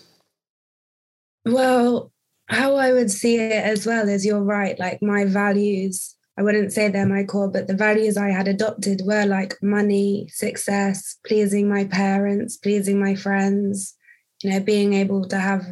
Well, 1.46 2.12
how 2.48 2.76
I 2.76 2.94
would 2.94 3.10
see 3.10 3.38
it 3.38 3.64
as 3.64 3.88
well 3.88 4.08
is 4.08 4.26
you're 4.26 4.44
right. 4.44 4.78
Like 4.78 5.02
my 5.02 5.26
values 5.26 6.16
I 6.38 6.44
wouldn't 6.44 6.72
say 6.72 6.88
they're 6.88 7.06
my 7.06 7.24
core, 7.24 7.50
but 7.50 7.68
the 7.68 7.76
values 7.76 8.18
I 8.18 8.30
had 8.30 8.48
adopted 8.48 9.02
were 9.06 9.26
like 9.26 9.62
money, 9.62 10.28
success, 10.32 11.18
pleasing 11.26 11.70
my 11.70 11.86
parents, 11.86 12.58
pleasing 12.58 13.00
my 13.00 13.16
friends, 13.16 13.96
you 14.42 14.50
know, 14.50 14.60
being 14.60 14.94
able 14.94 15.28
to 15.28 15.38
have 15.38 15.66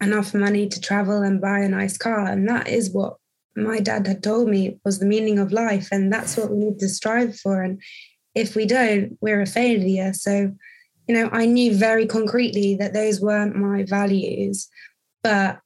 enough 0.00 0.34
money 0.34 0.68
to 0.68 0.80
travel 0.80 1.22
and 1.22 1.40
buy 1.40 1.60
a 1.60 1.68
nice 1.68 1.98
car. 1.98 2.26
And 2.26 2.48
that 2.48 2.68
is 2.68 2.90
what 2.90 3.16
my 3.56 3.80
dad 3.80 4.06
had 4.06 4.22
told 4.22 4.48
me 4.48 4.78
was 4.84 4.98
the 4.98 5.06
meaning 5.06 5.38
of 5.38 5.52
life. 5.52 5.88
And 5.90 6.12
that's 6.12 6.36
what 6.36 6.50
we 6.50 6.58
need 6.58 6.78
to 6.78 6.88
strive 6.88 7.36
for. 7.36 7.62
And 7.62 7.82
if 8.34 8.54
we 8.54 8.66
don't, 8.66 9.18
we're 9.20 9.42
a 9.42 9.46
failure. 9.46 10.12
So, 10.12 10.52
you 11.08 11.14
know, 11.14 11.28
I 11.32 11.46
knew 11.46 11.74
very 11.74 12.06
concretely 12.06 12.76
that 12.76 12.94
those 12.94 13.20
weren't 13.20 13.56
my 13.56 13.82
values. 13.82 14.68
But 15.22 15.58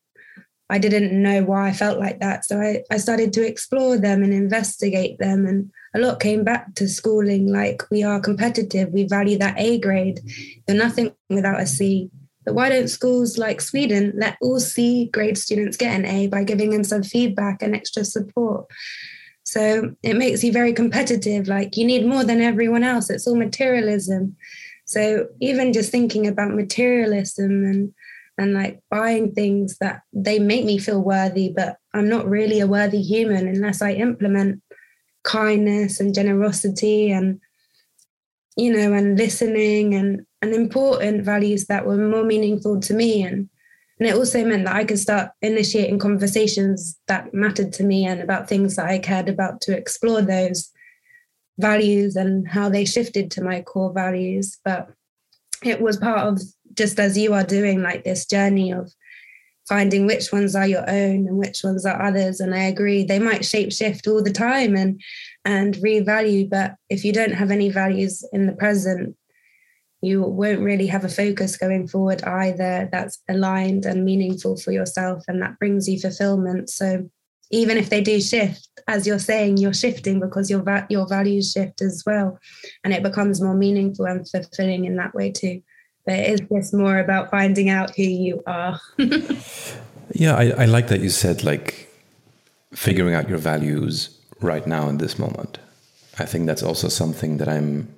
I 0.72 0.78
didn't 0.78 1.12
know 1.12 1.44
why 1.44 1.68
I 1.68 1.72
felt 1.74 1.98
like 1.98 2.18
that. 2.20 2.46
So 2.46 2.58
I, 2.58 2.82
I 2.90 2.96
started 2.96 3.34
to 3.34 3.46
explore 3.46 3.98
them 3.98 4.22
and 4.22 4.32
investigate 4.32 5.18
them. 5.18 5.44
And 5.44 5.70
a 5.94 5.98
lot 5.98 6.18
came 6.18 6.44
back 6.44 6.74
to 6.76 6.88
schooling 6.88 7.52
like 7.52 7.82
we 7.90 8.02
are 8.02 8.18
competitive, 8.18 8.88
we 8.88 9.04
value 9.04 9.36
that 9.36 9.58
A 9.58 9.78
grade. 9.78 10.20
You're 10.66 10.78
nothing 10.78 11.12
without 11.28 11.60
a 11.60 11.66
C. 11.66 12.10
But 12.46 12.54
why 12.54 12.70
don't 12.70 12.88
schools 12.88 13.36
like 13.36 13.60
Sweden 13.60 14.14
let 14.16 14.38
all 14.40 14.58
C 14.58 15.10
grade 15.12 15.36
students 15.36 15.76
get 15.76 15.94
an 15.94 16.06
A 16.06 16.28
by 16.28 16.42
giving 16.42 16.70
them 16.70 16.84
some 16.84 17.02
feedback 17.02 17.60
and 17.60 17.76
extra 17.76 18.02
support? 18.02 18.64
So 19.44 19.94
it 20.02 20.16
makes 20.16 20.42
you 20.42 20.52
very 20.52 20.72
competitive, 20.72 21.48
like 21.48 21.76
you 21.76 21.84
need 21.84 22.06
more 22.06 22.24
than 22.24 22.40
everyone 22.40 22.82
else. 22.82 23.10
It's 23.10 23.26
all 23.26 23.36
materialism. 23.36 24.36
So 24.86 25.26
even 25.42 25.74
just 25.74 25.90
thinking 25.90 26.26
about 26.26 26.54
materialism 26.54 27.64
and 27.64 27.92
and 28.38 28.54
like 28.54 28.80
buying 28.90 29.32
things 29.32 29.78
that 29.78 30.02
they 30.12 30.38
make 30.38 30.64
me 30.64 30.78
feel 30.78 31.02
worthy, 31.02 31.52
but 31.54 31.76
I'm 31.92 32.08
not 32.08 32.28
really 32.28 32.60
a 32.60 32.66
worthy 32.66 33.02
human 33.02 33.46
unless 33.46 33.82
I 33.82 33.92
implement 33.92 34.62
kindness 35.24 36.00
and 36.00 36.14
generosity 36.14 37.12
and 37.12 37.40
you 38.56 38.72
know 38.72 38.92
and 38.92 39.16
listening 39.16 39.94
and 39.94 40.26
and 40.42 40.52
important 40.52 41.24
values 41.24 41.66
that 41.66 41.86
were 41.86 41.96
more 41.96 42.24
meaningful 42.24 42.80
to 42.80 42.92
me 42.92 43.22
and 43.22 43.48
and 44.02 44.08
it 44.08 44.16
also 44.16 44.44
meant 44.44 44.64
that 44.64 44.74
I 44.74 44.84
could 44.84 44.98
start 44.98 45.30
initiating 45.42 46.00
conversations 46.00 46.98
that 47.06 47.32
mattered 47.32 47.72
to 47.74 47.84
me 47.84 48.04
and 48.04 48.20
about 48.20 48.48
things 48.48 48.74
that 48.74 48.86
I 48.86 48.98
cared 48.98 49.28
about 49.28 49.60
to 49.60 49.76
explore 49.76 50.20
those 50.20 50.72
values 51.58 52.16
and 52.16 52.48
how 52.48 52.68
they 52.68 52.84
shifted 52.84 53.30
to 53.30 53.44
my 53.44 53.62
core 53.62 53.92
values. 53.92 54.58
But 54.64 54.88
it 55.62 55.80
was 55.80 55.98
part 55.98 56.26
of 56.26 56.40
just 56.74 56.98
as 56.98 57.16
you 57.16 57.34
are 57.34 57.44
doing 57.44 57.82
like 57.82 58.04
this 58.04 58.26
journey 58.26 58.72
of 58.72 58.92
finding 59.68 60.06
which 60.06 60.32
ones 60.32 60.56
are 60.56 60.66
your 60.66 60.88
own 60.88 61.26
and 61.28 61.36
which 61.36 61.60
ones 61.62 61.86
are 61.86 62.02
others 62.02 62.40
and 62.40 62.54
i 62.54 62.62
agree 62.64 63.04
they 63.04 63.18
might 63.18 63.44
shape 63.44 63.72
shift 63.72 64.06
all 64.06 64.22
the 64.22 64.32
time 64.32 64.76
and 64.76 65.00
and 65.44 65.76
revalue 65.76 66.48
but 66.48 66.74
if 66.88 67.04
you 67.04 67.12
don't 67.12 67.34
have 67.34 67.50
any 67.50 67.68
values 67.68 68.26
in 68.32 68.46
the 68.46 68.52
present 68.52 69.16
you 70.04 70.20
won't 70.20 70.60
really 70.60 70.88
have 70.88 71.04
a 71.04 71.08
focus 71.08 71.56
going 71.56 71.86
forward 71.86 72.22
either 72.24 72.88
that's 72.90 73.22
aligned 73.28 73.86
and 73.86 74.04
meaningful 74.04 74.56
for 74.56 74.72
yourself 74.72 75.22
and 75.28 75.40
that 75.40 75.58
brings 75.60 75.88
you 75.88 75.98
fulfillment 75.98 76.68
so 76.68 77.08
even 77.52 77.76
if 77.76 77.90
they 77.90 78.00
do 78.00 78.20
shift, 78.20 78.66
as 78.88 79.06
you're 79.06 79.18
saying, 79.18 79.58
you're 79.58 79.74
shifting 79.74 80.18
because 80.18 80.50
your 80.50 80.62
va- 80.62 80.86
your 80.88 81.06
values 81.06 81.52
shift 81.52 81.82
as 81.82 82.02
well, 82.04 82.38
and 82.82 82.94
it 82.94 83.02
becomes 83.02 83.42
more 83.42 83.54
meaningful 83.54 84.06
and 84.06 84.28
fulfilling 84.28 84.86
in 84.86 84.96
that 84.96 85.14
way 85.14 85.30
too. 85.30 85.62
But 86.05 86.14
it 86.14 86.30
is 86.30 86.40
just 86.53 86.74
more 86.74 86.98
about 86.98 87.30
finding 87.30 87.68
out 87.68 87.94
who 87.94 88.03
you 88.03 88.42
are. 88.46 88.80
yeah, 90.14 90.34
I, 90.34 90.50
I 90.59 90.64
like 90.64 90.88
that 90.88 91.00
you 91.00 91.11
said 91.11 91.44
like 91.44 91.88
figuring 92.74 93.14
out 93.14 93.28
your 93.28 93.38
values 93.38 94.18
right 94.40 94.66
now 94.66 94.88
in 94.88 94.98
this 94.98 95.18
moment. 95.18 95.59
I 96.18 96.24
think 96.24 96.46
that's 96.46 96.62
also 96.62 96.88
something 96.88 97.38
that 97.38 97.48
I'm 97.48 97.88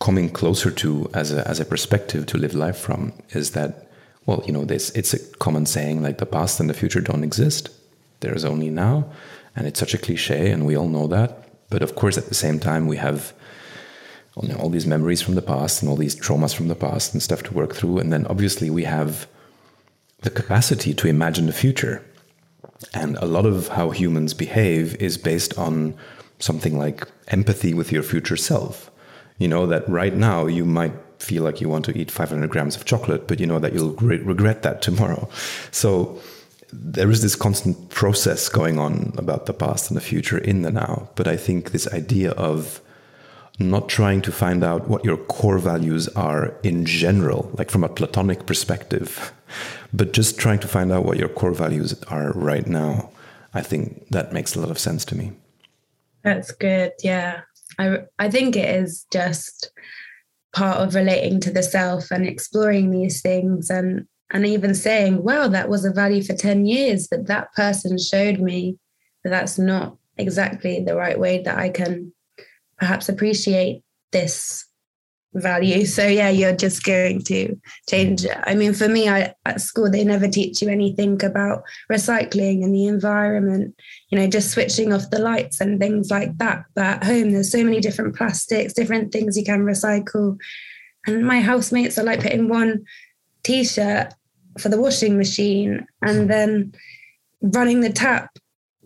coming 0.00 0.28
closer 0.28 0.70
to 0.70 1.10
as 1.14 1.32
a 1.32 1.46
as 1.48 1.58
a 1.58 1.64
perspective 1.64 2.26
to 2.26 2.38
live 2.38 2.54
life 2.54 2.76
from 2.76 3.12
is 3.30 3.52
that 3.52 3.88
well 4.26 4.42
you 4.46 4.52
know 4.52 4.64
this 4.64 4.90
it's 4.90 5.14
a 5.14 5.18
common 5.38 5.64
saying 5.64 6.02
like 6.02 6.18
the 6.18 6.26
past 6.26 6.60
and 6.60 6.68
the 6.68 6.74
future 6.74 7.00
don't 7.00 7.24
exist 7.24 7.70
there 8.20 8.34
is 8.34 8.44
only 8.44 8.68
now 8.68 9.10
and 9.56 9.66
it's 9.66 9.80
such 9.80 9.94
a 9.94 9.98
cliche 9.98 10.50
and 10.50 10.66
we 10.66 10.76
all 10.76 10.88
know 10.88 11.06
that 11.06 11.48
but 11.70 11.82
of 11.82 11.94
course 11.94 12.18
at 12.18 12.26
the 12.26 12.34
same 12.34 12.60
time 12.60 12.86
we 12.86 12.98
have 12.98 13.32
you 14.42 14.48
know, 14.48 14.56
all 14.56 14.70
these 14.70 14.86
memories 14.86 15.22
from 15.22 15.34
the 15.34 15.42
past 15.42 15.82
and 15.82 15.88
all 15.88 15.96
these 15.96 16.16
traumas 16.16 16.54
from 16.54 16.68
the 16.68 16.74
past 16.74 17.12
and 17.12 17.22
stuff 17.22 17.42
to 17.42 17.54
work 17.54 17.74
through 17.74 17.98
and 17.98 18.12
then 18.12 18.26
obviously 18.26 18.70
we 18.70 18.84
have 18.84 19.26
the 20.22 20.30
capacity 20.30 20.92
to 20.94 21.08
imagine 21.08 21.46
the 21.46 21.52
future 21.52 22.04
and 22.92 23.16
a 23.16 23.26
lot 23.26 23.46
of 23.46 23.68
how 23.68 23.90
humans 23.90 24.34
behave 24.34 24.94
is 24.96 25.16
based 25.16 25.56
on 25.58 25.94
something 26.38 26.78
like 26.78 27.08
empathy 27.28 27.72
with 27.72 27.90
your 27.90 28.02
future 28.02 28.36
self 28.36 28.90
you 29.38 29.48
know 29.48 29.66
that 29.66 29.88
right 29.88 30.14
now 30.14 30.46
you 30.46 30.64
might 30.64 30.92
feel 31.18 31.42
like 31.42 31.60
you 31.60 31.68
want 31.68 31.84
to 31.86 31.98
eat 31.98 32.10
500 32.10 32.48
grams 32.50 32.76
of 32.76 32.84
chocolate, 32.84 33.26
but 33.26 33.40
you 33.40 33.46
know 33.46 33.58
that 33.58 33.72
you'll 33.72 33.94
re- 33.94 34.18
regret 34.18 34.62
that 34.62 34.82
tomorrow. 34.82 35.28
So 35.70 36.20
there 36.72 37.10
is 37.10 37.22
this 37.22 37.36
constant 37.36 37.90
process 37.90 38.48
going 38.48 38.78
on 38.78 39.12
about 39.16 39.46
the 39.46 39.54
past 39.54 39.90
and 39.90 39.96
the 39.96 40.00
future 40.02 40.38
in 40.38 40.62
the 40.62 40.70
now. 40.70 41.08
But 41.14 41.28
I 41.28 41.36
think 41.36 41.70
this 41.70 41.88
idea 41.92 42.32
of 42.32 42.80
not 43.58 43.88
trying 43.88 44.20
to 44.22 44.32
find 44.32 44.62
out 44.62 44.88
what 44.88 45.04
your 45.04 45.16
core 45.16 45.58
values 45.58 46.08
are 46.08 46.54
in 46.62 46.84
general, 46.84 47.50
like 47.56 47.70
from 47.70 47.84
a 47.84 47.88
platonic 47.88 48.46
perspective, 48.46 49.32
but 49.92 50.12
just 50.12 50.38
trying 50.38 50.58
to 50.60 50.68
find 50.68 50.92
out 50.92 51.04
what 51.04 51.18
your 51.18 51.28
core 51.28 51.54
values 51.54 51.94
are 52.08 52.32
right 52.32 52.66
now. 52.66 53.10
I 53.54 53.62
think 53.62 54.08
that 54.10 54.32
makes 54.32 54.54
a 54.54 54.60
lot 54.60 54.70
of 54.70 54.78
sense 54.78 55.04
to 55.06 55.16
me. 55.16 55.32
That's 56.22 56.50
good. 56.50 56.92
Yeah. 57.02 57.42
I 57.78 58.00
I 58.18 58.30
think 58.30 58.56
it 58.56 58.68
is 58.68 59.06
just 59.10 59.70
part 60.52 60.78
of 60.78 60.94
relating 60.94 61.40
to 61.40 61.50
the 61.50 61.62
self 61.62 62.10
and 62.10 62.26
exploring 62.26 62.90
these 62.90 63.22
things 63.22 63.70
and 63.70 64.06
and 64.30 64.44
even 64.44 64.74
saying, 64.74 65.22
wow, 65.22 65.46
that 65.48 65.68
was 65.68 65.84
a 65.84 65.92
value 65.92 66.22
for 66.22 66.34
10 66.34 66.66
years, 66.66 67.06
but 67.06 67.28
that 67.28 67.52
person 67.54 67.96
showed 67.96 68.40
me 68.40 68.76
that 69.22 69.30
that's 69.30 69.56
not 69.56 69.96
exactly 70.18 70.82
the 70.82 70.96
right 70.96 71.18
way 71.18 71.42
that 71.42 71.58
I 71.58 71.68
can 71.68 72.12
perhaps 72.78 73.08
appreciate 73.08 73.82
this 74.12 74.66
value. 75.34 75.84
So 75.84 76.06
yeah, 76.06 76.30
you're 76.30 76.56
just 76.56 76.82
going 76.84 77.22
to 77.24 77.58
change. 77.88 78.26
I 78.44 78.54
mean, 78.54 78.72
for 78.72 78.88
me, 78.88 79.08
I, 79.08 79.34
at 79.44 79.60
school 79.60 79.90
they 79.90 80.04
never 80.04 80.28
teach 80.28 80.62
you 80.62 80.68
anything 80.68 81.22
about 81.24 81.62
recycling 81.90 82.64
and 82.64 82.74
the 82.74 82.86
environment. 82.86 83.74
You 84.10 84.18
know, 84.18 84.26
just 84.26 84.50
switching 84.50 84.92
off 84.92 85.10
the 85.10 85.18
lights 85.18 85.60
and 85.60 85.78
things 85.78 86.10
like 86.10 86.36
that. 86.38 86.64
But 86.74 86.84
at 86.84 87.04
home, 87.04 87.32
there's 87.32 87.52
so 87.52 87.62
many 87.62 87.80
different 87.80 88.16
plastics, 88.16 88.72
different 88.72 89.12
things 89.12 89.36
you 89.36 89.44
can 89.44 89.64
recycle. 89.64 90.38
And 91.06 91.26
my 91.26 91.40
housemates 91.40 91.98
are 91.98 92.04
like 92.04 92.22
putting 92.22 92.48
one 92.48 92.84
t-shirt 93.44 94.12
for 94.58 94.68
the 94.68 94.80
washing 94.80 95.16
machine 95.16 95.86
and 96.02 96.30
then 96.30 96.72
running 97.42 97.80
the 97.80 97.92
tap 97.92 98.30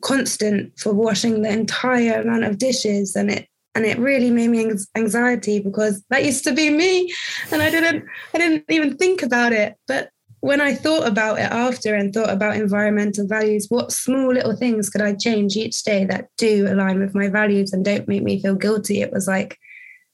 constant 0.02 0.78
for 0.78 0.92
washing 0.92 1.42
the 1.42 1.50
entire 1.50 2.20
amount 2.20 2.44
of 2.44 2.58
dishes 2.58 3.14
and 3.14 3.30
it 3.30 3.49
and 3.74 3.84
it 3.84 3.98
really 3.98 4.30
made 4.30 4.48
me 4.48 4.72
anxiety 4.96 5.60
because 5.60 6.02
that 6.10 6.24
used 6.24 6.44
to 6.44 6.52
be 6.52 6.70
me 6.70 7.12
and 7.52 7.62
i 7.62 7.70
didn't 7.70 8.04
i 8.34 8.38
didn't 8.38 8.64
even 8.68 8.96
think 8.96 9.22
about 9.22 9.52
it. 9.52 9.76
But 9.86 10.10
when 10.40 10.60
i 10.60 10.74
thought 10.74 11.06
about 11.06 11.38
it 11.38 11.50
after 11.50 11.94
and 11.94 12.12
thought 12.12 12.30
about 12.30 12.56
environmental 12.56 13.26
values 13.26 13.66
what 13.68 13.92
small 13.92 14.32
little 14.32 14.56
things 14.56 14.88
could 14.88 15.02
i 15.02 15.12
change 15.14 15.56
each 15.56 15.82
day 15.82 16.04
that 16.04 16.28
do 16.38 16.66
align 16.66 16.98
with 16.98 17.14
my 17.14 17.28
values 17.28 17.72
and 17.72 17.84
don't 17.84 18.08
make 18.08 18.22
me 18.22 18.40
feel 18.40 18.54
guilty? 18.54 19.02
It 19.02 19.12
was 19.12 19.28
like 19.28 19.58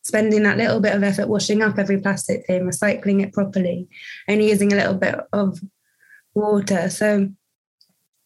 spending 0.02 0.44
that 0.44 0.58
little 0.58 0.80
bit 0.80 0.94
of 0.94 1.02
effort 1.02 1.28
washing 1.28 1.62
up 1.62 1.78
every 1.78 2.00
plastic 2.00 2.46
thing 2.46 2.62
recycling 2.62 3.22
it 3.22 3.32
properly 3.32 3.88
only 4.28 4.48
using 4.48 4.72
a 4.72 4.76
little 4.76 4.94
bit 4.94 5.16
of 5.32 5.58
water. 6.34 6.88
So 6.90 7.28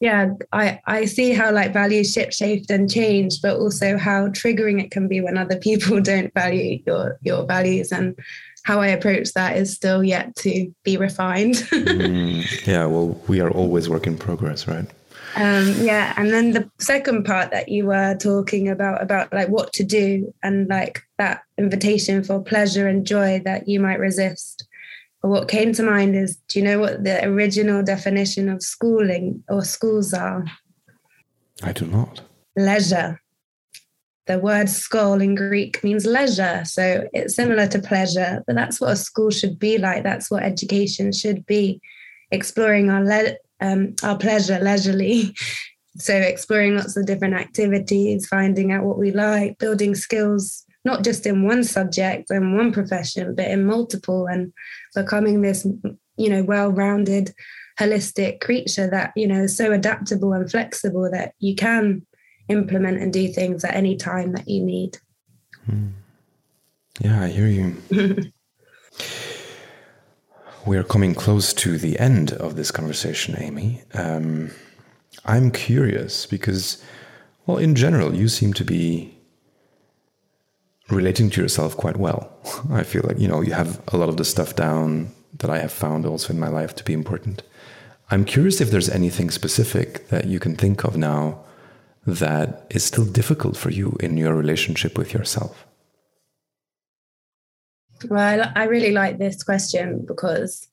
yeah 0.01 0.33
i 0.51 0.81
i 0.87 1.05
see 1.05 1.31
how 1.31 1.51
like 1.51 1.71
values 1.71 2.11
shift 2.11 2.33
shift 2.33 2.69
and 2.69 2.91
change 2.91 3.39
but 3.41 3.57
also 3.57 3.97
how 3.97 4.27
triggering 4.29 4.83
it 4.83 4.91
can 4.91 5.07
be 5.07 5.21
when 5.21 5.37
other 5.37 5.55
people 5.67 6.01
don't 6.01 6.33
value 6.33 6.81
your 6.85 7.17
your 7.21 7.45
values 7.45 7.91
and 7.93 8.19
how 8.63 8.81
i 8.81 8.87
approach 8.87 9.31
that 9.33 9.55
is 9.55 9.73
still 9.73 10.03
yet 10.03 10.35
to 10.35 10.71
be 10.83 10.97
refined. 10.97 11.55
Mm, 11.71 12.67
yeah 12.67 12.85
well 12.85 13.09
we 13.27 13.41
are 13.41 13.51
always 13.51 13.89
work 13.89 14.07
in 14.07 14.17
progress 14.17 14.67
right? 14.67 14.85
Um, 15.35 15.73
yeah 15.79 16.13
and 16.17 16.31
then 16.31 16.51
the 16.51 16.69
second 16.79 17.25
part 17.25 17.51
that 17.51 17.69
you 17.69 17.85
were 17.85 18.15
talking 18.15 18.69
about 18.69 19.01
about 19.01 19.31
like 19.31 19.49
what 19.49 19.71
to 19.73 19.83
do 19.83 20.33
and 20.43 20.67
like 20.67 21.01
that 21.17 21.43
invitation 21.57 22.23
for 22.23 22.41
pleasure 22.41 22.87
and 22.87 23.05
joy 23.05 23.41
that 23.45 23.67
you 23.67 23.79
might 23.79 23.99
resist 23.99 24.67
what 25.29 25.47
came 25.47 25.71
to 25.73 25.83
mind 25.83 26.15
is 26.15 26.37
do 26.47 26.59
you 26.59 26.65
know 26.65 26.79
what 26.79 27.03
the 27.03 27.23
original 27.25 27.83
definition 27.83 28.49
of 28.49 28.63
schooling 28.63 29.43
or 29.49 29.63
schools 29.63 30.13
are? 30.13 30.45
I 31.61 31.71
do 31.73 31.85
not. 31.85 32.21
Leisure. 32.55 33.21
The 34.25 34.39
word 34.39 34.69
school 34.69 35.21
in 35.21 35.35
Greek 35.35 35.83
means 35.83 36.05
leisure. 36.05 36.63
So 36.65 37.07
it's 37.13 37.35
similar 37.35 37.67
to 37.67 37.79
pleasure, 37.79 38.43
but 38.47 38.55
that's 38.55 38.81
what 38.81 38.91
a 38.91 38.95
school 38.95 39.29
should 39.29 39.59
be 39.59 39.77
like. 39.77 40.03
That's 40.03 40.31
what 40.31 40.43
education 40.43 41.11
should 41.11 41.45
be 41.45 41.81
exploring 42.31 42.89
our, 42.89 43.03
le- 43.03 43.37
um, 43.59 43.95
our 44.03 44.17
pleasure 44.17 44.59
leisurely. 44.59 45.35
So 45.97 46.15
exploring 46.15 46.77
lots 46.77 46.95
of 46.95 47.05
different 47.05 47.33
activities, 47.33 48.25
finding 48.25 48.71
out 48.71 48.85
what 48.85 48.97
we 48.97 49.11
like, 49.11 49.57
building 49.57 49.93
skills 49.93 50.65
not 50.83 51.03
just 51.03 51.25
in 51.25 51.43
one 51.43 51.63
subject 51.63 52.29
and 52.29 52.55
one 52.55 52.71
profession, 52.71 53.35
but 53.35 53.47
in 53.47 53.65
multiple, 53.65 54.27
and 54.27 54.51
becoming 54.95 55.41
this, 55.41 55.65
you 56.17 56.29
know, 56.29 56.43
well-rounded, 56.43 57.33
holistic 57.79 58.41
creature 58.41 58.89
that 58.89 59.11
you 59.15 59.27
know 59.27 59.43
is 59.43 59.55
so 59.55 59.71
adaptable 59.71 60.33
and 60.33 60.51
flexible 60.51 61.09
that 61.09 61.33
you 61.39 61.55
can 61.55 62.05
implement 62.49 63.01
and 63.01 63.13
do 63.13 63.27
things 63.27 63.63
at 63.63 63.75
any 63.75 63.95
time 63.95 64.33
that 64.33 64.47
you 64.47 64.61
need. 64.63 64.97
Hmm. 65.65 65.87
Yeah, 66.99 67.23
I 67.23 67.29
hear 67.29 67.47
you. 67.47 67.77
We're 70.65 70.83
coming 70.83 71.15
close 71.15 71.53
to 71.55 71.77
the 71.77 71.97
end 71.97 72.33
of 72.33 72.55
this 72.55 72.69
conversation, 72.69 73.35
Amy. 73.39 73.81
Um, 73.95 74.51
I'm 75.25 75.49
curious 75.49 76.27
because, 76.27 76.83
well, 77.47 77.57
in 77.57 77.73
general, 77.73 78.13
you 78.13 78.27
seem 78.27 78.53
to 78.53 78.63
be 78.63 79.17
relating 80.91 81.29
to 81.31 81.41
yourself 81.41 81.77
quite 81.77 81.97
well. 81.97 82.31
I 82.71 82.83
feel 82.83 83.03
like, 83.05 83.19
you 83.19 83.27
know, 83.27 83.41
you 83.41 83.53
have 83.53 83.81
a 83.89 83.97
lot 83.97 84.09
of 84.09 84.17
the 84.17 84.25
stuff 84.25 84.55
down 84.55 85.11
that 85.39 85.49
I 85.49 85.59
have 85.59 85.71
found 85.71 86.05
also 86.05 86.33
in 86.33 86.39
my 86.39 86.49
life 86.49 86.75
to 86.75 86.83
be 86.83 86.93
important. 86.93 87.43
I'm 88.09 88.25
curious 88.25 88.59
if 88.59 88.71
there's 88.71 88.89
anything 88.89 89.31
specific 89.31 90.09
that 90.09 90.25
you 90.25 90.39
can 90.39 90.55
think 90.55 90.83
of 90.83 90.97
now 90.97 91.39
that 92.05 92.67
is 92.69 92.83
still 92.83 93.05
difficult 93.05 93.55
for 93.55 93.69
you 93.69 93.95
in 93.99 94.17
your 94.17 94.35
relationship 94.35 94.97
with 94.97 95.13
yourself. 95.13 95.65
Well, 98.09 98.51
I 98.55 98.65
really 98.65 98.91
like 98.91 99.17
this 99.17 99.43
question 99.43 100.05
because 100.07 100.67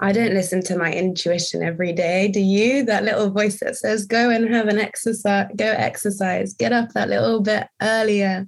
I 0.00 0.12
don't 0.12 0.32
listen 0.32 0.62
to 0.64 0.78
my 0.78 0.92
intuition 0.92 1.62
every 1.62 1.92
day. 1.92 2.28
Do 2.28 2.40
you? 2.40 2.84
That 2.84 3.04
little 3.04 3.30
voice 3.30 3.58
that 3.60 3.76
says, 3.76 4.06
go 4.06 4.30
and 4.30 4.48
have 4.54 4.68
an 4.68 4.78
exercise, 4.78 5.48
go 5.56 5.66
exercise, 5.66 6.54
get 6.54 6.72
up 6.72 6.92
that 6.92 7.08
little 7.08 7.40
bit 7.42 7.66
earlier, 7.82 8.46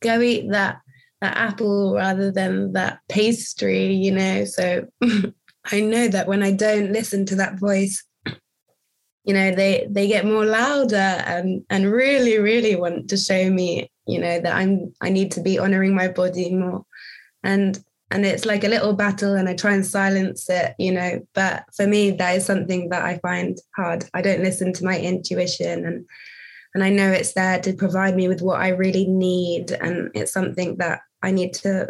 go 0.00 0.20
eat 0.20 0.50
that 0.50 0.80
that 1.20 1.36
apple 1.36 1.94
rather 1.94 2.30
than 2.30 2.72
that 2.72 3.00
pastry, 3.08 3.92
you 3.92 4.12
know. 4.12 4.44
So 4.44 4.86
I 5.72 5.80
know 5.80 6.08
that 6.08 6.28
when 6.28 6.42
I 6.42 6.52
don't 6.52 6.92
listen 6.92 7.26
to 7.26 7.36
that 7.36 7.58
voice, 7.58 8.02
you 9.24 9.34
know, 9.34 9.54
they 9.54 9.86
they 9.90 10.08
get 10.08 10.24
more 10.24 10.46
louder 10.46 10.96
and 10.96 11.62
and 11.70 11.92
really, 11.92 12.38
really 12.38 12.76
want 12.76 13.10
to 13.10 13.16
show 13.16 13.50
me, 13.50 13.90
you 14.06 14.18
know, 14.18 14.40
that 14.40 14.54
I'm 14.54 14.94
I 15.00 15.10
need 15.10 15.32
to 15.32 15.42
be 15.42 15.58
honoring 15.58 15.94
my 15.94 16.08
body 16.08 16.54
more. 16.54 16.84
And 17.42 17.78
and 18.10 18.26
it's 18.26 18.44
like 18.44 18.64
a 18.64 18.68
little 18.68 18.94
battle 18.94 19.34
and 19.34 19.48
I 19.48 19.54
try 19.54 19.72
and 19.74 19.86
silence 19.86 20.48
it, 20.50 20.74
you 20.78 20.90
know. 20.90 21.20
But 21.34 21.64
for 21.76 21.86
me, 21.86 22.10
that 22.12 22.36
is 22.36 22.44
something 22.44 22.88
that 22.88 23.04
I 23.04 23.18
find 23.18 23.56
hard. 23.76 24.04
I 24.14 24.22
don't 24.22 24.42
listen 24.42 24.72
to 24.72 24.84
my 24.84 24.98
intuition 24.98 25.86
and 25.86 26.06
and 26.74 26.84
I 26.84 26.90
know 26.90 27.10
it's 27.10 27.34
there 27.34 27.58
to 27.60 27.72
provide 27.72 28.16
me 28.16 28.28
with 28.28 28.42
what 28.42 28.60
I 28.60 28.68
really 28.68 29.06
need. 29.06 29.72
And 29.72 30.10
it's 30.14 30.32
something 30.32 30.76
that 30.76 31.00
I 31.22 31.30
need 31.30 31.52
to 31.54 31.88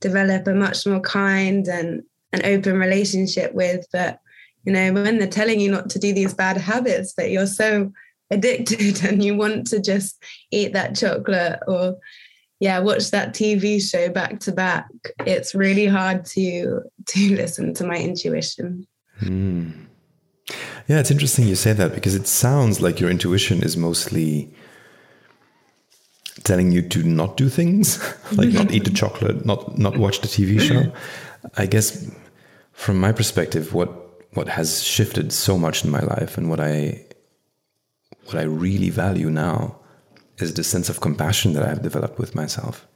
develop 0.00 0.46
a 0.46 0.54
much 0.54 0.86
more 0.86 1.00
kind 1.00 1.66
and 1.68 2.02
an 2.32 2.44
open 2.44 2.78
relationship 2.78 3.54
with. 3.54 3.86
But 3.92 4.20
you 4.64 4.72
know, 4.72 4.92
when 4.92 5.18
they're 5.18 5.28
telling 5.28 5.60
you 5.60 5.70
not 5.70 5.88
to 5.90 5.98
do 5.98 6.12
these 6.12 6.34
bad 6.34 6.56
habits, 6.56 7.14
but 7.16 7.30
you're 7.30 7.46
so 7.46 7.92
addicted 8.30 9.04
and 9.08 9.22
you 9.22 9.36
want 9.36 9.66
to 9.68 9.80
just 9.80 10.22
eat 10.50 10.72
that 10.72 10.96
chocolate 10.96 11.60
or 11.66 11.96
yeah 12.60 12.78
watch 12.78 13.10
that 13.10 13.34
tv 13.34 13.80
show 13.80 14.08
back 14.08 14.40
to 14.40 14.52
back 14.52 14.86
it's 15.20 15.54
really 15.54 15.86
hard 15.86 16.24
to 16.24 16.82
to 17.06 17.34
listen 17.36 17.72
to 17.72 17.86
my 17.86 17.96
intuition 17.96 18.86
mm. 19.20 19.87
Yeah 20.88 20.98
it's 20.98 21.10
interesting 21.10 21.46
you 21.46 21.54
say 21.54 21.72
that 21.72 21.94
because 21.94 22.14
it 22.14 22.26
sounds 22.26 22.80
like 22.80 22.98
your 22.98 23.10
intuition 23.10 23.62
is 23.62 23.76
mostly 23.76 24.52
telling 26.44 26.72
you 26.72 26.82
to 26.82 27.02
not 27.02 27.36
do 27.36 27.48
things 27.48 27.98
like 28.32 28.48
not 28.50 28.72
eat 28.72 28.84
the 28.84 28.90
chocolate 29.02 29.46
not 29.46 29.78
not 29.78 29.96
watch 29.96 30.20
the 30.20 30.28
tv 30.28 30.60
show 30.60 30.92
i 31.56 31.66
guess 31.66 32.10
from 32.72 32.98
my 32.98 33.12
perspective 33.12 33.72
what 33.72 33.90
what 34.34 34.48
has 34.48 34.82
shifted 34.82 35.32
so 35.32 35.56
much 35.56 35.84
in 35.84 35.90
my 35.90 36.00
life 36.00 36.36
and 36.36 36.50
what 36.50 36.60
i 36.60 37.00
what 38.24 38.36
i 38.36 38.42
really 38.42 38.90
value 38.90 39.30
now 39.30 39.78
is 40.42 40.54
the 40.54 40.64
sense 40.64 40.88
of 40.88 41.00
compassion 41.00 41.52
that 41.54 41.62
I've 41.62 41.82
developed 41.82 42.18
with 42.18 42.34
myself. 42.34 42.86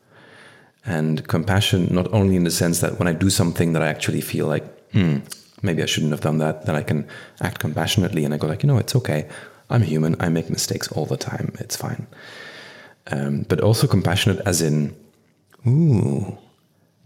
And 0.84 1.26
compassion, 1.28 1.88
not 1.92 2.12
only 2.12 2.36
in 2.36 2.44
the 2.44 2.50
sense 2.50 2.80
that 2.80 2.98
when 2.98 3.06
I 3.08 3.12
do 3.12 3.30
something 3.30 3.72
that 3.72 3.82
I 3.82 3.88
actually 3.88 4.20
feel 4.20 4.46
like, 4.46 4.64
hmm, 4.90 5.18
maybe 5.62 5.82
I 5.82 5.86
shouldn't 5.86 6.12
have 6.12 6.20
done 6.20 6.38
that, 6.38 6.66
then 6.66 6.76
I 6.76 6.82
can 6.82 7.06
act 7.40 7.58
compassionately 7.58 8.24
and 8.24 8.34
I 8.34 8.36
go 8.36 8.46
like, 8.46 8.62
you 8.62 8.66
know, 8.66 8.78
it's 8.78 8.94
okay. 8.96 9.28
I'm 9.70 9.82
human. 9.82 10.16
I 10.20 10.28
make 10.28 10.50
mistakes 10.50 10.90
all 10.92 11.06
the 11.06 11.16
time. 11.16 11.54
It's 11.58 11.76
fine. 11.76 12.06
Um, 13.10 13.46
but 13.48 13.60
also 13.60 13.86
compassionate 13.86 14.40
as 14.46 14.62
in, 14.62 14.94
ooh, 15.66 16.38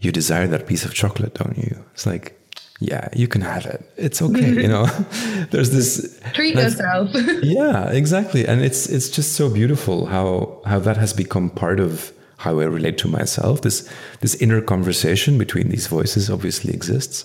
you 0.01 0.13
desire 0.13 0.47
that 0.49 0.67
piece 0.67 0.85
of 0.85 0.95
chocolate, 0.95 1.35
don't 1.35 1.57
you? 1.57 1.85
It's 1.93 2.07
like, 2.07 2.37
yeah, 2.81 3.09
you 3.15 3.27
can 3.29 3.41
have 3.41 3.65
it. 3.67 3.91
It's 3.97 4.21
okay. 4.21 4.51
you 4.51 4.69
know, 4.69 4.87
there's 5.51 5.71
this 5.71 6.21
treat 6.35 6.55
yourself. 6.55 7.11
yeah, 7.43 7.91
exactly. 7.91 8.47
And 8.47 8.63
it's 8.63 8.87
it's 8.87 9.09
just 9.09 9.33
so 9.33 9.49
beautiful 9.49 10.07
how 10.07 10.61
how 10.67 10.79
that 10.81 10.97
has 10.99 11.15
become 11.15 11.49
part 11.49 11.81
of 11.81 12.13
how 12.39 12.61
I 12.61 12.65
relate 12.65 12.99
to 12.99 13.09
myself. 13.09 13.63
This 13.63 13.89
this 14.21 14.35
inner 14.35 14.61
conversation 14.61 15.39
between 15.39 15.71
these 15.71 15.87
voices 15.87 16.29
obviously 16.29 16.75
exists, 16.75 17.25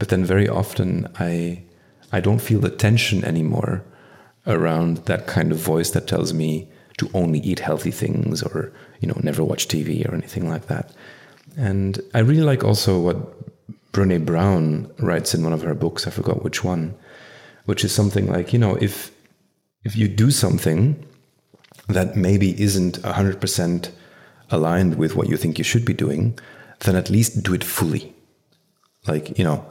but 0.00 0.08
then 0.08 0.24
very 0.24 0.48
often 0.48 1.06
I 1.20 1.62
I 2.10 2.20
don't 2.20 2.40
feel 2.40 2.58
the 2.58 2.70
tension 2.70 3.24
anymore 3.24 3.84
around 4.46 4.96
that 5.04 5.28
kind 5.28 5.52
of 5.52 5.58
voice 5.58 5.90
that 5.90 6.08
tells 6.08 6.32
me 6.32 6.68
to 6.96 7.08
only 7.14 7.38
eat 7.38 7.60
healthy 7.60 7.92
things 7.92 8.42
or 8.42 8.72
you 9.00 9.06
know 9.06 9.20
never 9.22 9.44
watch 9.44 9.68
TV 9.68 10.08
or 10.08 10.14
anything 10.14 10.48
like 10.48 10.66
that. 10.66 10.92
And 11.56 12.00
I 12.14 12.20
really 12.20 12.42
like 12.42 12.64
also 12.64 12.98
what 12.98 13.18
Brene 13.92 14.24
Brown 14.24 14.90
writes 14.98 15.34
in 15.34 15.44
one 15.44 15.52
of 15.52 15.62
her 15.62 15.74
books, 15.74 16.06
I 16.06 16.10
forgot 16.10 16.42
which 16.42 16.64
one, 16.64 16.94
which 17.66 17.84
is 17.84 17.92
something 17.92 18.26
like, 18.26 18.52
you 18.52 18.58
know, 18.58 18.76
if 18.76 19.12
if 19.84 19.96
you 19.96 20.08
do 20.08 20.30
something 20.30 21.06
that 21.88 22.16
maybe 22.16 22.60
isn't 22.60 23.02
100% 23.02 23.90
aligned 24.50 24.94
with 24.96 25.16
what 25.16 25.28
you 25.28 25.36
think 25.36 25.58
you 25.58 25.64
should 25.64 25.84
be 25.84 25.92
doing, 25.92 26.38
then 26.80 26.96
at 26.96 27.10
least 27.10 27.42
do 27.42 27.52
it 27.54 27.64
fully. 27.64 28.14
Like, 29.06 29.38
you 29.38 29.44
know, 29.44 29.64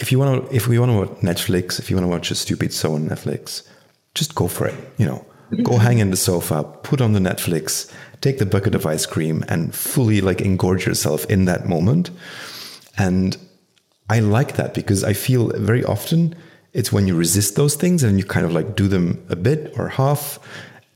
if 0.00 0.10
you 0.10 0.18
want 0.18 0.48
to 0.48 0.54
if 0.54 0.66
we 0.66 0.78
want 0.78 0.90
to 0.90 0.98
watch 0.98 1.20
Netflix, 1.20 1.78
if 1.78 1.90
you 1.90 1.96
want 1.96 2.04
to 2.04 2.10
watch 2.10 2.30
a 2.30 2.34
stupid 2.34 2.72
show 2.72 2.94
on 2.94 3.08
Netflix, 3.08 3.62
just 4.14 4.34
go 4.34 4.48
for 4.48 4.66
it, 4.66 4.74
you 4.96 5.06
know. 5.06 5.24
Mm-hmm. 5.50 5.62
Go 5.64 5.78
hang 5.78 5.98
in 5.98 6.10
the 6.10 6.16
sofa, 6.16 6.64
put 6.82 7.00
on 7.00 7.12
the 7.12 7.20
Netflix, 7.20 7.92
take 8.20 8.38
the 8.38 8.46
bucket 8.46 8.74
of 8.74 8.86
ice 8.86 9.04
cream 9.04 9.44
and 9.48 9.74
fully 9.74 10.20
like 10.20 10.38
engorge 10.38 10.86
yourself 10.86 11.24
in 11.26 11.44
that 11.44 11.68
moment. 11.68 12.10
And 12.96 13.36
I 14.08 14.20
like 14.20 14.56
that 14.56 14.74
because 14.74 15.04
I 15.04 15.12
feel 15.12 15.48
very 15.56 15.84
often 15.84 16.34
it's 16.72 16.92
when 16.92 17.06
you 17.06 17.16
resist 17.16 17.56
those 17.56 17.74
things 17.74 18.02
and 18.02 18.16
you 18.16 18.24
kind 18.24 18.46
of 18.46 18.52
like 18.52 18.76
do 18.76 18.86
them 18.86 19.24
a 19.28 19.36
bit 19.36 19.74
or 19.76 19.88
half 19.88 20.38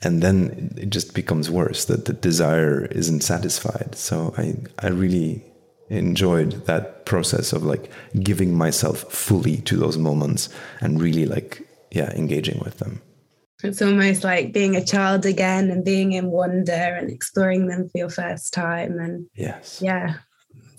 and 0.02 0.22
then 0.22 0.72
it 0.76 0.90
just 0.90 1.14
becomes 1.14 1.50
worse 1.50 1.86
that 1.86 2.04
the 2.04 2.12
desire 2.12 2.84
isn't 2.86 3.22
satisfied. 3.22 3.94
So 3.96 4.34
i 4.38 4.54
i 4.78 4.88
really 4.88 5.44
enjoyed 5.88 6.66
that 6.66 6.93
process 7.04 7.52
of 7.52 7.62
like 7.62 7.90
giving 8.20 8.56
myself 8.56 9.00
fully 9.12 9.58
to 9.62 9.76
those 9.76 9.98
moments 9.98 10.48
and 10.80 11.00
really 11.00 11.26
like 11.26 11.66
yeah 11.90 12.10
engaging 12.12 12.60
with 12.60 12.78
them. 12.78 13.00
It's 13.62 13.80
almost 13.80 14.24
like 14.24 14.52
being 14.52 14.76
a 14.76 14.84
child 14.84 15.24
again 15.24 15.70
and 15.70 15.84
being 15.84 16.12
in 16.12 16.30
wonder 16.30 16.72
and 16.72 17.10
exploring 17.10 17.66
them 17.66 17.88
for 17.88 17.96
your 17.98 18.10
first 18.10 18.52
time 18.52 18.98
and 18.98 19.26
yes. 19.34 19.80
yeah 19.82 20.16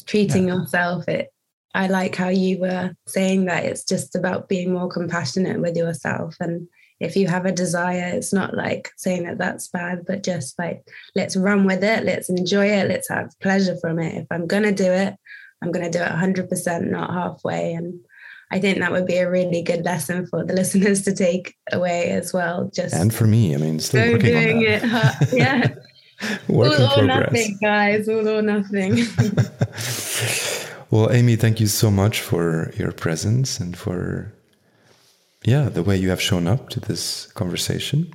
treating 0.05 0.47
yeah. 0.47 0.55
yourself. 0.55 1.07
It 1.07 1.29
i 1.73 1.87
like 1.87 2.15
how 2.15 2.29
you 2.29 2.59
were 2.59 2.93
saying 3.07 3.45
that 3.45 3.65
it's 3.65 3.83
just 3.83 4.15
about 4.15 4.47
being 4.47 4.71
more 4.71 4.89
compassionate 4.89 5.59
with 5.61 5.75
yourself. 5.75 6.35
And 6.39 6.67
if 6.99 7.17
you 7.17 7.27
have 7.27 7.45
a 7.45 7.51
desire 7.51 8.11
it's 8.13 8.31
not 8.31 8.55
like 8.55 8.91
saying 8.95 9.23
that 9.23 9.37
that's 9.37 9.67
bad 9.67 10.05
but 10.07 10.23
just 10.23 10.57
like 10.57 10.87
let's 11.13 11.35
run 11.35 11.65
with 11.65 11.83
it 11.83 12.05
let's 12.05 12.29
enjoy 12.29 12.67
it 12.67 12.87
let's 12.87 13.09
have 13.09 13.37
pleasure 13.41 13.75
from 13.81 13.99
it. 13.99 14.15
If 14.15 14.27
i'm 14.31 14.47
going 14.47 14.63
to 14.63 14.71
do 14.71 14.91
it 14.91 15.15
i'm 15.61 15.71
going 15.71 15.89
to 15.89 15.97
do 15.97 16.03
it 16.03 16.11
100% 16.11 16.89
not 16.89 17.13
halfway 17.13 17.73
and 17.73 17.99
i 18.51 18.59
think 18.59 18.79
that 18.79 18.91
would 18.91 19.05
be 19.05 19.17
a 19.17 19.29
really 19.29 19.61
good 19.61 19.83
lesson 19.83 20.25
for 20.27 20.45
the 20.45 20.53
listeners 20.61 21.03
to 21.03 21.13
take 21.13 21.55
away 21.71 22.09
as 22.09 22.33
well 22.33 22.69
just 22.73 22.93
and 22.93 23.13
for 23.13 23.27
me 23.27 23.53
i 23.53 23.57
mean 23.57 23.79
still 23.79 24.11
working 24.11 24.31
doing 24.31 24.57
on 24.57 24.89
that. 24.89 25.21
it 25.21 25.33
yeah 25.33 25.67
Work 26.47 26.79
all 26.79 26.99
or 27.01 27.05
nothing, 27.05 27.57
guys. 27.61 28.07
All 28.07 28.27
or 28.27 28.41
nothing. 28.41 29.03
well, 30.91 31.11
Amy, 31.11 31.35
thank 31.35 31.59
you 31.59 31.67
so 31.67 31.91
much 31.91 32.21
for 32.21 32.71
your 32.77 32.91
presence 32.91 33.59
and 33.59 33.77
for 33.77 34.31
yeah 35.43 35.69
the 35.69 35.83
way 35.83 35.97
you 35.97 36.09
have 36.09 36.21
shown 36.21 36.47
up 36.47 36.69
to 36.69 36.79
this 36.79 37.27
conversation. 37.33 38.13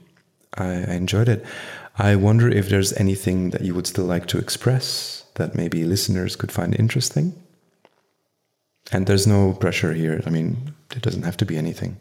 I, 0.57 0.65
I 0.65 0.95
enjoyed 0.95 1.29
it. 1.29 1.45
I 1.99 2.17
wonder 2.17 2.49
if 2.49 2.69
there's 2.69 2.93
anything 2.95 3.51
that 3.51 3.63
you 3.63 3.75
would 3.75 3.87
still 3.87 4.07
like 4.07 4.27
to 4.29 4.39
express 4.39 5.20
that 5.35 5.55
maybe 5.55 5.85
listeners 5.85 6.37
could 6.37 6.53
find 6.53 6.75
interesting. 6.79 7.33
And 8.93 9.07
there's 9.07 9.27
no 9.27 9.53
pressure 9.53 9.93
here. 9.93 10.23
I 10.27 10.31
mean, 10.31 10.75
it 10.95 11.03
doesn't 11.03 11.23
have 11.23 11.37
to 11.39 11.47
be 11.47 11.57
anything. 11.57 11.99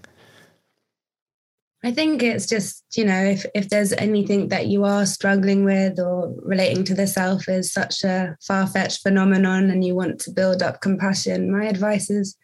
I 1.84 1.92
think 1.92 2.22
it's 2.22 2.46
just, 2.46 2.84
you 2.98 3.06
know, 3.06 3.24
if, 3.24 3.46
if 3.56 3.70
there's 3.70 3.94
anything 3.94 4.50
that 4.50 4.68
you 4.68 4.84
are 4.84 5.06
struggling 5.06 5.64
with 5.64 5.98
or 5.98 6.34
relating 6.42 6.84
to 6.86 6.94
the 6.94 7.08
self 7.08 7.48
is 7.48 7.72
such 7.72 8.04
a 8.04 8.36
far 8.46 8.68
fetched 8.68 9.02
phenomenon 9.02 9.70
and 9.70 9.86
you 9.86 9.96
want 9.96 10.20
to 10.22 10.32
build 10.32 10.62
up 10.62 10.82
compassion, 10.82 11.52
my 11.52 11.66
advice 11.66 12.10
is 12.10 12.36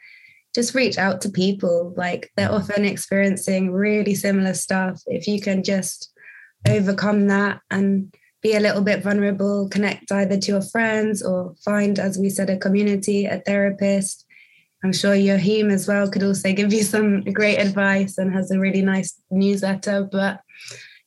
just 0.54 0.74
reach 0.74 0.98
out 0.98 1.20
to 1.22 1.30
people. 1.30 1.94
Like 1.98 2.32
they're 2.38 2.48
mm. 2.50 2.60
often 2.60 2.86
experiencing 2.86 3.74
really 3.74 4.16
similar 4.16 4.54
stuff. 4.54 5.02
If 5.06 5.28
you 5.28 5.42
can 5.42 5.64
just 5.64 6.14
overcome 6.68 7.28
that 7.28 7.60
and 7.70 8.16
be 8.46 8.56
a 8.56 8.60
little 8.60 8.84
bit 8.84 9.02
vulnerable, 9.02 9.68
connect 9.70 10.12
either 10.12 10.38
to 10.38 10.52
your 10.52 10.62
friends 10.62 11.24
or 11.24 11.56
find, 11.66 11.98
as 11.98 12.20
we 12.20 12.30
said, 12.30 12.50
a 12.50 12.58
community, 12.58 13.26
a 13.26 13.39
therapist, 13.39 14.26
I'm 14.86 14.93
sure 14.93 15.16
Joachim 15.16 15.72
as 15.72 15.88
well 15.88 16.08
could 16.08 16.22
also 16.22 16.54
give 16.54 16.72
you 16.72 16.84
some 16.84 17.24
great 17.24 17.58
advice 17.58 18.20
and 18.20 18.32
has 18.32 18.52
a 18.52 18.60
really 18.60 18.84
nice 18.84 19.20
newsletter. 19.32 20.04
But 20.04 20.41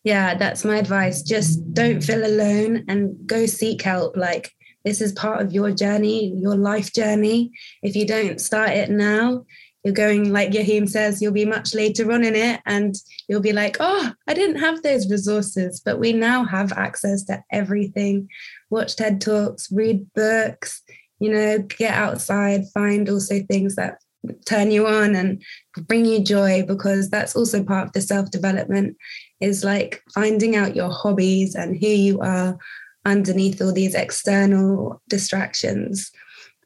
yeah, 0.02 0.34
that's 0.34 0.64
my 0.64 0.78
advice. 0.78 1.22
Just 1.22 1.74
don't 1.74 2.02
feel 2.02 2.26
alone 2.26 2.84
and 2.88 3.16
go 3.24 3.46
seek 3.46 3.82
help. 3.82 4.16
Like 4.16 4.50
this 4.84 5.00
is 5.00 5.12
part 5.12 5.40
of 5.40 5.52
your 5.52 5.70
journey, 5.70 6.34
your 6.36 6.56
life 6.56 6.92
journey. 6.92 7.52
If 7.80 7.94
you 7.94 8.04
don't 8.04 8.40
start 8.40 8.70
it 8.70 8.90
now, 8.90 9.44
you're 9.88 9.94
going, 9.94 10.30
like 10.34 10.52
Joachim 10.52 10.86
says, 10.86 11.22
you'll 11.22 11.32
be 11.32 11.46
much 11.46 11.74
later 11.74 12.12
on 12.12 12.22
in 12.22 12.34
it 12.34 12.60
and 12.66 12.94
you'll 13.26 13.40
be 13.40 13.54
like, 13.54 13.78
oh, 13.80 14.12
I 14.26 14.34
didn't 14.34 14.60
have 14.60 14.82
those 14.82 15.10
resources. 15.10 15.80
But 15.82 15.98
we 15.98 16.12
now 16.12 16.44
have 16.44 16.72
access 16.72 17.24
to 17.24 17.42
everything. 17.50 18.28
Watch 18.68 18.96
TED 18.96 19.22
Talks, 19.22 19.72
read 19.72 20.06
books, 20.12 20.82
you 21.20 21.32
know, 21.32 21.60
get 21.60 21.94
outside, 21.94 22.64
find 22.74 23.08
also 23.08 23.40
things 23.44 23.76
that 23.76 24.02
turn 24.44 24.70
you 24.70 24.86
on 24.86 25.16
and 25.16 25.42
bring 25.86 26.04
you 26.04 26.22
joy 26.22 26.62
because 26.66 27.08
that's 27.08 27.34
also 27.34 27.64
part 27.64 27.86
of 27.86 27.92
the 27.94 28.02
self 28.02 28.30
development 28.30 28.94
is 29.40 29.64
like 29.64 30.02
finding 30.12 30.54
out 30.54 30.76
your 30.76 30.90
hobbies 30.90 31.54
and 31.54 31.78
who 31.80 31.86
you 31.86 32.20
are 32.20 32.58
underneath 33.06 33.62
all 33.62 33.72
these 33.72 33.94
external 33.94 35.00
distractions 35.08 36.12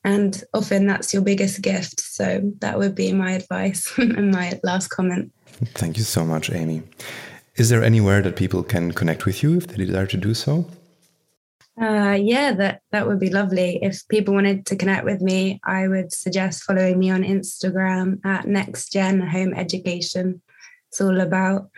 and 0.05 0.45
often 0.55 0.87
that's 0.87 1.13
your 1.13 1.23
biggest 1.23 1.63
gift 1.63 2.01
so 2.01 2.41
that 2.59 2.79
would 2.79 2.95
be 2.95 3.13
my 3.13 3.33
advice 3.33 3.93
and 3.99 4.31
my 4.31 4.59
last 4.63 4.89
comment 4.89 5.33
thank 5.75 5.97
you 5.97 6.05
so 6.05 6.25
much 6.25 6.51
amy 6.51 6.83
is 7.57 7.69
there 7.69 7.83
anywhere 7.85 8.23
that 8.23 8.37
people 8.37 8.63
can 8.63 8.93
connect 8.93 9.27
with 9.27 9.43
you 9.43 9.57
if 9.57 9.67
they 9.67 9.85
desire 9.85 10.07
to 10.07 10.17
do 10.17 10.35
so 10.35 10.67
uh, 11.81 12.19
yeah, 12.21 12.53
that 12.53 12.83
that 12.91 13.07
would 13.07 13.19
be 13.19 13.31
lovely. 13.31 13.79
If 13.83 14.07
people 14.09 14.35
wanted 14.35 14.67
to 14.67 14.77
connect 14.77 15.07
with 15.07 15.23
me, 15.23 15.59
I 15.65 15.89
would 15.89 16.13
suggest 16.13 16.65
following 16.65 16.99
me 16.99 17.11
on 17.11 17.23
Instagram 17.23 18.21
at 18.27 18.47
Next 18.47 18.93
Gen 18.93 19.21
Home 19.21 19.55
Education. 19.55 20.43
It's 20.89 21.01
all 21.01 21.21
about 21.21 21.71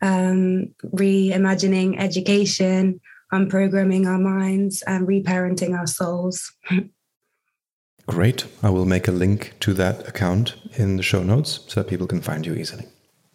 um, 0.00 0.68
reimagining 0.84 1.98
education, 1.98 3.00
unprogramming 3.32 4.06
our 4.06 4.18
minds, 4.18 4.82
and 4.82 5.08
reparenting 5.08 5.76
our 5.76 5.88
souls. 5.88 6.52
Great. 8.12 8.44
I 8.62 8.68
will 8.68 8.84
make 8.84 9.08
a 9.08 9.12
link 9.12 9.54
to 9.60 9.72
that 9.72 10.06
account 10.06 10.54
in 10.74 10.96
the 10.96 11.02
show 11.02 11.22
notes 11.22 11.60
so 11.66 11.80
that 11.80 11.88
people 11.88 12.06
can 12.06 12.20
find 12.20 12.44
you 12.44 12.54
easily. 12.54 12.84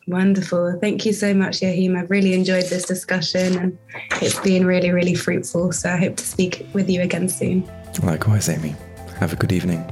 Wonderful. 0.07 0.77
Thank 0.79 1.03
you 1.03 1.13
so 1.13 1.33
much, 1.33 1.63
Joachim. 1.63 1.95
I've 1.95 2.11
really 2.11 2.33
enjoyed 2.33 2.65
this 2.65 2.85
discussion 2.85 3.57
and 3.57 3.77
it's 4.21 4.39
been 4.39 4.67
really, 4.67 4.91
really 4.91 5.15
fruitful. 5.15 5.71
So 5.71 5.89
I 5.89 5.97
hope 5.97 6.17
to 6.17 6.23
speak 6.23 6.67
with 6.73 6.91
you 6.91 7.01
again 7.01 7.27
soon. 7.27 7.67
Likewise, 8.03 8.49
Amy. 8.49 8.75
Have 9.17 9.33
a 9.33 9.35
good 9.35 9.51
evening. 9.51 9.83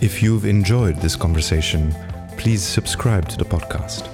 If 0.00 0.20
you've 0.20 0.44
enjoyed 0.44 0.96
this 0.96 1.14
conversation, 1.14 1.94
please 2.36 2.62
subscribe 2.62 3.28
to 3.28 3.36
the 3.38 3.44
podcast. 3.44 4.10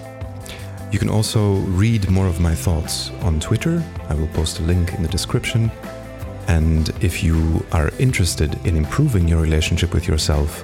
You 0.92 0.98
can 0.98 1.08
also 1.08 1.54
read 1.54 2.10
more 2.10 2.26
of 2.26 2.38
my 2.38 2.54
thoughts 2.54 3.10
on 3.22 3.40
Twitter. 3.40 3.82
I 4.10 4.14
will 4.14 4.28
post 4.28 4.60
a 4.60 4.62
link 4.62 4.92
in 4.92 5.02
the 5.02 5.08
description. 5.08 5.70
And 6.52 6.90
if 7.00 7.24
you 7.24 7.64
are 7.72 7.90
interested 7.98 8.58
in 8.66 8.76
improving 8.76 9.26
your 9.26 9.40
relationship 9.40 9.94
with 9.94 10.06
yourself, 10.06 10.62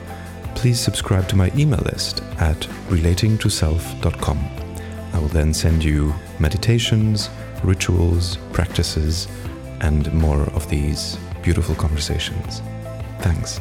please 0.54 0.78
subscribe 0.78 1.26
to 1.28 1.36
my 1.36 1.50
email 1.56 1.80
list 1.80 2.22
at 2.38 2.60
relatingtoself.com. 2.90 4.38
I 5.14 5.18
will 5.18 5.28
then 5.28 5.54
send 5.54 5.82
you 5.82 6.14
meditations, 6.38 7.30
rituals, 7.64 8.36
practices, 8.52 9.28
and 9.80 10.12
more 10.12 10.42
of 10.50 10.68
these 10.68 11.16
beautiful 11.42 11.74
conversations. 11.74 12.60
Thanks. 13.20 13.58